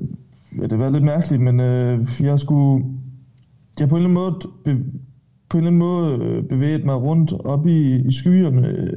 ja, 0.58 0.62
det 0.62 0.72
har 0.72 0.78
været 0.78 0.92
lidt 0.92 1.04
mærkeligt, 1.04 1.42
men 1.42 1.60
øh, 1.60 2.08
jeg 2.20 2.40
skulle... 2.40 2.84
Jeg 3.80 3.88
på 3.88 3.96
en 3.96 4.02
eller 4.02 4.20
anden 4.20 4.34
måde, 4.34 4.34
be, 4.64 4.84
på 5.48 5.58
en 5.58 5.66
eller 5.66 5.70
anden 5.70 5.78
måde 5.78 6.24
øh, 6.24 6.44
bevæget 6.44 6.84
mig 6.84 6.96
rundt 6.96 7.32
op 7.44 7.66
i, 7.66 8.08
i 8.08 8.12
skyerne. 8.12 8.90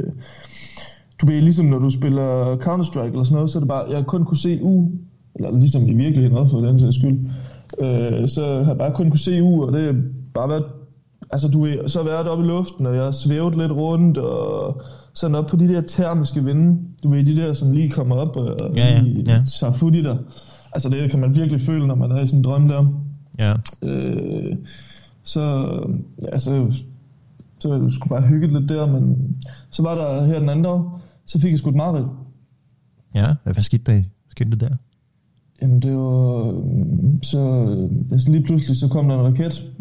Du 1.21 1.25
ved, 1.25 1.41
ligesom 1.41 1.65
når 1.65 1.79
du 1.79 1.89
spiller 1.89 2.55
Counter-Strike 2.55 3.11
eller 3.11 3.23
sådan 3.23 3.35
noget, 3.35 3.51
så 3.51 3.57
er 3.57 3.59
det 3.59 3.67
bare, 3.67 3.89
jeg 3.89 4.05
kun 4.05 4.25
kunne 4.25 4.37
se 4.37 4.59
U, 4.61 4.91
eller 5.35 5.59
ligesom 5.59 5.87
i 5.87 5.93
virkeligheden 5.93 6.37
også 6.37 6.51
for 6.51 6.67
den 6.67 6.79
sags 6.79 6.95
skyld, 6.95 7.19
øh, 7.79 8.29
så 8.29 8.45
har 8.63 8.67
jeg 8.67 8.77
bare 8.77 8.93
kun 8.93 9.09
kunne 9.09 9.19
se 9.19 9.43
U, 9.43 9.63
og 9.65 9.73
det 9.73 9.85
har 9.85 10.01
bare 10.33 10.49
været, 10.49 10.65
altså 11.31 11.47
du 11.47 11.61
ved, 11.63 11.89
så 11.89 11.99
har 11.99 12.09
jeg 12.09 12.13
været 12.13 12.27
oppe 12.27 12.43
i 12.43 12.47
luften, 12.47 12.85
og 12.85 12.95
jeg 12.95 13.03
har 13.03 13.11
svævet 13.11 13.57
lidt 13.57 13.71
rundt, 13.71 14.17
og 14.17 14.81
sådan 15.15 15.35
op 15.35 15.47
på 15.47 15.55
de 15.55 15.67
der 15.67 15.81
termiske 15.81 16.43
vinde, 16.43 16.81
du 17.03 17.09
ved, 17.09 17.25
de 17.25 17.35
der, 17.35 17.53
som 17.53 17.71
lige 17.71 17.89
kommer 17.89 18.15
op 18.15 18.37
og 18.37 18.71
Ja, 18.75 18.87
ja, 18.87 19.01
lige 19.01 19.23
ja. 19.27 19.43
tager 19.59 19.73
fut 19.73 19.95
i 19.95 20.03
dig. 20.03 20.17
Altså 20.73 20.89
det 20.89 21.11
kan 21.11 21.19
man 21.19 21.35
virkelig 21.35 21.61
føle, 21.61 21.87
når 21.87 21.95
man 21.95 22.11
er 22.11 22.21
i 22.21 22.27
sådan 22.27 22.39
en 22.39 22.43
drøm 22.43 22.67
der. 22.67 23.01
Ja. 23.39 23.53
Øh, 23.81 24.55
så, 25.23 25.69
ja, 26.21 26.37
så, 26.37 26.71
det 27.63 27.93
sgu 27.93 28.09
bare 28.09 28.21
hygget 28.21 28.53
lidt 28.53 28.69
der, 28.69 28.85
men 28.85 29.35
så 29.69 29.83
var 29.83 29.95
der 29.95 30.25
her 30.25 30.39
den 30.39 30.49
anden 30.49 30.65
dag, 30.65 30.81
så 31.25 31.39
fik 31.39 31.51
jeg 31.51 31.59
sgu 31.59 31.69
et 31.69 31.75
mareridt. 31.75 32.07
Ja, 33.15 33.35
hvad, 33.43 33.53
skete 33.53 33.91
der, 33.91 34.01
skete 34.29 34.49
der 34.51 34.67
der? 34.67 34.75
Jamen 35.61 35.81
det 35.81 35.97
var, 35.97 36.47
øhm, 36.47 37.23
så 37.23 37.39
altså 38.11 38.31
lige 38.31 38.43
pludselig 38.43 38.77
så 38.77 38.87
kom 38.87 39.07
der 39.07 39.19
en 39.19 39.25
raket, 39.25 39.71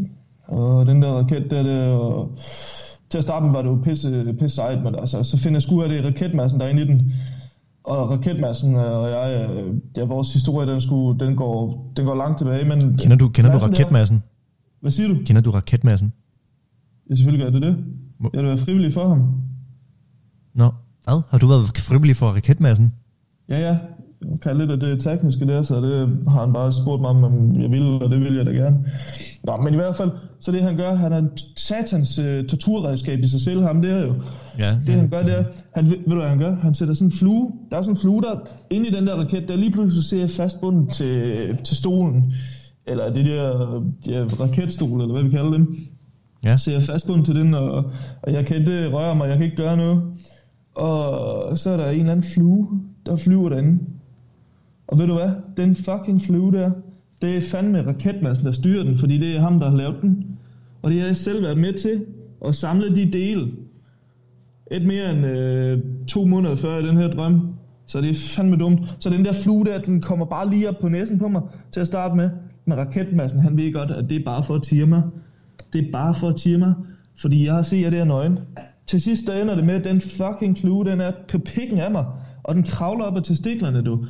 og 0.47 0.87
den 0.87 1.03
der 1.03 1.09
raket 1.09 1.51
der, 1.51 1.62
der 1.62 1.87
og 1.87 2.39
til 3.11 3.19
at 3.19 3.25
starte 3.25 3.45
med 3.45 3.53
var 3.53 3.63
det 3.63 3.69
jo 3.69 3.81
pisse, 3.85 4.35
pisse 4.41 4.55
sejt, 4.57 4.83
men 4.83 4.95
altså, 4.95 5.23
så 5.23 5.39
finder 5.39 5.57
jeg 5.57 5.63
sgu 5.63 5.83
af 5.83 5.89
det 5.89 6.05
raketmassen, 6.05 6.61
der 6.61 6.67
er 6.67 6.71
inde 6.71 6.83
i 6.83 6.87
den. 6.87 7.13
Og 7.85 8.11
raketmassen 8.11 8.75
og 8.77 9.11
jeg, 9.11 9.51
øh, 9.51 9.75
ja, 9.97 10.05
vores 10.05 10.33
historie, 10.33 10.73
den, 10.73 10.81
skulle, 10.81 11.19
den, 11.27 11.37
går, 11.37 11.93
den 11.97 12.05
går 12.05 12.15
langt 12.15 12.39
tilbage, 12.39 12.65
men... 12.65 12.99
Kender 12.99 13.17
du, 13.17 13.29
kender 13.29 13.51
du 13.51 13.55
massen 13.57 13.71
der- 13.71 13.79
raketmassen? 13.79 14.23
Hvad 14.81 14.91
siger 14.91 15.09
du? 15.09 15.17
Kender 15.27 15.43
du 15.43 15.51
raketmassen? 15.51 16.13
Ja, 17.11 17.15
selvfølgelig 17.15 17.45
gør 17.45 17.51
det 17.61 17.63
det. 17.63 17.85
Jeg 18.35 18.43
vil 18.43 18.49
være 18.51 18.59
frivillig 18.59 18.93
for 18.93 19.09
ham. 19.09 19.33
Nå, 20.55 20.65
hvad? 21.05 21.23
Har 21.31 21.39
du 21.39 21.47
været 21.47 21.79
frivillig 21.79 22.17
for 22.17 22.27
raketmassen? 22.27 22.93
Ja, 23.49 23.59
ja. 23.59 23.79
Kan 24.43 24.59
lidt 24.59 24.70
af 24.70 24.81
det 24.81 25.01
tekniske 25.01 25.47
der, 25.47 25.62
så 25.62 25.81
det 25.81 26.18
har 26.29 26.41
han 26.41 26.53
bare 26.53 26.72
spurgt 26.72 27.01
mig 27.01 27.11
om, 27.11 27.25
om 27.25 27.61
jeg 27.61 27.70
vil, 27.70 27.83
og 27.83 28.11
det 28.11 28.20
vil 28.20 28.37
jeg 28.37 28.47
da 28.47 28.51
gerne. 28.51 28.85
Nå, 29.45 29.57
men 29.57 29.75
i 29.75 29.77
hvert 29.77 29.97
fald, 29.97 30.11
så 30.41 30.53
det 30.53 30.62
han 30.62 30.77
gør, 30.77 30.95
han 30.95 31.12
er 31.12 31.22
satans 31.57 32.18
uh, 32.18 32.47
torturredskab 32.49 33.18
i 33.18 33.29
sig 33.29 33.41
selv, 33.41 33.62
ham 33.62 33.83
der 33.83 34.01
jo. 34.07 34.14
Ja, 34.59 34.77
Det 34.87 34.95
han 34.95 35.09
gør, 35.09 35.22
det 35.22 35.39
er, 35.39 35.45
han, 35.75 35.85
ved, 35.87 35.97
ved 35.97 36.14
du 36.14 36.14
hvad 36.14 36.29
han 36.29 36.39
gør? 36.39 36.57
Han 36.57 36.75
sætter 36.75 36.95
sådan 36.95 37.09
en 37.09 37.12
flue, 37.12 37.53
der 37.70 37.79
er 37.79 37.83
sådan 37.83 37.97
en 37.97 38.01
flue 38.01 38.22
der, 38.22 38.41
inde 38.70 38.89
i 38.89 38.91
den 38.91 39.07
der 39.07 39.14
raket, 39.14 39.49
der 39.49 39.57
lige 39.57 39.72
pludselig 39.72 40.05
ser 40.05 40.20
jeg 40.20 40.31
fastbundet 40.31 40.93
til, 40.93 41.47
til 41.64 41.77
stolen, 41.77 42.33
eller 42.87 43.12
det 43.12 43.25
der 43.25 43.83
ja, 44.07 44.25
raketstol, 44.41 45.01
eller 45.01 45.12
hvad 45.12 45.22
vi 45.22 45.31
kalder 45.31 45.51
dem. 45.51 45.77
Ja. 46.45 46.57
Så 46.57 46.70
jeg 46.70 46.77
er 46.77 46.85
fastbundet 46.93 47.27
til 47.27 47.35
den, 47.35 47.55
og, 47.55 47.85
og 48.22 48.33
jeg 48.33 48.47
kan 48.47 48.57
ikke 48.57 48.89
røre 48.89 49.14
mig, 49.16 49.29
jeg 49.29 49.37
kan 49.37 49.45
ikke 49.45 49.57
gøre 49.57 49.77
noget. 49.77 50.03
Og 50.75 51.59
så 51.59 51.70
er 51.70 51.77
der 51.77 51.91
en 51.91 52.01
eller 52.01 52.12
anden 52.12 52.31
flue, 52.35 52.68
der 53.07 53.16
flyver 53.16 53.49
derinde. 53.49 53.79
Og 54.95 55.01
ved 55.01 55.07
du 55.07 55.14
hvad? 55.14 55.30
Den 55.57 55.76
fucking 55.76 56.22
flue 56.22 56.53
der, 56.53 56.70
det 57.22 57.36
er 57.36 57.40
fandme 57.40 57.86
raketmassen, 57.86 58.47
der 58.47 58.53
styrer 58.53 58.84
den, 58.84 58.99
fordi 58.99 59.18
det 59.18 59.36
er 59.36 59.40
ham, 59.40 59.59
der 59.59 59.70
har 59.70 59.76
lavet 59.76 59.97
den. 60.03 60.26
Og 60.82 60.90
det 60.90 61.01
har 61.01 61.07
jeg 61.07 61.16
selv 61.16 61.42
været 61.42 61.59
med 61.59 61.72
til 61.72 62.05
at 62.45 62.55
samle 62.55 62.97
de 62.97 63.12
dele. 63.12 63.53
Et 64.70 64.86
mere 64.86 65.11
end 65.11 65.26
øh, 65.26 65.80
to 66.09 66.24
måneder 66.24 66.57
før 66.57 66.78
i 66.78 66.86
den 66.86 66.97
her 66.97 67.09
drøm. 67.09 67.55
Så 67.86 68.01
det 68.01 68.11
er 68.11 68.14
fandme 68.36 68.57
dumt. 68.57 68.80
Så 68.99 69.11
den 69.11 69.24
der 69.24 69.32
flue 69.32 69.64
der, 69.64 69.80
den 69.80 70.01
kommer 70.01 70.26
bare 70.26 70.51
lige 70.51 70.68
op 70.68 70.78
på 70.80 70.88
næsen 70.88 71.18
på 71.18 71.28
mig 71.28 71.42
til 71.70 71.80
at 71.80 71.86
starte 71.86 72.16
med. 72.16 72.30
Men 72.64 72.78
raketmassen, 72.78 73.40
han 73.40 73.57
ved 73.57 73.72
godt, 73.72 73.90
at 73.90 74.11
det 74.11 74.20
er 74.20 74.24
bare 74.24 74.45
for 74.45 74.55
at 74.55 74.62
tire 74.62 74.86
mig. 74.86 75.03
Det 75.72 75.86
er 75.86 75.92
bare 75.92 76.14
for 76.14 76.28
at 76.28 76.36
tire 76.36 76.59
mig. 76.59 76.74
Fordi 77.20 77.47
jeg 77.47 77.55
har 77.55 77.62
set 77.62 77.82
jer 77.82 77.90
der 77.90 78.05
nøgen. 78.05 78.38
Til 78.86 79.01
sidst 79.01 79.26
der 79.26 79.42
ender 79.42 79.55
det 79.55 79.64
med, 79.64 79.74
at 79.74 79.84
den 79.84 80.01
fucking 80.01 80.59
flue, 80.59 80.84
den 80.84 81.01
er 81.01 81.12
på 81.28 81.38
pikken 81.38 81.78
af 81.78 81.90
mig. 81.90 82.05
Og 82.45 82.55
den 82.55 82.62
kravler 82.62 83.05
op 83.05 83.16
af 83.16 83.22
testiklerne, 83.22 83.82
du. 83.82 84.05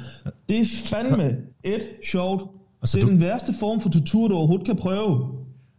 Det 0.49 0.59
er 0.61 0.65
fandme 0.85 1.37
et 1.65 1.83
sjovt. 2.11 2.43
Altså, 2.83 2.97
det 2.97 3.03
er 3.03 3.07
du- 3.07 3.13
den 3.13 3.21
værste 3.21 3.55
form 3.61 3.81
for 3.81 3.89
tortur, 3.91 4.29
du 4.29 4.35
overhovedet 4.35 4.67
kan 4.67 4.77
prøve. 4.77 5.29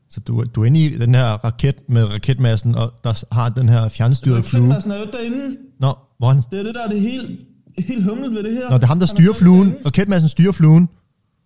Så 0.10 0.20
du, 0.20 0.44
du 0.56 0.62
er 0.62 0.66
inde 0.66 0.80
i 0.80 0.90
den 0.98 1.16
her 1.16 1.26
raket 1.26 1.76
med 1.90 2.14
raketmassen, 2.14 2.76
og 2.76 2.92
der 3.04 3.24
har 3.32 3.50
den 3.50 3.70
her 3.70 3.90
fjernstyrede 3.90 4.44
flue. 4.44 4.62
Raketmassen 4.62 4.92
er 4.92 4.98
jo 5.00 5.06
derinde. 5.14 5.58
Nå, 5.80 5.94
hvor 6.18 6.28
han, 6.28 6.38
Det 6.52 6.60
er 6.60 6.64
det 6.64 6.76
der 6.76 6.84
er 6.84 6.90
det 6.90 7.02
helt, 7.02 7.40
helt 7.78 8.04
humlet 8.04 8.32
ved 8.32 8.44
det 8.44 8.52
her. 8.54 8.70
Nå, 8.70 8.76
det 8.78 8.84
er 8.84 8.88
ham, 8.88 9.00
der 9.00 9.06
Han 9.08 9.18
styrer 9.18 9.34
fluen. 9.34 9.68
derinde. 9.68 9.86
Raketmassen 9.86 10.30
styrer 10.30 10.52
fluen. 10.52 10.90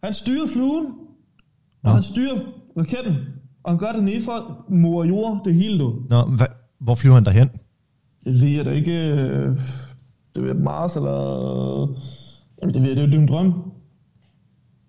Han 0.03 0.13
styrer 0.13 0.47
fluen, 0.53 0.83
Nå. 1.83 1.89
og 1.89 1.93
han 1.93 2.03
styrer 2.03 2.39
raketten. 2.77 3.13
Og 3.63 3.71
han 3.71 3.79
gør 3.79 3.91
det 3.91 4.03
nede 4.03 4.23
fra 4.23 4.53
mor 4.69 5.03
jord, 5.03 5.41
det 5.45 5.53
hele 5.53 5.79
du. 5.79 5.95
Nå, 6.09 6.25
hva, 6.25 6.45
hvor 6.79 6.95
flyver 6.95 7.15
han 7.15 7.25
derhen? 7.25 7.49
Det 8.23 8.41
ved 8.41 8.47
jeg 8.47 8.65
da 8.65 8.71
ikke. 8.71 8.91
øh, 8.91 9.57
Det 10.39 10.47
ved 10.47 10.53
Mars 10.53 10.95
eller... 10.95 11.95
Jamen 12.61 12.73
det 12.73 12.81
det 12.81 12.97
er 12.97 13.01
jo 13.01 13.07
det 13.07 13.15
er 13.15 13.19
en 13.19 13.27
drøm. 13.27 13.53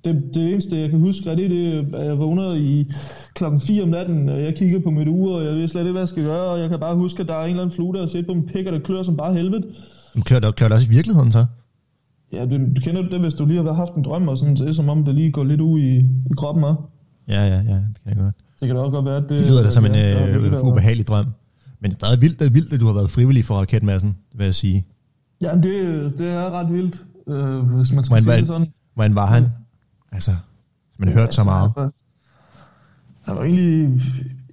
Det, 0.05 0.31
det 0.35 0.53
eneste, 0.53 0.81
jeg 0.81 0.91
kan 0.91 1.01
huske, 1.01 1.31
er 1.31 1.35
det, 1.35 1.51
det 1.51 1.75
er, 1.75 1.99
at 1.99 2.07
jeg 2.07 2.19
vågner 2.19 2.55
i 2.55 2.87
klokken 3.35 3.61
4 3.61 3.83
om 3.83 3.89
natten, 3.89 4.29
og 4.29 4.43
jeg 4.43 4.55
kigger 4.55 4.81
på 4.81 4.91
mit 4.91 5.09
ur, 5.09 5.37
og 5.37 5.45
jeg 5.45 5.55
ved 5.55 5.69
slet 5.69 5.81
ikke, 5.81 5.93
hvad 5.93 6.01
jeg 6.01 6.09
skal 6.09 6.25
gøre, 6.25 6.51
og 6.51 6.61
jeg 6.61 6.69
kan 6.69 6.81
bare 6.81 6.97
huske, 6.97 7.23
at 7.23 7.29
der 7.29 7.35
er 7.35 7.45
en 7.45 7.51
eller 7.51 7.63
anden 7.63 7.75
flue, 7.77 7.95
der 7.95 8.01
har 8.01 8.07
set 8.07 8.27
på 8.27 8.35
min 8.35 8.47
pik, 8.47 8.67
og 8.67 8.73
det 8.73 8.83
klør 8.83 9.03
som 9.03 9.17
bare 9.17 9.35
helvede. 9.35 9.63
Men 10.15 10.23
Kører 10.23 10.41
det, 10.41 10.57
kører 10.57 10.69
det 10.69 10.77
også 10.77 10.91
i 10.91 10.95
virkeligheden 10.95 11.33
så? 11.33 11.47
Ja, 12.33 12.45
du, 12.47 12.57
du 12.77 12.81
kender 12.85 13.03
det, 13.03 13.21
hvis 13.21 13.35
du 13.35 13.47
lige 13.47 13.63
har 13.63 13.73
haft 13.73 13.95
en 13.95 14.05
drøm, 14.05 14.29
og 14.29 14.39
sådan, 14.39 14.57
så 14.57 14.65
det 14.65 14.71
er 14.71 14.75
som 14.75 14.89
om, 14.89 15.05
det 15.05 15.15
lige 15.15 15.33
går 15.33 15.45
lidt 15.45 15.61
ud 15.61 15.81
i, 15.81 15.97
i 15.99 16.35
kroppen 16.37 16.65
også. 16.65 16.81
Ja, 17.29 17.43
ja, 17.47 17.61
ja, 17.73 17.75
det 17.75 18.01
kan 18.05 18.11
jeg 18.11 18.17
godt. 18.17 18.35
Det 18.61 18.67
kan 18.69 18.77
da 18.77 18.83
også 18.83 18.95
godt 18.97 19.05
være, 19.05 19.17
at 19.17 19.23
det... 19.29 19.39
Det 19.39 19.47
lyder 19.47 19.63
da 19.63 19.71
som 19.71 19.85
en 19.85 19.93
der 19.93 19.99
er 19.99 20.59
øh, 20.59 20.65
ubehagelig 20.65 21.07
drøm. 21.07 21.27
Men 21.81 21.91
det 21.91 22.03
er 22.03 22.21
vildt, 22.21 22.39
det 22.41 22.47
er 22.47 22.53
vildt, 22.53 22.73
at 22.73 22.81
du 22.81 22.87
har 22.87 22.95
været 22.95 23.11
frivillig 23.11 23.45
for 23.45 23.55
raketmassen, 23.55 24.17
vil 24.35 24.45
jeg 24.45 24.55
sige. 24.55 24.87
Ja, 25.43 25.55
det, 25.55 26.13
det 26.19 26.27
er 26.29 26.51
ret 26.51 26.73
vildt, 26.73 27.05
øh, 27.27 27.59
hvis 27.59 27.93
man 27.93 28.05
skal 28.05 28.15
Hvordan, 28.15 28.23
sige 28.23 28.37
det 28.37 28.47
sådan. 28.47 28.67
hvordan 28.95 29.15
var 29.15 29.27
han? 29.27 29.45
Altså, 30.13 30.31
man 30.99 31.09
hørt 31.09 31.35
så 31.35 31.45
meget. 31.45 31.67
Altså, 31.77 31.91
Han 33.23 33.37
var 33.37 33.43
egentlig 33.43 34.01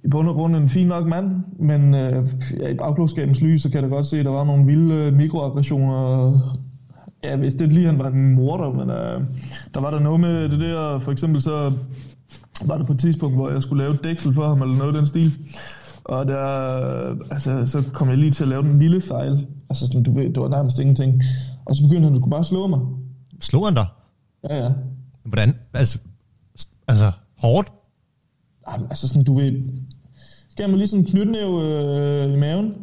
i 0.04 0.08
bund 0.10 0.28
og 0.28 0.34
grund 0.34 0.56
en 0.56 0.70
fin 0.70 0.86
nok 0.86 1.06
mand, 1.06 1.30
men 1.58 1.94
øh, 1.94 2.28
ja, 2.60 2.68
i 2.68 2.74
bagklodskabens 2.74 3.40
lys, 3.40 3.62
så 3.62 3.68
kan 3.68 3.82
jeg 3.82 3.90
da 3.90 3.94
godt 3.94 4.06
se, 4.06 4.18
at 4.18 4.24
der 4.24 4.30
var 4.30 4.44
nogle 4.44 4.66
vilde 4.66 4.94
øh, 4.94 5.12
mikroaggressioner. 5.12 6.32
Ja, 7.24 7.36
hvis 7.36 7.54
det 7.54 7.72
lige 7.72 7.86
han 7.86 7.98
var 7.98 8.08
en 8.08 8.34
morder, 8.34 8.72
men 8.72 8.90
øh, 8.90 9.20
der 9.74 9.80
var 9.80 9.90
der 9.90 9.98
noget 10.00 10.20
med 10.20 10.48
det 10.48 10.60
der, 10.60 10.98
for 10.98 11.12
eksempel 11.12 11.42
så 11.42 11.72
var 12.64 12.78
det 12.78 12.86
på 12.86 12.92
et 12.92 12.98
tidspunkt, 13.00 13.36
hvor 13.36 13.50
jeg 13.50 13.62
skulle 13.62 13.82
lave 13.84 13.94
et 13.94 14.04
dæksel 14.04 14.34
for 14.34 14.48
ham, 14.48 14.62
eller 14.62 14.76
noget 14.76 14.94
af 14.94 14.98
den 14.98 15.06
stil. 15.06 15.32
Og 16.08 16.26
der, 16.26 16.44
altså, 17.30 17.66
så 17.66 17.82
kom 17.92 18.08
jeg 18.08 18.18
lige 18.18 18.30
til 18.30 18.42
at 18.42 18.48
lave 18.48 18.62
den 18.62 18.78
lille 18.78 19.00
fejl. 19.00 19.46
Altså, 19.70 19.86
sådan, 19.86 20.02
du 20.02 20.14
ved, 20.14 20.24
det 20.24 20.40
var 20.40 20.48
nærmest 20.48 20.78
ingenting. 20.78 21.22
Og 21.64 21.76
så 21.76 21.82
begyndte 21.82 22.04
han, 22.04 22.12
du 22.12 22.20
kunne 22.20 22.30
bare 22.30 22.44
slå 22.44 22.66
mig. 22.66 22.80
Slog 23.40 23.66
han 23.66 23.74
dig? 23.74 23.86
Ja, 24.50 24.64
ja. 24.64 24.70
Hvordan? 25.24 25.54
Altså, 25.74 25.98
altså 26.88 27.12
hårdt? 27.38 27.72
Ej, 28.66 28.78
men 28.78 28.86
altså 28.90 29.08
sådan, 29.08 29.24
du 29.24 29.34
ved, 29.34 29.52
gav 30.56 30.68
mig 30.68 30.78
lige 30.78 30.88
sådan 30.88 31.04
en 31.04 31.10
knytnæve 31.10 31.62
øh, 31.62 32.32
i 32.32 32.36
maven, 32.36 32.74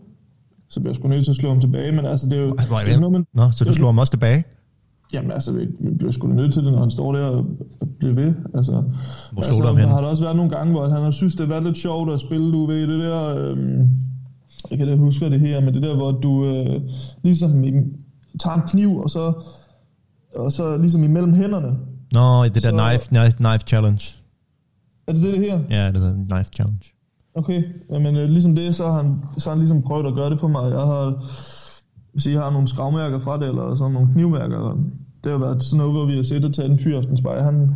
så 0.69 0.79
blev 0.79 0.89
jeg 0.91 0.95
sgu 0.95 1.07
nødt 1.07 1.25
til 1.25 1.31
at 1.31 1.35
slå 1.35 1.49
ham 1.49 1.61
tilbage, 1.61 1.91
men 1.91 2.05
altså 2.05 2.29
det 2.29 2.37
er 2.37 2.41
jo... 2.41 2.55
Hvor 2.67 2.79
det 2.79 2.93
er 2.93 2.99
noget, 2.99 3.11
man, 3.11 3.27
Nå, 3.33 3.51
så 3.51 3.63
du 3.63 3.73
slår 3.73 3.87
ham 3.87 3.97
også 3.97 4.11
tilbage? 4.11 4.43
Jamen 5.13 5.31
altså, 5.31 5.51
vi, 5.51 5.65
vi 5.79 5.93
bliver 5.97 6.11
sgu 6.11 6.27
nødt 6.27 6.53
til 6.53 6.63
det, 6.63 6.71
når 6.71 6.79
han 6.79 6.91
står 6.91 7.11
der 7.15 7.23
og, 7.25 7.45
bliver 7.99 8.13
ved. 8.13 8.33
Altså, 8.55 8.71
Hvor 9.31 9.41
altså, 9.41 9.63
der 9.63 9.75
hen? 9.75 9.87
har 9.89 10.01
der 10.01 10.07
også 10.07 10.23
været 10.23 10.35
nogle 10.35 10.51
gange, 10.51 10.71
hvor 10.73 10.89
han 10.89 11.03
har 11.03 11.11
synes, 11.11 11.33
det 11.35 11.47
har 11.47 11.53
været 11.53 11.63
lidt 11.63 11.77
sjovt 11.77 12.11
at 12.13 12.19
spille, 12.19 12.51
du 12.51 12.65
ved, 12.65 12.87
det 12.87 12.99
der... 12.99 13.35
Øh, 13.37 13.57
jeg 14.69 14.77
kan 14.77 14.87
da 14.87 14.95
huske, 14.95 15.29
det 15.29 15.39
her, 15.39 15.59
men 15.59 15.73
det 15.73 15.83
der, 15.83 15.95
hvor 15.95 16.11
du 16.11 16.45
øh, 16.45 16.81
ligesom 17.23 17.63
i, 17.63 17.71
tager 18.39 18.55
en 18.55 18.61
kniv, 18.67 18.97
og 18.97 19.09
så, 19.09 19.33
og 20.35 20.51
så 20.51 20.77
ligesom 20.77 21.03
imellem 21.03 21.33
hænderne. 21.33 21.67
Nå, 22.11 22.43
det 22.43 22.63
der 22.63 22.69
Så- 22.69 22.71
knife, 22.89 23.07
knife, 23.09 23.37
knife 23.37 23.63
challenge. 23.67 24.15
Er 25.07 25.11
det 25.13 25.23
det, 25.23 25.33
det 25.33 25.41
her? 25.41 25.59
Ja, 25.69 25.87
det 25.91 25.97
hedder 26.01 26.13
knife 26.35 26.49
challenge. 26.55 26.91
Okay, 27.35 27.63
jamen 27.91 28.15
øh, 28.15 28.29
ligesom 28.29 28.55
det, 28.55 28.75
så 28.75 28.87
har, 28.91 29.01
han, 29.01 29.15
så 29.37 29.49
har 29.49 29.55
han 29.55 29.59
ligesom 29.59 29.81
prøvet 29.81 30.05
at 30.07 30.13
gøre 30.15 30.29
det 30.29 30.39
på 30.39 30.47
mig. 30.47 30.69
Jeg 30.71 30.79
har, 30.79 31.23
hvis 32.15 32.25
I 32.25 32.33
har 32.33 32.49
nogle 32.49 32.67
skravmærker 32.67 33.19
fra 33.19 33.39
det, 33.39 33.47
eller 33.47 33.75
sådan 33.75 33.93
nogle 33.93 34.11
knivmærker. 34.13 34.79
Det 35.23 35.31
har 35.31 35.39
været 35.39 35.63
sådan 35.63 35.77
noget, 35.77 35.93
hvor 35.93 36.05
vi 36.05 36.15
har 36.15 36.23
siddet 36.23 36.45
og 36.45 36.53
taget 36.53 36.71
en 36.71 36.79
fyraftensbej. 36.79 37.41
Han, 37.41 37.75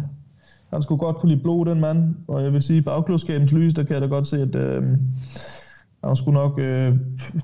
han 0.73 0.83
skulle 0.83 0.99
godt 0.99 1.17
kunne 1.17 1.31
lide 1.31 1.41
blod, 1.41 1.65
den 1.65 1.79
mand. 1.79 2.15
Og 2.27 2.43
jeg 2.43 2.53
vil 2.53 2.61
sige, 2.61 2.81
bagklodskabens 2.81 3.51
lys, 3.51 3.73
der 3.73 3.83
kan 3.83 3.93
jeg 3.93 4.01
da 4.01 4.07
godt 4.07 4.27
se, 4.27 4.41
at 4.41 4.55
øh, 4.55 4.83
han 6.03 6.15
skulle 6.15 6.39
nok... 6.39 6.59
Øh, 6.59 6.93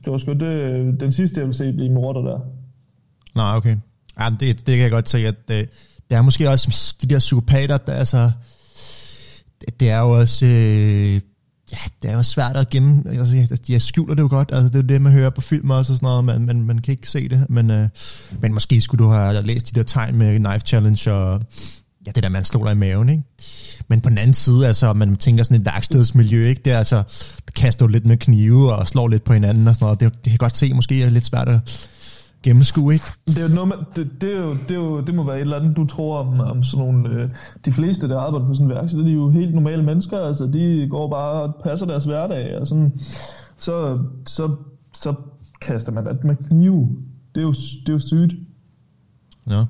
det 0.06 0.12
var 0.12 0.18
sgu 0.18 0.34
det, 0.34 1.00
den 1.00 1.12
sidste, 1.12 1.40
jeg 1.40 1.48
ville 1.48 1.58
se 1.58 1.74
blive 1.74 1.92
morder 1.92 2.22
der. 2.22 2.40
Nej, 3.36 3.56
okay. 3.58 3.78
Ja, 4.20 4.30
men 4.30 4.40
det, 4.40 4.68
det 4.68 4.76
kan 4.76 4.84
jeg 4.84 4.92
godt 4.92 5.10
se, 5.10 5.18
at 5.18 5.36
øh, 5.52 5.58
det, 5.58 5.70
det 6.10 6.18
er 6.18 6.22
måske 6.22 6.50
også 6.50 6.96
de 7.02 7.08
der 7.08 7.20
psykopater, 7.20 7.78
der 7.78 7.94
altså... 7.94 8.32
Det, 9.62 9.80
det 9.80 9.90
er 9.90 10.00
jo 10.00 10.10
også... 10.10 10.46
Øh, 10.46 11.22
ja, 11.72 11.78
det 12.02 12.12
er 12.12 12.16
jo 12.16 12.24
svært 12.24 12.58
at 12.58 12.70
gemme... 12.70 13.04
Altså, 13.20 13.38
altså 13.38 13.56
de 13.68 13.80
skjuler 13.80 14.16
det 14.16 14.22
jo 14.22 14.28
godt. 14.28 14.50
Altså, 14.54 14.68
det 14.68 14.76
er 14.76 14.80
jo 14.80 14.88
det, 14.88 15.02
man 15.02 15.12
hører 15.12 15.30
på 15.30 15.42
film 15.42 15.70
også 15.70 15.94
og 15.94 15.98
sådan 15.98 16.08
noget. 16.08 16.26
Man, 16.26 16.42
man, 16.46 16.62
man 16.62 16.80
kan 16.80 16.92
ikke 16.92 17.10
se 17.10 17.30
det. 17.30 17.46
Men, 17.50 17.72
øh, 17.72 17.90
men 18.40 18.54
måske 18.54 18.82
skulle 18.82 19.04
du 19.04 19.10
have 19.10 19.42
læst 19.42 19.76
de 19.76 19.80
der 19.80 19.84
tegn 19.84 20.16
med 20.16 20.40
Knife 20.40 20.66
Challenge 20.66 21.14
og... 21.14 21.42
Ja, 22.06 22.12
det 22.12 22.24
der, 22.24 22.30
man 22.30 22.44
slår 22.44 22.64
dig 22.64 22.72
i 22.72 22.76
maven, 22.76 23.10
ikke? 23.10 23.24
Men 23.88 24.02
på 24.02 24.10
den 24.10 24.18
anden 24.18 24.34
side, 24.34 24.68
altså, 24.68 24.94
man 24.94 25.16
tænker 25.16 25.44
sådan 25.44 25.58
et 25.58 25.66
værkstedsmiljø, 25.66 26.48
ikke? 26.48 26.62
Det 26.66 26.74
er 26.74 26.78
altså, 26.78 27.04
kaster 27.56 27.86
du 27.86 27.92
lidt 27.92 28.06
med 28.06 28.18
knive 28.18 28.76
og 28.76 28.88
slår 28.88 29.08
lidt 29.08 29.24
på 29.24 29.34
hinanden 29.34 29.68
og 29.68 29.76
sådan 29.76 29.86
noget. 29.86 30.00
Det, 30.00 30.14
det 30.24 30.32
kan 30.32 30.38
godt 30.38 30.58
se, 30.58 30.74
måske 30.74 31.04
er 31.04 31.10
lidt 31.10 31.26
svært 31.26 31.50
at 31.50 31.60
gennemskue, 32.46 32.94
ikke? 32.94 33.06
Det, 33.28 33.38
er 33.38 33.42
jo 33.42 33.48
noget, 33.48 33.68
man, 33.68 33.78
det, 33.96 34.22
det, 34.22 34.30
er 34.34 34.38
jo, 34.38 34.52
det, 34.54 34.72
er 34.72 34.76
jo, 34.76 35.02
det 35.02 35.16
må 35.16 35.24
være 35.24 35.36
et 35.36 35.42
eller 35.42 35.60
andet, 35.60 35.78
du 35.78 35.86
tror 35.86 36.20
om, 36.20 36.40
om 36.40 36.64
sådan 36.64 36.86
nogle... 36.86 37.10
Øh, 37.10 37.30
de 37.66 37.74
fleste, 37.74 38.10
der 38.10 38.20
arbejder 38.20 38.48
på 38.48 38.54
sådan 38.54 38.66
en 38.66 38.76
værksted, 38.76 39.00
de 39.04 39.10
er 39.10 39.14
jo 39.14 39.30
helt 39.30 39.54
normale 39.54 39.84
mennesker. 39.84 40.20
Altså, 40.20 40.46
de 40.46 40.88
går 40.90 41.10
bare 41.10 41.42
og 41.42 41.56
passer 41.64 41.86
deres 41.86 42.06
hverdag. 42.06 42.60
Og 42.60 42.68
sådan, 42.68 43.02
så, 43.58 44.00
så, 44.26 44.56
så 44.94 45.14
kaster 45.62 45.92
man 45.92 46.06
det 46.06 46.24
med 46.24 46.36
knive. 46.36 46.90
Det 47.36 47.42
er 47.42 47.46
jo, 47.46 47.54
det 47.54 47.90
er 47.90 47.94
jo 47.94 48.00
sygt. 48.00 48.34
Ja. 49.50 49.66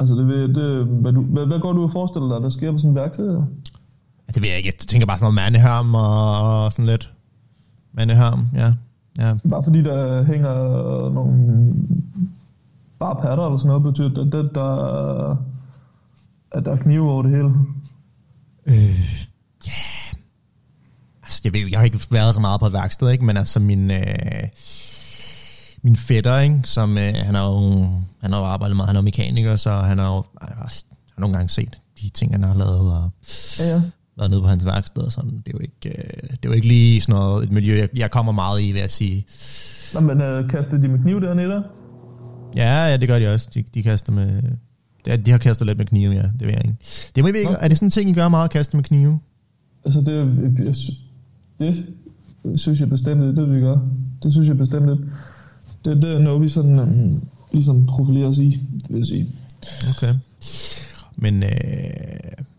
Altså, 0.00 0.14
det, 0.14 0.54
det, 0.54 0.86
hvad, 0.86 1.12
du, 1.12 1.22
hvad, 1.22 1.46
hvad 1.46 1.58
går 1.60 1.72
du 1.72 1.82
og 1.82 1.92
forestiller 1.92 2.28
dig, 2.28 2.42
der 2.42 2.50
sker 2.50 2.72
på 2.72 2.78
sådan 2.78 2.90
en 2.90 2.96
værksted? 2.96 3.34
Ja, 3.34 3.42
Det 4.34 4.42
ved 4.42 4.48
jeg 4.48 4.56
ikke. 4.58 4.66
Jeg 4.66 4.74
tænker 4.74 5.06
bare 5.06 5.18
sådan 5.18 5.34
noget 5.34 5.34
mandeharm 5.34 5.94
og, 5.94 6.64
og 6.64 6.72
sådan 6.72 6.86
lidt. 6.86 7.12
Mandeharm, 7.92 8.46
ja. 8.54 8.72
Ja. 9.18 9.34
Bare 9.50 9.64
fordi 9.64 9.82
der 9.82 10.24
hænger 10.24 10.54
nogle 11.10 11.74
bare 12.98 13.16
patter 13.22 13.46
eller 13.46 13.58
sådan 13.58 13.68
noget, 13.68 13.82
betyder 13.82 14.08
det, 14.08 14.32
det 14.32 14.50
der, 14.54 15.30
at 16.52 16.64
der 16.64 16.72
er 16.72 16.76
knive 16.76 17.10
over 17.10 17.22
det 17.22 17.30
hele. 17.30 17.50
Øh, 18.66 19.00
ja. 19.66 19.72
Altså, 21.22 21.40
jeg, 21.44 21.52
ved, 21.52 21.60
jeg 21.70 21.78
har 21.78 21.84
ikke 21.84 22.00
været 22.10 22.34
så 22.34 22.40
meget 22.40 22.60
på 22.60 22.66
et 22.66 22.72
værksted, 22.72 23.10
ikke? 23.10 23.24
men 23.24 23.36
altså 23.36 23.60
min, 23.60 23.90
øh, 23.90 24.48
min 25.82 25.96
fætter, 25.96 26.38
ikke? 26.38 26.60
som 26.64 26.98
øh, 26.98 27.14
han 27.16 27.34
har 27.34 27.46
jo 27.46 27.86
han 28.20 28.32
har 28.32 28.38
jo 28.38 28.44
arbejdet 28.44 28.76
meget, 28.76 28.88
han 28.88 28.96
er 28.96 29.00
mekaniker, 29.00 29.56
så 29.56 29.70
han 29.70 29.98
har 29.98 30.14
jo 30.14 30.24
han 30.40 30.56
har 30.58 30.72
nogle 31.18 31.36
gange 31.36 31.48
set 31.48 31.78
de 32.00 32.08
ting, 32.08 32.32
han 32.32 32.42
har 32.42 32.54
lavet, 32.54 32.92
og 32.92 33.10
Ja, 33.60 33.66
ja. 33.66 33.82
Været 34.20 34.30
nede 34.30 34.42
på 34.42 34.48
hans 34.48 34.66
værksted 34.66 35.02
og 35.02 35.12
sådan. 35.12 35.30
Det 35.30 35.46
er 35.46 35.50
jo 35.54 35.58
ikke, 35.58 35.98
øh, 35.98 36.30
det 36.30 36.44
er 36.44 36.48
jo 36.48 36.52
ikke 36.52 36.68
lige 36.68 37.00
sådan 37.00 37.20
noget, 37.20 37.44
et 37.44 37.52
miljø, 37.52 37.74
jeg, 37.78 37.88
jeg 37.96 38.10
kommer 38.10 38.32
meget 38.32 38.62
i, 38.62 38.72
vil 38.72 38.80
jeg 38.80 38.90
sige. 38.90 39.24
Nå, 39.94 40.00
men 40.00 40.20
øh, 40.20 40.50
kastede 40.50 40.82
de 40.82 40.88
med 40.88 40.98
kniv 40.98 41.20
dernede 41.20 41.48
der? 41.48 41.62
Ja, 42.56 42.86
ja, 42.86 42.96
det 42.96 43.08
gør 43.08 43.18
de 43.18 43.34
også. 43.34 43.50
De, 43.54 43.64
de 43.74 43.82
kaster 43.82 44.12
med... 44.12 44.42
Er, 45.06 45.16
de 45.16 45.30
har 45.30 45.38
kastet 45.38 45.66
lidt 45.66 45.78
med 45.78 45.86
knive, 45.86 46.12
ja. 46.12 46.22
Det 46.22 46.40
ved 46.40 46.48
jeg 46.48 46.64
ikke. 46.64 46.76
Det 47.14 47.24
må 47.24 47.28
jeg 47.28 47.38
ikke. 47.38 47.52
Er 47.60 47.68
det 47.68 47.76
sådan 47.76 47.86
en 47.86 47.90
ting, 47.90 48.10
I 48.10 48.12
gør 48.12 48.28
meget 48.28 48.44
at 48.44 48.50
kaste 48.50 48.76
med 48.76 48.84
knive? 48.84 49.20
Altså, 49.84 50.00
det, 50.00 50.16
det 52.44 52.60
synes 52.60 52.80
jeg 52.80 52.88
bestemt, 52.88 53.20
det, 53.20 53.36
det 53.36 53.54
vi 53.54 53.60
gør. 53.60 53.78
Det 54.22 54.32
synes 54.32 54.48
jeg 54.48 54.58
bestemt 54.58 54.88
lidt. 54.88 55.00
Det, 55.84 55.96
det 55.96 56.10
er 56.14 56.18
noget, 56.18 56.42
vi 56.42 56.48
sådan, 56.48 56.78
um, 56.78 57.22
ligesom 57.52 57.86
profilerer 57.86 58.28
os 58.28 58.38
i, 58.38 58.60
det 58.82 58.90
vil 58.90 58.98
jeg 58.98 59.06
sige. 59.06 59.26
Okay. 59.90 60.14
Men, 61.16 61.42
øh, 61.42 61.50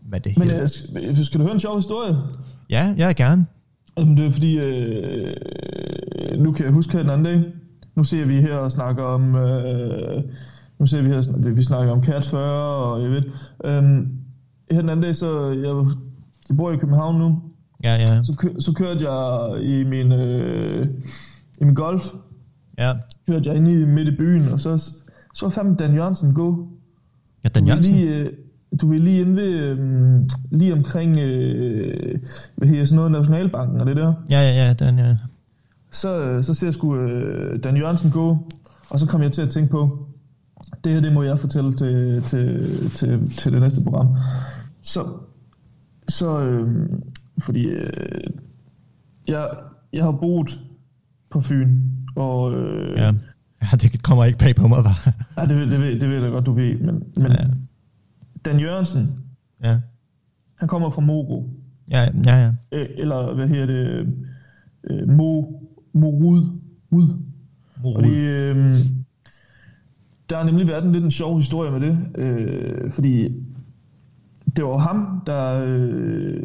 hvad 0.08 0.20
det 0.20 0.38
Men 0.38 0.48
hedder? 0.48 0.62
øh, 0.62 0.68
skal, 1.16 1.26
skal 1.26 1.40
du 1.40 1.44
høre 1.44 1.54
en 1.54 1.60
sjov 1.60 1.76
historie? 1.76 2.16
Ja, 2.70 2.94
jeg 2.96 3.08
er 3.08 3.12
gerne. 3.12 3.46
Jamen, 3.98 4.16
det 4.16 4.26
er 4.26 4.32
fordi, 4.32 4.58
øh, 4.58 5.36
nu 6.38 6.52
kan 6.52 6.64
jeg 6.64 6.72
huske 6.72 6.92
her 6.92 7.00
den 7.00 7.10
anden 7.10 7.24
dag, 7.24 7.44
nu 7.96 8.04
ser 8.04 8.24
vi 8.24 8.40
her 8.40 8.54
og 8.56 8.70
snakker 8.72 9.02
om, 9.02 9.34
øh, 9.34 10.22
nu 10.78 10.86
ser 10.86 11.02
vi 11.02 11.08
her, 11.08 11.50
vi 11.54 11.64
snakker 11.64 11.92
om 11.92 12.04
Cat 12.04 12.26
40, 12.26 12.42
og 12.76 13.02
jeg 13.02 13.10
ved, 13.10 13.22
øh, 13.64 13.82
her 14.70 14.80
den 14.80 14.88
anden 14.90 15.00
dag, 15.02 15.16
så 15.16 15.48
jeg, 15.48 15.86
jeg 16.48 16.56
bor 16.56 16.72
i 16.72 16.76
København 16.76 17.18
nu, 17.18 17.42
Ja, 17.84 17.94
ja. 17.94 18.22
så, 18.22 18.34
kø, 18.38 18.48
så 18.60 18.72
kørte 18.72 19.10
jeg 19.10 19.62
i 19.62 19.84
min, 19.84 20.12
øh, 20.12 20.88
i 21.60 21.64
min 21.64 21.74
golf, 21.74 22.04
Ja. 22.78 22.92
kørte 23.28 23.48
jeg 23.48 23.56
ind 23.56 23.68
i 23.68 23.84
midt 23.84 24.08
i 24.08 24.16
byen, 24.16 24.48
og 24.48 24.60
så, 24.60 24.78
så 25.34 25.46
var 25.46 25.50
fandme 25.50 25.76
Dan 25.78 25.94
Jørgensen 25.94 26.34
gå. 26.34 26.68
Ja, 27.44 27.48
Dan 27.48 27.66
Jørgensen? 27.66 27.94
Lige, 27.94 28.14
øh, 28.16 28.32
du 28.80 28.92
er 28.92 28.98
lige 28.98 29.20
inde 29.20 29.36
ved, 29.36 29.54
øh, 29.54 29.78
lige 30.50 30.72
omkring, 30.72 31.18
øh, 31.18 32.18
hvad 32.56 32.68
hedder 32.68 32.84
sådan 32.84 32.96
noget, 32.96 33.12
Nationalbanken 33.12 33.80
og 33.80 33.86
det 33.86 33.96
der. 33.96 34.14
Ja, 34.30 34.40
ja, 34.40 34.66
ja, 34.66 34.72
den, 34.72 34.98
ja. 34.98 35.16
Så, 35.90 36.20
øh, 36.22 36.44
så 36.44 36.54
ser 36.54 36.66
jeg 36.66 36.74
sgu 36.74 36.96
øh, 36.96 37.62
Dan 37.64 37.76
Jørgensen 37.76 38.10
gå, 38.10 38.52
og 38.90 38.98
så 38.98 39.06
kom 39.06 39.22
jeg 39.22 39.32
til 39.32 39.42
at 39.42 39.50
tænke 39.50 39.70
på, 39.70 40.08
det 40.84 40.92
her, 40.92 41.00
det 41.00 41.12
må 41.12 41.22
jeg 41.22 41.38
fortælle 41.38 41.72
til, 41.72 42.22
til, 42.22 42.90
til, 42.94 43.30
til 43.38 43.52
det 43.52 43.60
næste 43.60 43.80
program. 43.82 44.08
Så, 44.82 45.06
så 46.08 46.40
øh, 46.40 46.88
fordi 47.44 47.64
øh, 47.64 48.30
jeg, 49.28 49.48
jeg 49.92 50.04
har 50.04 50.12
boet 50.12 50.58
på 51.30 51.40
Fyn, 51.40 51.80
og 52.16 52.52
øh, 52.54 52.96
Ja. 52.98 53.12
ja, 53.62 53.76
det 53.80 54.02
kommer 54.02 54.24
ikke 54.24 54.38
bag 54.38 54.54
på 54.56 54.68
mig, 54.68 54.78
var. 54.84 55.14
ja, 55.36 55.42
det, 55.42 55.70
det, 55.70 55.80
ved, 55.80 56.00
det 56.00 56.08
ved 56.08 56.22
jeg 56.22 56.30
godt, 56.30 56.46
du 56.46 56.52
ved, 56.52 56.78
men, 56.78 57.02
men 57.16 57.32
Ja. 57.32 57.36
Dan 58.44 58.60
Jørgensen, 58.60 59.10
Ja. 59.64 59.78
han 60.54 60.68
kommer 60.68 60.90
fra 60.90 61.00
Moro, 61.00 61.50
Ja, 61.90 62.08
ja, 62.26 62.36
ja. 62.36 62.52
øh, 62.72 62.88
eller 62.96 63.34
hvad 63.34 63.48
hedder 63.48 63.66
det, 63.66 64.06
øh, 64.84 65.08
Mo, 65.08 65.42
Morud, 65.92 66.46
Ud. 66.90 67.08
Morud. 67.82 67.94
Fordi, 67.94 68.14
øh, 68.18 68.70
der 70.30 70.36
har 70.36 70.44
nemlig 70.44 70.66
været 70.66 70.84
en 70.84 70.92
lidt 70.92 71.04
en 71.04 71.10
sjov 71.10 71.38
historie 71.38 71.70
med 71.70 71.80
det, 71.80 71.98
øh, 72.14 72.92
fordi 72.92 73.42
det 74.56 74.64
var 74.64 74.78
ham, 74.78 75.22
der, 75.26 75.62
øh, 75.66 76.42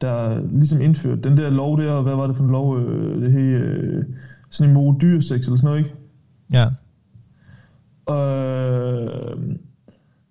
der 0.00 0.40
ligesom 0.58 0.80
indførte 0.80 1.22
den 1.28 1.36
der 1.36 1.50
lov 1.50 1.80
der, 1.80 1.90
og 1.92 2.02
hvad 2.02 2.14
var 2.14 2.26
det 2.26 2.36
for 2.36 2.44
en 2.44 2.50
lov, 2.50 2.78
øh, 2.78 3.22
det 3.22 3.32
hed, 3.32 3.40
øh, 3.42 4.04
sådan 4.50 4.70
en 4.70 4.74
mod 4.74 4.94
dyresex 5.00 5.44
eller 5.44 5.56
sådan 5.56 5.64
noget, 5.66 5.78
ikke? 5.78 5.94
Ja. 6.52 6.66
Øh, 8.14 9.38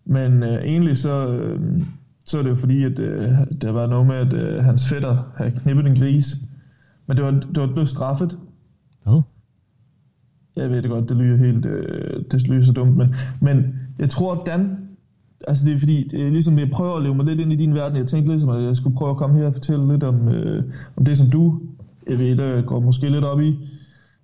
men 0.06 0.44
øh, 0.58 0.64
egentlig 0.64 0.98
så, 0.98 1.28
øh, 1.28 1.82
så 2.26 2.38
er 2.38 2.44
det 2.44 2.50
jo 2.50 2.56
fordi, 2.56 2.84
at 2.84 3.00
øh, 3.00 3.32
der 3.62 3.72
var 3.72 3.88
noget 3.88 4.08
med, 4.08 4.16
at 4.16 4.34
øh, 4.34 4.64
hans 4.64 4.90
fætter 4.90 5.32
havde 5.36 5.52
knippet 5.52 5.86
en 5.86 5.96
gris. 5.96 6.36
Men 7.08 7.18
det 7.18 7.26
var, 7.26 7.32
det 7.32 7.62
var 7.62 7.68
blevet 7.68 7.90
straffet. 7.90 8.38
Hvad? 9.04 9.22
Jeg 10.56 10.70
ved 10.70 10.82
det 10.82 10.90
godt, 10.90 11.10
det 11.10 11.18
lyder 11.18 11.38
helt, 11.38 11.66
øh, 11.66 12.24
det 12.32 12.48
lyder 12.48 12.66
så 12.66 12.72
dumt, 12.72 12.98
men, 12.98 13.16
men 13.42 13.76
jeg 14.00 14.10
tror, 14.10 14.34
at 14.34 14.40
Dan, 14.46 14.78
altså 15.48 15.66
det 15.66 15.76
er 15.76 15.80
fordi, 15.80 16.08
det 16.12 16.28
er 16.28 16.30
ligesom, 16.30 16.60
jeg 16.60 16.70
prøver 16.70 16.96
at 16.96 17.04
leve 17.04 17.16
mig 17.16 17.26
lidt 17.26 17.40
ind 17.40 17.54
i 17.54 17.56
din 17.56 17.74
verden. 17.74 17.98
Jeg 17.98 18.08
tænkte 18.08 18.32
ligesom, 18.32 18.50
at 18.50 18.64
jeg 18.64 18.76
skulle 18.76 18.96
prøve 18.96 19.12
at 19.12 19.18
komme 19.18 19.38
her 19.38 19.46
og 19.46 19.54
fortælle 19.54 19.92
lidt 19.92 20.04
om, 20.04 20.28
øh, 20.28 20.64
om 20.96 21.06
det, 21.06 21.18
som 21.18 21.30
du, 21.30 21.60
jeg 22.08 22.20
ved, 22.20 22.36
der 22.36 22.62
går 22.62 22.80
måske 22.80 23.10
lidt 23.10 23.24
op 23.24 23.42
i, 23.42 23.60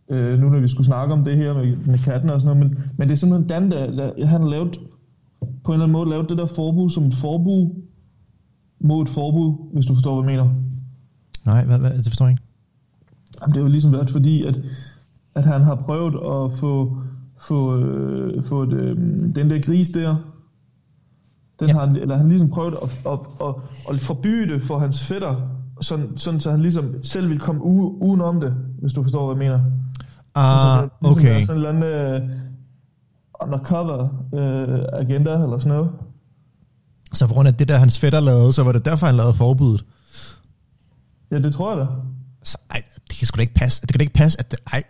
øh, 0.10 0.40
nu 0.40 0.50
når 0.50 0.60
vi 0.60 0.68
skulle 0.68 0.86
snakke 0.86 1.14
om 1.14 1.26
det 1.26 1.38
her 1.38 1.54
med, 1.54 1.76
med 1.86 2.00
katten 2.00 2.30
og 2.30 2.42
sådan 2.42 2.58
noget, 2.58 2.72
men, 2.72 2.84
men 2.98 3.08
det 3.08 3.14
er 3.14 3.18
simpelthen 3.18 3.50
Dan, 3.50 3.72
der, 3.72 3.96
der 3.96 4.26
han 4.26 4.42
har 4.42 4.50
lavet, 4.50 4.80
på 5.64 5.72
en 5.72 5.74
eller 5.74 5.84
anden 5.86 5.92
måde 5.94 6.10
lavet 6.10 6.30
det 6.30 6.38
der 6.38 6.46
forbud 6.46 6.90
som 6.90 7.06
et 7.06 7.16
forbud 7.16 7.70
mod 8.80 9.02
et 9.04 9.10
forbud, 9.10 9.74
hvis 9.74 9.86
du 9.86 9.94
forstår, 9.94 10.22
hvad 10.22 10.32
jeg 10.34 10.40
mener. 10.40 10.54
Nej, 11.46 11.66
hvad, 11.66 11.80
hvad, 11.80 11.92
det 11.98 12.08
forstår 12.08 12.26
jeg 12.26 12.32
ikke. 12.32 12.44
Jamen, 13.42 13.54
det 13.54 13.58
har 13.62 13.68
jo 13.68 13.72
ligesom 13.72 13.92
været 13.94 14.10
fordi, 14.12 14.44
at, 14.46 14.60
at 15.36 15.46
han 15.46 15.62
har 15.62 15.76
prøvet 15.76 16.14
at 16.16 16.60
få, 16.60 16.98
få, 17.48 17.78
øh, 17.78 18.44
få 18.46 18.64
et, 18.64 18.74
øh, 18.74 18.98
den 19.36 19.50
der 19.50 19.62
gris 19.62 19.90
der, 19.90 20.16
den 21.60 21.68
ja. 21.68 21.74
har, 21.74 21.86
han- 21.88 21.96
eller 21.96 22.18
han 22.18 22.30
ligesom 22.30 22.50
prøvet 22.50 22.76
at, 22.84 22.90
at, 23.12 23.20
at, 23.42 23.56
at 23.90 24.02
forbyde 24.02 24.54
det 24.54 24.64
for 24.68 24.80
hans 24.80 25.04
fætter, 25.08 25.36
sådan, 25.82 26.08
sådan 26.18 26.40
så 26.40 26.52
han 26.52 26.62
ligesom 26.62 27.04
selv 27.04 27.30
vil 27.30 27.40
komme 27.40 27.64
u, 27.64 27.98
udenom 28.02 28.40
det, 28.42 28.54
hvis 28.82 28.94
du 28.94 29.04
forstår, 29.04 29.34
hvad 29.34 29.46
jeg 29.46 29.52
mener. 29.52 29.72
Ah, 30.36 30.80
Altså, 30.80 30.90
ligesom 31.02 31.22
okay. 31.24 31.46
Sådan 31.46 31.62
en 31.62 31.66
eller 31.66 31.70
anden 31.70 32.24
øh, 32.24 32.30
undercover 33.42 34.04
øh, 34.34 35.00
agenda 35.02 35.34
eller 35.34 35.60
sådan 35.60 35.78
noget. 35.78 35.92
Så 37.14 37.28
på 37.28 37.34
grund 37.34 37.48
af 37.48 37.54
det 37.56 37.68
der, 37.68 37.78
hans 37.78 38.00
fætter 38.00 38.20
lavede, 38.20 38.54
så 38.54 38.64
var 38.64 38.72
det 38.72 38.86
derfor, 38.86 39.06
han 39.06 39.16
lavede 39.16 39.34
forbuddet. 39.34 39.86
Ja, 41.32 41.40
det 41.40 41.54
tror 41.54 41.78
jeg 41.78 41.88
da. 41.88 41.92
Så, 42.44 42.58
ej, 42.70 42.84
det 43.10 43.18
kan 43.18 43.28
sgu 43.28 43.38
da 43.38 43.42
ikke 43.42 43.54
passe. 43.54 43.82
Det 43.82 43.92
kan 43.92 44.00
da 44.00 44.04
ikke 44.04 44.14
passe, 44.14 44.40
at 44.40 44.52
det, 44.52 44.60
ej. 44.74 44.84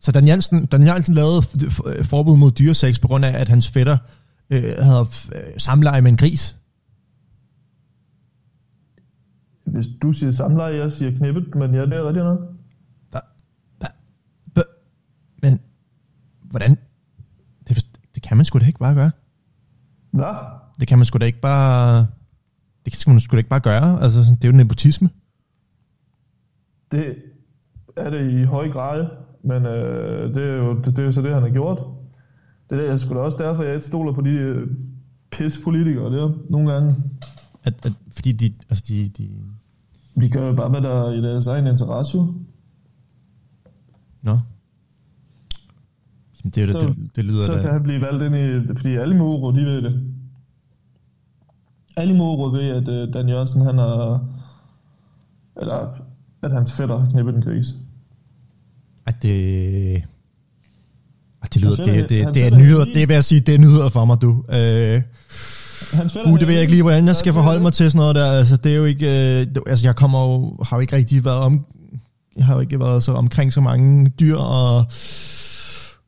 Så 0.00 0.12
Dan 0.12 0.28
Jensen, 0.28 0.66
Dan 0.66 0.86
Jensen 0.86 1.14
lavede 1.14 1.38
f- 1.38 2.02
forbud 2.02 2.36
mod 2.36 2.50
dyresex 2.50 3.00
på 3.00 3.08
grund 3.08 3.24
af, 3.24 3.40
at 3.40 3.48
hans 3.48 3.68
fætter 3.68 3.98
øh, 4.50 4.74
havde 4.78 5.06
øh, 5.34 5.42
samleje 5.58 6.00
med 6.02 6.10
en 6.10 6.16
gris. 6.16 6.56
Hvis 9.64 9.86
du 10.02 10.12
siger 10.12 10.32
samleje, 10.32 10.76
jeg 10.76 10.92
siger 10.92 11.18
knippet, 11.18 11.54
men 11.54 11.74
ja, 11.74 11.80
det 11.80 11.92
er 11.92 12.08
rigtigt 12.08 12.24
nok. 12.24 12.38
Men 15.42 15.60
hvordan? 16.42 16.78
Kan 18.28 18.36
man 18.36 18.44
sgu 18.44 18.58
da 18.58 18.66
ikke 18.66 18.78
bare 18.78 18.94
gøre. 18.94 19.10
Hvad? 20.10 20.34
Det 20.80 20.88
kan 20.88 20.98
man 20.98 21.04
sgu 21.04 21.18
da 21.18 21.26
ikke 21.26 21.40
bare... 21.40 22.06
Det 22.84 23.04
kan 23.04 23.14
man 23.14 23.20
sgu 23.20 23.34
da 23.34 23.38
ikke 23.38 23.50
bare 23.50 23.60
gøre. 23.60 24.02
Altså, 24.02 24.18
det 24.18 24.44
er 24.44 24.48
jo 24.48 24.56
nepotisme. 24.56 25.08
Det 26.92 27.16
er 27.96 28.10
det 28.10 28.40
i 28.40 28.44
høj 28.44 28.68
grad, 28.68 29.06
men 29.44 29.66
øh, 29.66 30.34
det, 30.34 30.42
er 30.42 30.56
jo, 30.56 30.74
det, 30.74 30.84
det 30.84 30.98
er 30.98 31.02
jo 31.02 31.12
så 31.12 31.22
det, 31.22 31.34
han 31.34 31.42
har 31.42 31.50
gjort. 31.50 31.78
Det 32.70 32.78
er 32.78 32.82
jeg 32.82 33.00
skulle 33.00 33.20
også 33.20 33.38
derfor, 33.38 33.62
jeg 33.62 33.74
ikke 33.74 33.86
stoler 33.86 34.12
på 34.12 34.20
de 34.20 34.30
øh, 34.30 34.68
pispolitikere 35.30 36.16
der 36.16 36.32
nogle 36.50 36.72
gange. 36.72 36.96
At, 37.64 37.86
at, 37.86 37.92
fordi 38.10 38.32
de, 38.32 38.54
altså 38.70 38.84
de, 38.88 39.08
de... 39.08 39.28
De 40.20 40.30
gør 40.30 40.46
jo 40.48 40.54
bare, 40.54 40.68
hvad 40.68 40.80
der 40.80 41.06
er 41.06 41.12
i 41.12 41.22
deres 41.22 41.46
egen 41.46 41.66
interesse. 41.66 42.16
Nå. 42.16 42.34
Jamen, 44.22 44.42
det, 46.44 46.58
er 46.58 46.66
det, 46.66 46.74
Så- 46.82 46.88
det, 46.88 46.96
det 47.16 47.24
lyder 47.24 47.44
Så 47.44 47.54
da... 47.54 47.60
kan 47.62 47.72
han 47.72 47.82
blive 47.82 48.00
valgt 48.00 48.22
ind 48.22 48.36
i, 48.36 48.74
fordi 48.76 48.96
alle 48.96 49.14
i 49.14 49.18
Moro, 49.18 49.50
de 49.50 49.64
ved 49.64 49.82
det. 49.82 50.02
Alle 51.96 52.14
i 52.14 52.16
Moro 52.16 52.42
ved, 52.56 52.68
at 52.68 52.88
øh, 52.88 53.14
Dan 53.14 53.28
Jørgensen, 53.28 53.60
han 53.60 53.78
har, 53.78 54.24
eller 55.60 55.88
at 56.42 56.52
hans 56.52 56.72
fætter 56.72 56.98
har 56.98 57.10
knippet 57.10 57.34
en 57.34 57.42
gris. 57.42 57.66
At 59.06 59.22
det... 59.22 60.02
Det 61.54 61.62
lyder, 61.62 61.76
det, 61.76 62.08
det, 62.08 62.24
han 62.24 62.34
det 62.34 62.46
er 62.46 62.56
nyheder, 62.56 62.84
det 62.84 63.08
vil 63.08 63.14
jeg 63.14 63.24
sige, 63.24 63.40
det 63.40 63.54
er 63.54 63.58
nyheder 63.58 63.88
for 63.88 64.04
mig, 64.04 64.22
du. 64.22 64.28
Øh, 64.28 65.02
uh, 66.26 66.38
det 66.38 66.46
ved 66.48 66.54
jeg 66.54 66.60
ikke 66.62 66.72
lige, 66.72 66.82
hvordan 66.82 67.06
jeg 67.06 67.16
skal 67.16 67.32
forholde 67.32 67.60
mig 67.62 67.72
til 67.72 67.90
sådan 67.90 67.98
noget 67.98 68.16
der. 68.16 68.32
Altså, 68.32 68.56
det 68.56 68.72
er 68.72 68.76
jo 68.76 68.84
ikke, 68.84 69.06
øh, 69.06 69.46
det, 69.46 69.58
altså, 69.66 69.86
jeg 69.86 69.96
kommer 69.96 70.22
jo, 70.22 70.56
har 70.64 70.76
jo 70.76 70.80
ikke 70.80 70.96
rigtig 70.96 71.24
været 71.24 71.38
om, 71.38 71.66
jeg 72.36 72.46
har 72.46 72.54
jo 72.54 72.60
ikke 72.60 72.80
været 72.80 73.02
så 73.02 73.12
omkring 73.12 73.52
så 73.52 73.60
mange 73.60 74.08
dyr 74.20 74.36
og 74.36 74.84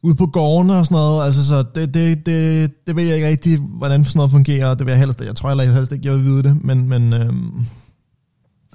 ude 0.03 0.14
på 0.14 0.26
gårdene 0.26 0.76
og 0.76 0.86
sådan 0.86 0.94
noget. 0.94 1.24
Altså, 1.24 1.46
så 1.46 1.64
det, 1.74 1.94
det, 1.94 2.26
det, 2.26 2.70
det 2.86 2.96
ved 2.96 3.05
jeg 3.05 3.14
ikke 3.16 3.28
rigtig, 3.28 3.59
hvordan 3.59 4.05
sådan 4.05 4.18
noget 4.18 4.30
fungerer. 4.30 4.74
Det 4.74 4.86
vil 4.86 4.92
jeg 4.92 5.01
helst, 5.01 5.20
jeg 5.20 5.36
tror 5.36 5.48
heller 5.48 5.64
jeg 5.64 5.74
helst 5.74 5.92
ikke, 5.92 6.07
jeg 6.09 6.14
vil 6.14 6.24
vide 6.24 6.42
det, 6.42 6.64
men, 6.64 6.88
men 6.88 7.12
øhm, 7.12 7.64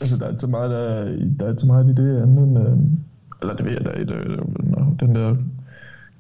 Altså, 0.02 0.18
der 0.18 0.26
er 0.26 0.30
ikke 0.30 0.42
så 0.42 0.48
meget, 0.48 0.72
der, 0.72 1.04
der 1.40 1.46
er 1.46 1.50
ikke 1.50 1.60
så 1.62 1.68
meget 1.68 1.86
i 1.86 1.90
det 2.02 2.22
andet 2.22 2.44
end, 2.48 2.58
øh, 2.60 2.78
eller 3.42 3.56
det 3.56 3.66
ved 3.66 3.72
jeg 3.72 3.86
da 3.86 3.90
ikke, 4.00 4.14
øh, 4.14 4.38
den 5.00 5.16
der 5.16 5.36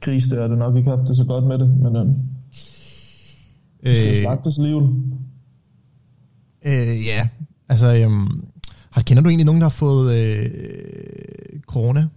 gris 0.01 0.25
der, 0.25 0.43
er 0.43 0.47
det 0.47 0.57
nok 0.57 0.75
ikke 0.75 0.89
haft 0.89 1.07
det 1.07 1.15
så 1.17 1.23
godt 1.23 1.43
med 1.45 1.57
det, 1.59 1.69
men 1.69 1.95
øh, 1.95 2.05
det 3.83 3.95
skal 3.97 4.15
Øh. 4.15 4.21
slagtes 4.21 4.57
alligevel. 4.57 4.89
øh, 6.65 7.05
ja, 7.05 7.27
altså, 7.69 7.95
øhm, 7.95 8.45
har, 8.89 9.01
kender 9.01 9.23
du 9.23 9.29
egentlig 9.29 9.45
nogen, 9.45 9.61
der 9.61 9.65
har 9.65 9.69
fået 9.85 10.15
øh, 10.15 10.49
corona? 11.67 12.07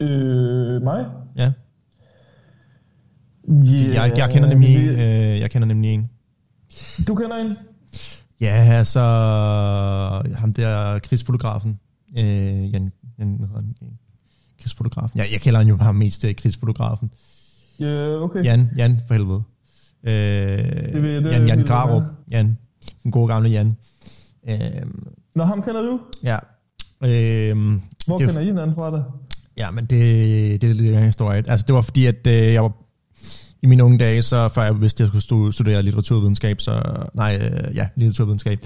Øh, 0.00 0.82
mig? 0.82 1.06
Ja. 1.36 1.52
Yeah, 3.50 3.94
jeg, 3.94 4.12
jeg 4.16 4.30
kender 4.30 4.48
nemlig 4.48 4.76
en, 4.76 4.88
øh, 4.90 5.40
jeg 5.40 5.50
kender 5.50 5.68
nemlig 5.68 5.90
en. 5.94 6.10
Du 7.06 7.14
kender 7.14 7.36
en? 7.36 7.56
Ja, 8.40 8.54
altså 8.72 9.00
ham 10.34 10.52
der 10.52 10.98
krigsfotografen. 10.98 11.80
Øh, 12.18 12.72
Jan, 12.74 12.92
Jan, 13.18 13.36
hvad 13.38 13.48
hedder 13.48 13.60
han? 13.60 13.74
Krigsfotografen. 14.60 15.18
Ja, 15.20 15.24
jeg 15.32 15.40
kalder 15.40 15.58
han 15.58 15.68
jo 15.68 15.76
ham 15.76 15.94
mest 15.94 16.24
øh, 16.24 16.34
krigsfotografen. 16.34 17.10
Ja, 17.80 18.22
okay. 18.22 18.44
Jan, 18.44 18.70
Jan 18.76 19.00
for 19.06 19.14
helvede. 19.14 19.42
Øh, 20.02 20.92
Det 20.92 21.02
ved 21.02 21.16
det 21.24 21.32
Jan, 21.32 21.46
Jan 21.46 21.62
Grarup. 21.64 22.02
Jan. 22.30 22.58
Den 23.02 23.10
gode 23.12 23.28
gamle 23.28 23.48
Jan. 23.48 23.76
Øh, 24.48 24.58
Nå, 25.34 25.44
ham 25.44 25.62
kender 25.62 25.82
du? 25.82 26.00
ja. 26.24 26.38
Øh, 27.04 27.56
Hvor 28.06 28.18
det- 28.18 28.26
kender 28.26 28.40
I 28.40 28.44
hinanden 28.44 28.74
fra 28.74 28.90
det? 28.96 29.04
Ja, 29.58 29.70
men 29.70 29.84
det, 29.84 30.60
det 30.60 30.70
er 30.70 30.74
lidt 30.74 30.96
en 30.96 31.02
historie. 31.02 31.42
Altså, 31.48 31.64
det 31.66 31.74
var 31.74 31.80
fordi, 31.80 32.06
at 32.06 32.26
øh, 32.26 32.32
jeg 32.52 32.62
var 32.62 32.72
i 33.62 33.66
mine 33.66 33.84
unge 33.84 33.98
dage, 33.98 34.22
så 34.22 34.48
før 34.48 34.62
jeg 34.62 34.80
vidste, 34.80 35.04
at 35.04 35.10
jeg 35.14 35.22
skulle 35.22 35.52
studere 35.54 35.82
litteraturvidenskab, 35.82 36.60
så, 36.60 36.82
nej, 37.14 37.36
øh, 37.36 37.76
ja, 37.76 37.88
litteraturvidenskab, 37.96 38.58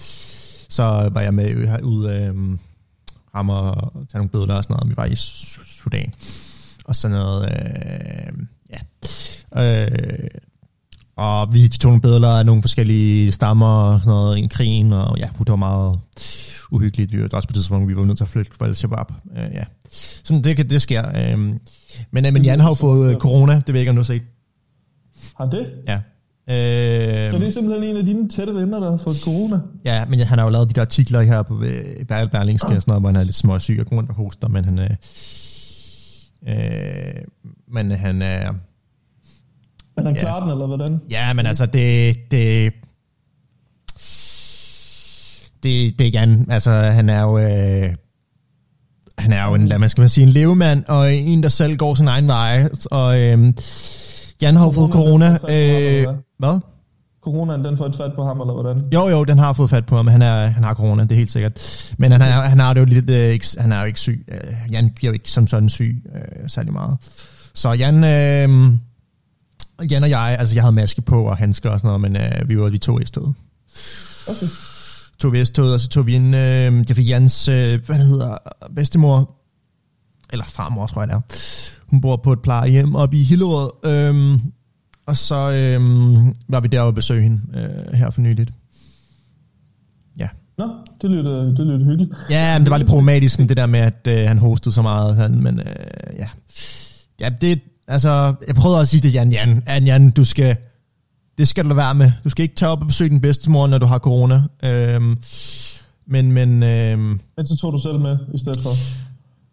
så 0.69 1.11
var 1.13 1.21
jeg 1.21 1.35
med 1.35 1.57
ud- 1.83 2.05
af 2.05 2.29
øh, 2.29 2.35
ham 3.35 3.49
og 3.51 3.93
tage 3.95 4.19
nogle 4.19 4.29
billeder 4.29 4.55
og 4.55 4.65
sådan 4.65 4.75
noget, 4.75 4.91
vi 4.91 4.97
var 4.97 5.05
i 5.05 5.17
Sudan. 5.17 6.15
Og 6.85 6.97
sådan 6.97 7.17
noget, 7.17 7.45
øh, 7.45 8.33
ja. 8.73 9.85
Øh, 9.85 10.29
og 11.17 11.53
vi 11.55 11.69
tog 11.69 11.89
nogle 11.89 12.01
billeder 12.03 12.39
af 12.39 12.47
nogle 12.47 12.63
forskellige 12.63 13.33
stammer 13.33 13.67
og 13.67 14.01
sådan 14.01 14.11
noget 14.11 14.39
i 14.39 14.47
krigen, 14.47 14.93
og 14.93 15.19
ja, 15.19 15.29
det 15.39 15.49
var 15.49 15.57
meget 15.57 15.99
uhyggeligt. 16.71 17.13
Vi 17.13 17.23
var 17.23 17.29
også 17.33 17.49
på 17.49 17.53
et 17.53 17.55
tidspunkt, 17.55 17.89
vi 17.89 17.97
var 17.97 18.05
nødt 18.05 18.17
til 18.17 18.25
at 18.25 18.29
flytte 18.29 18.51
fra 18.59 18.67
Al-Shabaab. 18.67 19.13
Øh, 19.37 19.51
ja. 19.53 19.65
Sådan, 20.25 20.45
det, 20.45 20.71
det 20.71 20.83
sker. 20.83 21.09
Øh, 21.09 21.39
men, 22.11 22.27
øh, 22.27 22.33
men 22.33 22.45
Jan 22.45 22.61
har 22.61 22.69
jo 22.69 22.75
fået 22.75 23.11
øh, 23.15 23.21
corona, 23.21 23.55
det 23.55 23.69
ved 23.69 23.75
jeg 23.75 23.81
ikke, 23.81 23.91
om 23.91 23.97
du 23.97 24.03
har 24.03 24.05
set. 24.05 24.23
Har 25.37 25.47
det? 25.47 25.67
Ja. 25.89 25.95
Øh, 26.49 27.33
Så 27.33 27.39
det 27.39 27.47
er 27.47 27.51
simpelthen 27.51 27.91
en 27.91 27.97
af 27.97 28.05
dine 28.07 28.29
tætte 28.29 28.55
venner, 28.55 28.81
der 28.81 28.91
har 28.91 28.99
fået 29.05 29.17
corona? 29.25 29.59
Ja, 29.85 30.05
men 30.05 30.21
han 30.21 30.39
har 30.39 30.45
jo 30.47 30.51
lavet 30.51 30.69
de 30.69 30.75
der 30.75 30.81
artikler 30.81 31.21
her 31.21 31.43
på 31.43 31.63
øh, 31.63 31.85
Ber- 32.09 32.27
Berlingske 32.27 32.67
og 32.69 32.83
sådan 32.83 32.83
noget, 32.87 33.03
hvor 33.03 33.09
han 33.09 33.17
er 33.17 33.25
lidt 33.25 33.37
småsyg 33.37 33.77
og 33.81 33.87
går 33.87 33.97
rundt 33.97 34.11
og 34.11 34.17
hoster, 34.17 34.49
men 34.49 34.65
han 34.65 34.79
er... 34.79 34.95
Øh, 36.49 37.23
men 37.69 37.91
han 37.91 38.23
er... 38.23 38.53
Men 39.97 40.07
han 40.07 40.15
Ja. 40.15 40.21
klarer 40.21 40.41
den, 40.41 40.51
eller 40.51 40.67
hvordan? 40.67 41.01
Ja, 41.11 41.33
men 41.33 41.47
altså, 41.47 41.67
det... 41.67 42.17
det 42.31 42.73
det, 45.63 45.99
det 45.99 46.07
er 46.07 46.11
Jan, 46.11 46.47
altså 46.51 46.71
han 46.71 47.09
er 47.09 47.21
jo, 47.23 47.39
øh, 47.39 47.95
han 49.19 49.33
er 49.33 49.45
jo 49.45 49.55
en, 49.55 49.77
hvad 49.79 49.89
skal 49.89 50.03
man 50.03 50.09
sige, 50.09 50.27
en 50.27 50.33
levemand, 50.33 50.85
og 50.89 51.15
en, 51.15 51.43
der 51.43 51.49
selv 51.49 51.77
går 51.77 51.95
sin 51.95 52.09
egen 52.09 52.29
vej, 52.29 52.69
og 52.91 53.21
øh, 53.21 53.53
Jan 54.43 54.57
har 54.57 54.65
jo 54.65 54.73
fået 54.73 54.91
corona, 54.91 55.39
øh, 55.49 56.07
hvad? 56.39 56.61
Coronaen, 57.25 57.65
den 57.65 57.77
får 57.79 57.95
fat 57.99 58.11
på 58.17 58.25
ham, 58.25 58.41
eller 58.41 58.53
hvordan? 58.53 58.83
Jo, 58.95 59.09
jo, 59.09 59.25
den 59.25 59.39
har 59.39 59.53
fået 59.53 59.71
fat 59.71 59.87
på 59.87 59.97
ham, 59.97 60.05
men 60.05 60.13
han, 60.13 60.23
er, 60.23 60.47
han 60.47 60.65
har 60.65 60.75
corona, 60.75 61.03
det 61.03 61.13
er 61.13 61.17
helt 61.17 61.31
sikkert. 61.31 61.53
Men 61.99 62.13
han, 62.13 62.23
er, 62.23 62.27
han 62.27 62.59
har 62.59 62.75
det 62.75 62.81
jo 62.81 62.85
lidt, 62.85 63.11
øh, 63.11 63.17
ikke, 63.17 63.47
han 63.59 63.73
er 63.73 63.81
jo 63.81 63.87
ikke 63.87 64.01
syg. 64.01 64.25
Øh, 64.29 64.73
Jan 64.73 64.91
bliver 64.95 65.11
jo 65.11 65.13
ikke 65.13 65.31
som 65.31 65.47
sådan 65.47 65.69
syg 65.69 66.03
øh, 66.15 66.49
særlig 66.49 66.73
meget. 66.73 66.97
Så 67.55 67.73
Jan, 67.73 67.95
øh, 67.95 68.73
Jan 69.91 70.03
og 70.03 70.11
jeg, 70.11 70.37
altså 70.39 70.55
jeg 70.55 70.63
havde 70.63 70.75
maske 70.75 71.03
på 71.03 71.25
og 71.25 71.37
handsker 71.37 71.71
og 71.71 71.81
sådan 71.81 71.89
noget, 71.89 72.01
men 72.01 72.17
øh, 72.17 72.49
vi 72.49 72.61
var 72.61 72.69
vi 72.69 72.79
to 72.79 72.99
i 72.99 73.07
stedet. 73.07 73.35
Okay. 74.29 74.47
Tog 75.23 75.33
vi 75.33 75.45
S-toget, 75.45 75.75
og 75.75 75.81
så 75.81 75.89
tog 75.89 76.07
vi 76.07 76.15
ind, 76.15 76.37
øh, 76.37 76.89
det 76.89 76.97
fik 76.97 77.09
Jans, 77.09 77.49
øh, 77.49 77.81
hvad 77.87 77.99
det 77.99 78.07
hedder, 78.07 78.39
bedstemor, 78.75 79.31
eller 80.33 80.45
farmor, 80.45 80.87
tror 80.87 81.03
jeg 81.03 81.09
det 81.09 81.15
er. 81.15 81.21
Hun 81.91 82.01
bor 82.01 82.17
på 82.17 82.33
et 82.33 82.43
plejehjem 82.43 82.95
oppe 82.95 83.17
i 83.17 83.23
Hillerød, 83.23 83.71
øh, 83.85 84.39
og 85.07 85.17
så 85.17 85.51
øh, 85.51 85.81
var 86.49 86.61
vi 86.61 86.69
deroppe 86.69 86.89
og 86.89 86.95
besøge 86.95 87.23
hende 87.23 87.41
øh, 87.55 87.99
her 87.99 88.11
for 88.11 88.21
nyligt. 88.21 88.51
Ja. 90.19 90.29
Nå, 90.59 90.69
det 91.03 91.11
lyder, 91.11 91.45
det 91.45 91.67
lyder 91.67 91.85
hyggeligt. 91.85 92.11
Ja, 92.31 92.59
men 92.59 92.65
det 92.65 92.71
var 92.71 92.79
lidt 92.79 92.89
problematisk 92.89 93.39
med 93.39 93.49
det 93.49 93.57
der 93.57 93.67
med, 93.67 93.81
at 93.81 94.07
øh, 94.09 94.29
han 94.29 94.39
hostede 94.39 94.75
så 94.75 94.83
meget. 94.83 95.17
Han, 95.17 95.43
men 95.43 95.59
øh, 95.59 95.67
ja. 96.19 96.29
ja, 97.21 97.29
det, 97.41 97.61
altså, 97.89 98.35
jeg 98.47 98.55
prøvede 98.55 98.79
også 98.79 98.85
at 98.85 98.89
sige 98.89 99.01
til 99.01 99.13
Jan, 99.13 99.31
Jan, 99.31 99.63
Jan, 99.67 99.85
Jan, 99.85 100.11
du 100.11 100.25
skal, 100.25 100.57
det 101.43 101.49
skal 101.49 101.65
du 101.65 101.69
lade 101.69 101.77
være 101.77 101.95
med. 101.95 102.13
Du 102.25 102.29
skal 102.29 102.43
ikke 102.43 102.55
tage 102.55 102.71
op 102.71 102.81
og 102.81 102.87
besøge 102.87 103.11
din 103.11 103.21
bedstemor, 103.21 103.67
når 103.67 103.79
du 103.79 103.87
har 103.87 103.99
corona. 103.99 104.43
Øhm, 104.65 105.19
men, 106.07 106.33
men, 106.33 106.63
øhm, 106.63 107.21
Men 107.37 107.47
så 107.47 107.57
tog 107.57 107.73
du 107.73 107.79
selv 107.79 107.99
med, 108.01 108.17
i 108.35 108.39
stedet 108.39 108.63
for. 108.63 108.71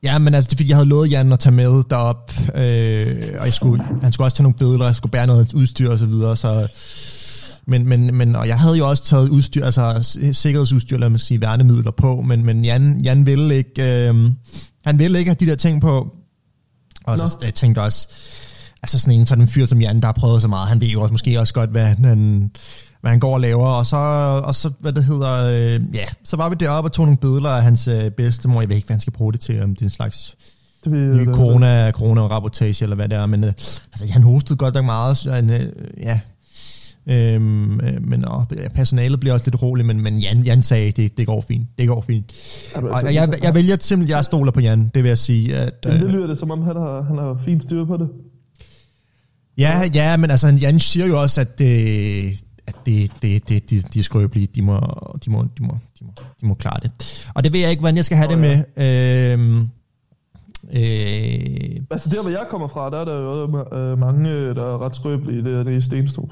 ja, 0.04 0.18
men 0.18 0.36
altså, 0.36 0.50
det 0.50 0.56
er 0.56 0.58
fordi, 0.58 0.70
jeg 0.70 0.78
havde 0.78 0.90
lovet 0.90 1.12
Jan 1.12 1.34
at 1.34 1.40
tage 1.40 1.54
med 1.54 1.84
derop, 1.90 2.32
øh, 2.56 3.36
og 3.40 3.46
jeg 3.46 3.54
skulle, 3.54 3.84
han 4.02 4.12
skulle 4.12 4.26
også 4.26 4.38
tage 4.38 4.44
nogle 4.44 4.58
billeder, 4.58 4.86
jeg 4.86 4.96
skulle 4.96 5.12
bære 5.12 5.28
noget 5.28 5.54
udstyr 5.54 5.90
og 5.90 6.00
så 6.00 6.06
videre, 6.06 6.38
så... 6.38 6.68
Men, 7.66 7.88
men, 7.88 8.16
men, 8.16 8.36
og 8.36 8.48
jeg 8.48 8.60
havde 8.60 8.78
jo 8.78 8.90
også 8.90 9.04
taget 9.04 9.30
udstyr, 9.30 9.66
altså 9.66 10.18
sikkerhedsudstyr, 10.32 10.98
lad 10.98 11.10
mig 11.10 11.20
sige, 11.20 11.42
værnemidler 11.42 11.92
på, 11.92 12.22
men, 12.22 12.46
men 12.46 12.66
Jan, 12.66 13.02
Jan 13.04 13.26
ville 13.26 13.56
ikke, 13.56 14.08
øh, 14.10 14.32
han 14.86 15.00
ville 15.00 15.20
ikke 15.20 15.30
have 15.30 15.38
de 15.40 15.46
der 15.46 15.56
ting 15.56 15.82
på. 15.82 16.16
Og 17.04 17.18
så 17.18 17.38
jeg 17.42 17.54
tænkte 17.54 17.80
også, 17.80 18.08
altså 18.84 19.00
sådan 19.00 19.20
en 19.20 19.26
sådan 19.26 19.42
en 19.42 19.48
fyr 19.48 19.66
som 19.66 19.82
Jan, 19.82 20.02
der 20.02 20.08
har 20.08 20.14
prøvet 20.14 20.42
så 20.42 20.48
meget, 20.48 20.68
han 20.68 20.82
ved 20.82 20.88
jo 20.88 21.02
også 21.02 21.12
måske 21.12 21.40
også 21.40 21.54
godt, 21.54 21.70
hvad 21.70 21.86
han, 21.86 22.52
hvad 23.02 23.12
han 23.12 23.20
går 23.20 23.34
og 23.34 23.42
laver, 23.42 23.68
og 23.68 23.86
så, 23.86 23.98
og 24.44 24.56
så 24.56 24.72
hvad 24.80 24.94
det 24.94 25.04
hedder, 25.04 25.32
øh, 25.32 25.96
ja, 25.96 26.06
så 26.24 26.38
var 26.38 26.50
vi 26.50 26.56
deroppe 26.60 26.88
og 26.88 26.92
tog 26.92 27.06
nogle 27.06 27.18
billeder 27.18 27.50
af 27.50 27.64
hans 27.64 27.88
øh, 27.88 28.12
bedstemor, 28.12 28.62
jeg 28.62 28.70
ved 28.70 28.76
ikke, 28.76 28.86
hvad 28.86 28.96
han 28.96 29.02
skal 29.02 29.14
bruge 29.14 29.34
det 29.34 29.42
til, 29.42 29.64
om 29.64 29.70
det 29.70 29.82
er 29.82 29.86
en 29.86 29.90
slags 29.90 30.36
Det 30.84 30.92
vil, 30.92 31.00
ny 31.00 31.26
corona, 31.26 31.92
corona-rapportage, 31.92 32.84
eller 32.84 32.96
hvad 32.96 33.10
det 33.10 33.18
er, 33.18 33.26
men 33.26 33.44
øh, 33.44 33.54
altså, 33.94 34.08
han 34.10 34.24
hostede 34.24 34.58
godt 34.58 34.74
nok 34.74 34.86
meget, 34.86 35.18
så 35.18 35.32
han, 35.32 35.50
øh, 35.50 35.72
ja, 35.98 36.20
Øhm, 37.08 37.80
øh, 37.80 38.08
men 38.08 38.26
og, 38.26 38.46
personalet 38.76 39.20
bliver 39.20 39.34
også 39.34 39.46
lidt 39.46 39.62
roligt, 39.62 39.88
men, 39.88 40.02
men 40.02 40.20
Jan, 40.20 40.44
Jan 40.44 40.64
sagde, 40.64 40.92
det, 40.92 41.18
det 41.18 41.28
går 41.28 41.42
fint, 41.42 41.68
det 41.78 41.88
går 41.88 42.02
fint. 42.02 42.34
Men 42.76 42.86
Og, 42.86 42.98
altså, 42.98 43.08
og 43.08 43.14
jeg, 43.14 43.44
jeg 43.44 43.56
vælger 43.56 43.78
simpelthen, 43.80 44.16
jeg 44.16 44.26
stoler 44.26 44.52
på 44.52 44.60
Jan, 44.60 44.92
det 44.96 45.04
vil 45.04 45.10
jeg 45.10 45.18
sige. 45.18 45.56
At, 45.56 45.74
Jamen, 45.86 46.00
det 46.00 46.08
øh, 46.08 46.14
lyder 46.14 46.28
det, 46.28 46.38
som 46.38 46.52
om 46.52 46.62
han 46.62 46.76
har, 46.76 47.02
han 47.02 47.18
har 47.18 47.42
fint 47.46 47.64
styr 47.64 47.86
på 47.86 47.98
det. 47.98 48.08
Ja, 49.60 49.90
ja, 49.94 50.18
men 50.18 50.32
altså, 50.32 50.48
Jan 50.62 50.80
siger 50.80 51.08
jo 51.08 51.22
også, 51.22 51.42
at, 51.42 51.60
det, 51.60 52.46
at 52.68 52.76
det, 52.86 53.12
det, 53.22 53.50
det, 53.50 53.70
de, 53.70 53.82
de 53.82 54.00
er 54.00 54.04
skrøbelige, 54.04 54.48
de 54.56 54.62
må, 54.62 54.80
de, 55.26 55.32
må, 55.32 55.46
de, 55.58 55.64
må, 55.64 55.78
de, 56.00 56.06
må, 56.06 56.12
de 56.42 56.46
må 56.46 56.54
klare 56.54 56.80
det. 56.82 56.92
Og 57.36 57.44
det 57.44 57.54
ved 57.54 57.60
jeg 57.60 57.70
ikke, 57.70 57.82
hvordan 57.82 57.96
jeg 57.96 58.06
skal 58.06 58.18
have 58.18 58.32
det 58.32 58.40
med. 58.40 58.56
Øhm, 58.78 59.60
øh, 60.74 61.82
Altså 61.92 62.10
der, 62.10 62.22
hvor 62.22 62.30
jeg 62.30 62.46
kommer 62.50 62.68
fra, 62.68 62.90
der 62.90 63.00
er 63.00 63.06
der 63.06 63.16
jo 63.16 63.78
øh, 63.78 64.00
mange, 64.00 64.30
øh, 64.30 64.56
der 64.56 64.64
er 64.64 64.86
ret 64.86 64.96
skrøbelige, 64.96 65.44
det 65.44 65.54
er 65.54 65.64
det 65.64 65.78
i 65.78 65.82
Stenstrup. 65.82 66.30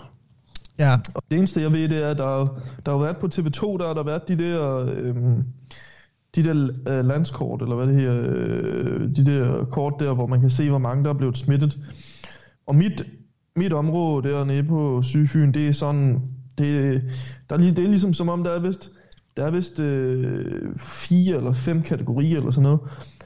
Ja. 0.80 0.94
Og 1.14 1.24
det 1.30 1.38
eneste, 1.38 1.62
jeg 1.62 1.72
ved, 1.72 1.90
det 1.90 1.98
er, 1.98 2.10
at 2.10 2.18
der, 2.18 2.62
der 2.86 2.92
har 2.92 2.98
været 2.98 3.18
på 3.18 3.28
TV2, 3.34 3.78
der 3.78 3.88
har 3.88 3.94
der 3.94 4.04
været 4.04 4.28
de 4.28 4.38
der, 4.38 4.78
øh, 4.78 5.16
de 6.36 6.44
der 6.44 6.70
øh, 6.88 7.06
landskort, 7.06 7.62
eller 7.62 7.76
hvad 7.76 7.88
det 7.88 7.96
her, 7.96 8.14
øh, 8.14 9.16
de 9.16 9.26
der 9.26 9.66
kort 9.72 9.94
der, 10.00 10.14
hvor 10.14 10.28
man 10.28 10.42
kan 10.42 10.50
se, 10.50 10.70
hvor 10.70 10.78
mange 10.78 11.04
der 11.04 11.10
er 11.10 11.18
blevet 11.18 11.38
smittet. 11.38 11.78
Og 12.68 12.76
mit, 12.76 13.02
mit 13.58 13.74
område 13.74 14.30
dernede 14.30 14.64
på 14.64 15.02
Sydfyn, 15.04 15.52
det 15.52 15.68
er 15.68 15.72
sådan, 15.74 16.22
det, 16.58 17.02
der 17.50 17.56
er, 17.56 17.60
lige- 17.60 17.76
det 17.76 17.84
er 17.84 17.88
ligesom 17.90 18.14
som 18.14 18.30
om, 18.30 18.44
der 18.44 18.52
er 18.52 18.60
vist, 18.60 18.90
der 19.38 19.46
er 19.46 19.52
vist 19.52 19.80
øh, 19.80 20.76
fire 20.86 21.38
eller 21.38 21.54
fem 21.54 21.82
kategorier 21.82 22.38
eller 22.38 22.52
sådan 22.52 22.64
noget. 22.64 22.80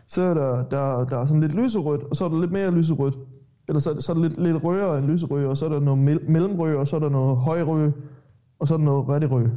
Så 0.07 0.21
er 0.23 0.33
der, 0.33 0.63
der, 0.69 1.05
der 1.05 1.17
er 1.17 1.25
sådan 1.25 1.41
lidt 1.41 1.55
lyserødt, 1.55 2.03
og 2.03 2.15
så 2.15 2.25
er 2.25 2.29
der 2.29 2.39
lidt 2.39 2.51
mere 2.51 2.71
lyserødt. 2.71 3.15
Eller 3.67 3.79
så, 3.79 3.89
er 3.91 3.99
så 4.01 4.11
er 4.11 4.13
der 4.15 4.21
lidt, 4.23 4.43
lidt 4.43 4.63
rødere 4.63 4.97
end 4.97 5.07
lyserød, 5.07 5.45
og 5.45 5.57
så 5.57 5.65
er 5.65 5.69
der 5.69 5.79
noget 5.79 5.99
mel- 5.99 6.29
mellemrød, 6.29 6.75
og 6.75 6.87
så 6.87 6.95
er 6.95 6.99
der 6.99 7.09
noget 7.09 7.37
højrød, 7.37 7.91
og 8.59 8.67
så 8.67 8.73
er 8.73 8.77
der 8.77 8.85
noget 8.85 9.09
rettigrød. 9.09 9.47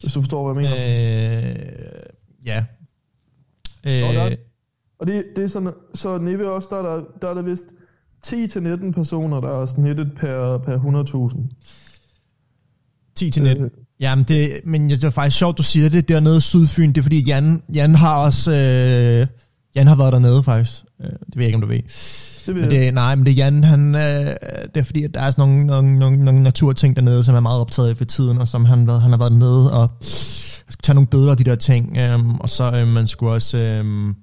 Hvis 0.00 0.12
du 0.12 0.20
forstår, 0.20 0.52
hvad 0.52 0.64
jeg 0.64 0.70
mener. 0.70 1.50
Øh, 1.50 1.56
ja. 2.46 2.64
Der, 3.84 4.10
Øh, 4.10 4.32
er, 4.32 4.36
Og 4.98 5.06
det, 5.06 5.24
det 5.36 5.44
er 5.44 5.48
sådan, 5.48 5.72
så 5.94 6.18
nede 6.18 6.38
ved 6.38 6.46
os, 6.46 6.66
der 6.66 6.76
er 6.76 6.82
der, 6.82 7.04
der, 7.22 7.28
er 7.28 7.34
der 7.34 7.42
vist 7.42 7.66
10-19 8.26 8.92
personer, 8.92 9.40
der 9.40 9.62
er 9.62 9.66
snittet 9.66 10.12
per, 10.16 10.58
per 10.58 10.76
100.000. 10.76 11.54
10 13.14 13.30
til 13.30 13.42
19. 13.42 13.70
Jamen, 14.00 14.24
det, 14.28 14.60
men 14.64 14.90
det 14.90 15.04
er 15.04 15.10
faktisk 15.10 15.38
sjovt, 15.38 15.58
du 15.58 15.62
siger 15.62 15.88
det 15.88 16.08
dernede 16.08 16.40
Sydfyn. 16.40 16.88
Det 16.88 16.98
er 16.98 17.02
fordi, 17.02 17.24
Jan, 17.26 17.62
Jan 17.74 17.94
har 17.94 18.24
også... 18.24 18.50
Øh, 18.52 19.26
Jan 19.74 19.86
har 19.86 19.96
været 19.96 20.12
dernede, 20.12 20.42
faktisk. 20.42 20.84
Øh, 21.00 21.06
det 21.06 21.36
ved 21.36 21.42
jeg 21.42 21.46
ikke, 21.46 21.54
om 21.54 21.60
du 21.60 21.66
ved. 21.66 21.82
Det 22.46 22.54
ved 22.54 22.62
men 22.62 22.70
det, 22.70 22.94
nej, 22.94 23.14
men 23.14 23.26
det 23.26 23.32
er 23.32 23.36
Jan, 23.36 23.64
han, 23.64 23.94
øh, 23.94 24.26
det 24.74 24.76
er 24.76 24.82
fordi, 24.82 25.04
at 25.04 25.14
der 25.14 25.20
er 25.20 25.30
sådan 25.30 25.48
nogle, 25.48 25.66
nogle, 25.66 25.98
nogle, 25.98 26.24
nogle 26.24 26.42
naturting 26.42 26.96
dernede, 26.96 27.24
som 27.24 27.34
er 27.34 27.40
meget 27.40 27.60
optaget 27.60 27.88
af 27.88 27.96
for 27.96 28.04
tiden, 28.04 28.38
og 28.38 28.48
som 28.48 28.64
han, 28.64 28.88
han 28.88 29.10
har 29.10 29.16
været 29.16 29.32
nede 29.32 29.72
og 29.72 29.88
tage 30.82 30.94
nogle 30.94 31.06
billeder 31.06 31.30
af 31.30 31.36
de 31.36 31.44
der 31.44 31.54
ting, 31.54 31.96
øhm, 31.98 32.34
og 32.34 32.48
så 32.48 32.72
øh, 32.74 32.86
man 32.86 33.06
skulle 33.06 33.32
også, 33.32 33.58
øhm, 33.58 34.14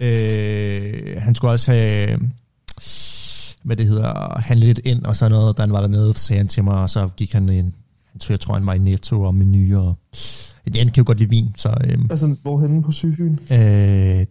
øh, 0.00 1.16
han 1.18 1.34
skulle 1.34 1.52
også 1.52 1.72
have, 1.72 2.18
hvad 3.62 3.76
det 3.76 3.86
hedder, 3.86 4.38
handle 4.40 4.66
lidt 4.66 4.80
ind 4.84 5.04
og 5.04 5.16
sådan 5.16 5.32
noget, 5.32 5.56
da 5.56 5.62
han 5.62 5.72
var 5.72 5.80
dernede, 5.80 6.18
sagde 6.18 6.38
han 6.38 6.48
til 6.48 6.64
mig, 6.64 6.74
og 6.74 6.90
så 6.90 7.08
gik 7.16 7.32
han 7.32 7.48
ind, 7.48 7.72
tror, 8.20 8.32
jeg 8.32 8.40
tror, 8.40 8.54
han 8.54 8.66
var 8.66 8.74
i 8.74 8.78
Netto 8.78 9.22
og 9.22 9.34
Menu, 9.34 9.78
og 9.78 9.94
han 10.76 10.88
kan 10.88 10.92
jo 10.96 11.04
godt 11.06 11.18
lide 11.18 11.30
vin, 11.30 11.48
så 11.56 11.74
øhm, 11.84 12.06
Altså, 12.10 12.36
hvorhenne 12.42 12.82
på 12.82 12.92
Sydfyn? 12.92 13.36
øh, 13.50 13.58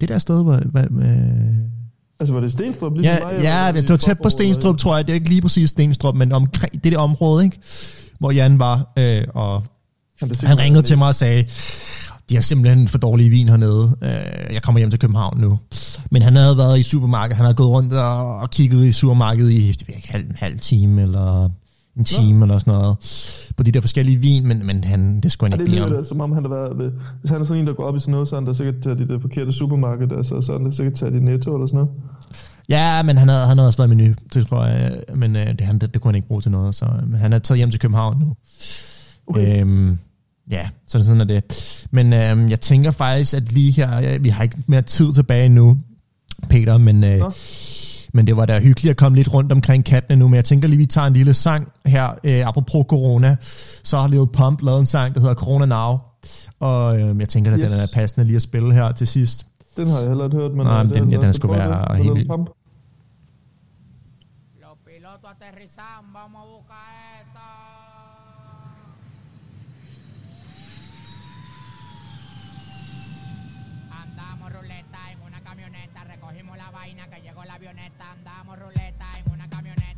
det 0.02 0.10
der 0.10 0.18
sted, 0.20 0.44
hvor, 0.44 0.58
hvad, 0.72 0.84
øh, 0.84 1.56
Altså, 2.20 2.34
var 2.34 2.40
det 2.42 2.52
Stenstrup 2.52 2.94
ligesom 2.94 3.14
Ja, 3.18 3.26
mig? 3.26 3.44
ja 3.44 3.64
var 3.66 3.72
det 3.72 3.90
var 3.90 3.98
tæt 3.98 4.18
på 4.24 4.30
Stenstrup, 4.30 4.78
tror 4.78 4.96
jeg. 4.96 5.06
Det 5.08 5.12
er 5.12 5.16
ikke 5.16 5.30
lige 5.30 5.42
præcis 5.42 5.70
Stenstrup, 5.70 6.16
men 6.16 6.32
omkring 6.32 6.84
det 6.84 6.92
der 6.92 6.98
område, 6.98 7.44
ikke? 7.46 7.60
hvor 8.20 8.32
Jan 8.32 8.60
var. 8.60 8.94
Øh, 8.98 9.24
og 9.34 9.64
Han, 10.20 10.30
han 10.44 10.58
ringede 10.58 10.82
til 10.82 10.98
mig 10.98 11.08
og 11.08 11.16
sagde, 11.16 11.46
de 12.32 12.36
har 12.36 12.42
simpelthen 12.42 12.88
for 12.88 12.98
dårlige 12.98 13.30
vin 13.30 13.50
hernede. 13.50 13.96
Øh, 14.02 14.54
jeg 14.54 14.62
kommer 14.64 14.80
hjem 14.80 14.90
til 14.90 15.00
København 15.00 15.38
nu. 15.40 15.60
Men 16.12 16.22
han 16.22 16.36
havde 16.36 16.58
været 16.58 16.80
i 16.80 16.84
supermarkedet. 16.84 17.36
Han 17.38 17.46
havde 17.46 17.56
gået 17.56 17.70
rundt 17.70 17.94
og, 17.94 18.38
og 18.38 18.50
kigget 18.50 18.86
i 18.86 18.92
supermarkedet 18.92 19.52
i 19.52 19.72
det 19.72 19.88
ved 19.88 19.96
ikke, 19.96 20.12
halv, 20.12 20.26
en 20.26 20.36
halv 20.36 20.60
time 20.60 21.02
eller 21.02 21.50
en 21.98 22.06
time 22.06 22.38
ja. 22.38 22.44
eller 22.44 22.60
sådan 22.60 22.74
noget. 22.74 22.96
På 23.58 23.64
de 23.64 23.72
der 23.72 23.82
forskellige 23.82 24.18
vin, 24.18 24.48
men, 24.48 24.66
men 24.66 24.84
han, 24.84 25.22
det 25.22 25.32
skulle 25.32 25.48
Ja, 25.54 25.58
han 25.58 25.66
det 25.66 25.72
ikke 25.74 25.86
lyder 25.86 25.98
om. 25.98 26.04
da, 26.04 26.08
som 26.10 26.22
om 26.22 26.32
han 26.32 26.44
har 26.44 26.50
været 26.50 26.78
ved, 26.78 26.92
Hvis 27.22 27.32
han 27.32 27.42
er 27.42 27.46
sådan 27.46 27.62
en, 27.62 27.68
der 27.68 27.74
går 27.74 27.84
op 27.88 27.96
i 27.96 28.00
sådan 28.00 28.12
noget, 28.12 28.30
så 28.30 28.36
er 28.36 28.40
han 28.40 28.48
da 28.48 28.54
sikkert 28.54 28.76
taget 28.84 29.02
i 29.02 29.08
det 29.08 29.22
forkerte 29.22 29.54
supermarked, 29.54 30.12
altså, 30.18 30.42
så 30.42 30.52
er 30.54 30.58
han 30.58 30.70
da 30.70 30.76
sikkert 30.76 31.00
taget 31.00 31.14
i 31.16 31.20
Netto 31.20 31.56
eller 31.56 31.68
sådan 31.68 31.78
noget. 31.78 31.92
Ja, 32.70 33.04
men 33.04 33.18
han 33.18 33.28
havde, 33.30 33.46
han 33.46 33.58
havde 33.58 33.68
også 33.70 33.80
været 33.80 33.92
i 33.92 33.96
menu, 33.96 34.14
det 34.34 34.48
tror 34.48 34.66
jeg. 34.66 35.04
Men 35.16 35.36
øh, 35.36 35.48
det, 35.48 35.62
han, 35.62 35.80
det, 35.80 35.94
det 35.94 36.02
kunne 36.02 36.10
han 36.12 36.16
ikke 36.16 36.28
bruge 36.28 36.42
til 36.42 36.52
noget. 36.52 36.76
Så 36.76 36.86
øh, 36.86 37.14
han 37.20 37.34
er 37.34 37.40
taget 37.40 37.58
hjem 37.58 37.72
til 37.72 37.80
København 37.80 38.18
nu. 38.20 38.36
Okay. 39.28 39.62
Øhm, 39.62 39.98
ja, 40.50 40.70
så 40.88 41.04
sådan 41.04 41.22
er 41.22 41.26
det. 41.26 41.44
Men 41.92 42.14
øh, 42.14 42.50
jeg 42.50 42.62
tænker 42.62 42.92
faktisk, 42.92 43.34
at 43.34 43.52
lige 43.52 43.72
her, 43.72 44.00
ja, 44.00 44.18
vi 44.18 44.30
har 44.30 44.44
ikke 44.44 44.58
mere 44.68 44.82
tid 44.82 45.14
tilbage 45.14 45.50
nu, 45.50 45.78
Peter, 46.50 46.78
men, 46.78 47.04
øh, 47.04 47.22
men 48.14 48.28
det 48.28 48.38
var 48.38 48.46
da 48.46 48.60
hyggeligt 48.60 48.92
at 48.92 48.98
komme 48.98 49.16
lidt 49.16 49.34
rundt 49.34 49.52
omkring 49.52 49.86
kattene 49.86 50.20
nu. 50.20 50.28
Men 50.28 50.36
jeg 50.36 50.46
tænker 50.46 50.68
lige, 50.68 50.78
vi 50.78 50.86
tager 50.86 51.08
en 51.08 51.14
lille 51.14 51.34
sang 51.34 51.72
her, 51.86 52.10
øh, 52.24 52.48
apropos 52.48 52.86
corona. 52.90 53.36
Så 53.84 53.98
har 53.98 54.08
Lil 54.08 54.28
Pump 54.34 54.62
lavet 54.62 54.80
en 54.80 54.86
sang, 54.86 55.16
der 55.16 55.22
hedder 55.22 55.36
Corona 55.36 55.66
Now. 55.66 55.98
Og 56.60 57.00
øh, 57.00 57.20
jeg 57.20 57.30
tænker, 57.30 57.52
at 57.52 57.60
yes. 57.60 57.66
den 57.70 57.80
er 57.80 57.88
passende 57.94 58.28
lige 58.28 58.36
at 58.36 58.42
spille 58.42 58.74
her 58.74 58.92
til 58.92 59.08
sidst. 59.08 59.46
Den 59.78 59.88
har 59.88 60.00
jeg 60.00 60.08
heller 60.08 60.26
ikke 60.26 60.38
hørt, 60.38 60.52
men... 60.52 60.66
Nej, 60.66 60.82
øh, 60.82 60.88
men 60.88 60.96
den, 60.96 61.14
er 61.14 61.20
ja, 61.20 61.26
den 61.26 61.34
skulle 61.34 61.58
være 61.58 61.98
helt 61.98 62.14
vild. 62.16 62.28
Pump. 62.28 62.50
Andamos 66.02 66.66
vaina 76.82 77.08
que 77.08 77.22
llegó 77.22 77.44
la 77.44 77.54
avioneta. 77.54 78.12
Andamos 78.12 78.58
ruleta 78.58 79.06
en 79.20 79.32
una 79.32 79.48
camioneta, 79.48 79.91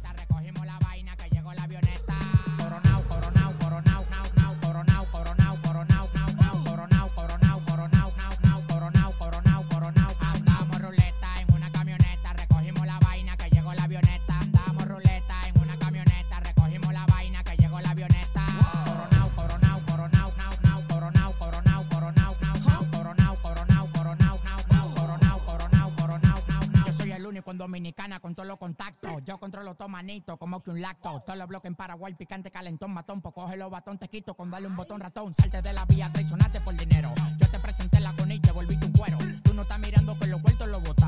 único 27.33 27.51
en 27.51 27.57
Dominicana 27.57 28.19
con 28.19 28.35
todos 28.35 28.47
los 28.47 28.59
contactos. 28.59 29.23
Yo 29.25 29.39
controlo 29.39 29.73
todo 29.73 29.89
manito, 29.89 30.37
como 30.37 30.61
que 30.61 30.69
un 30.69 30.81
lacto. 30.81 31.21
Todos 31.25 31.37
los 31.37 31.47
bloques 31.47 31.67
en 31.69 31.75
Paraguay, 31.75 32.13
picante, 32.13 32.51
calentón, 32.51 32.91
matón. 32.91 33.21
Pues 33.21 33.33
coge 33.33 33.57
los 33.57 33.71
batón, 33.71 33.97
te 33.97 34.07
quito 34.07 34.35
con 34.35 34.51
darle 34.51 34.67
un 34.67 34.75
botón 34.75 35.01
ratón. 35.01 35.33
Salte 35.33 35.61
de 35.61 35.73
la 35.73 35.85
vía, 35.85 36.11
traicionate 36.13 36.61
por 36.61 36.75
dinero. 36.75 37.11
Yo 37.39 37.49
te 37.49 37.59
presenté 37.59 37.99
la 37.99 38.13
con 38.13 38.31
y 38.31 38.39
te 38.39 38.51
volviste 38.51 38.85
un 38.85 38.91
cuero. 38.91 39.17
Tú 39.43 39.53
no 39.53 39.63
estás 39.63 39.79
mirando 39.79 40.17
que 40.19 40.27
los 40.27 40.41
vueltos 40.41 40.67
lo 40.67 40.79
botamos. 40.79 41.02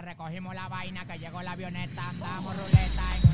Recogimos 0.00 0.54
la 0.54 0.68
vaina 0.68 1.04
que 1.04 1.18
llegó 1.18 1.42
la 1.42 1.52
avioneta. 1.52 2.08
Andamos 2.10 2.56
ruleta 2.56 3.29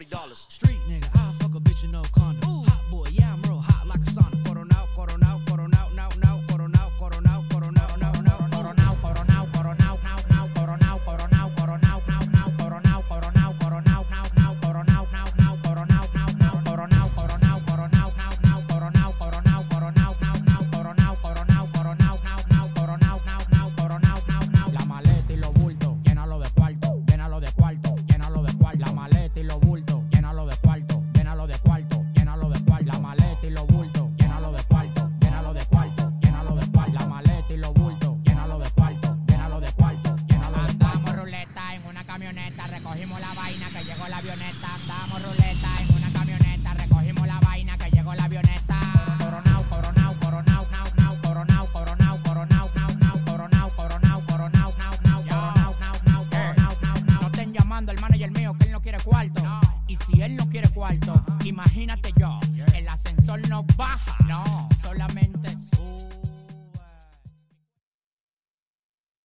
forty 0.00 0.10
dollars. 0.10 0.46
Street 0.48 0.69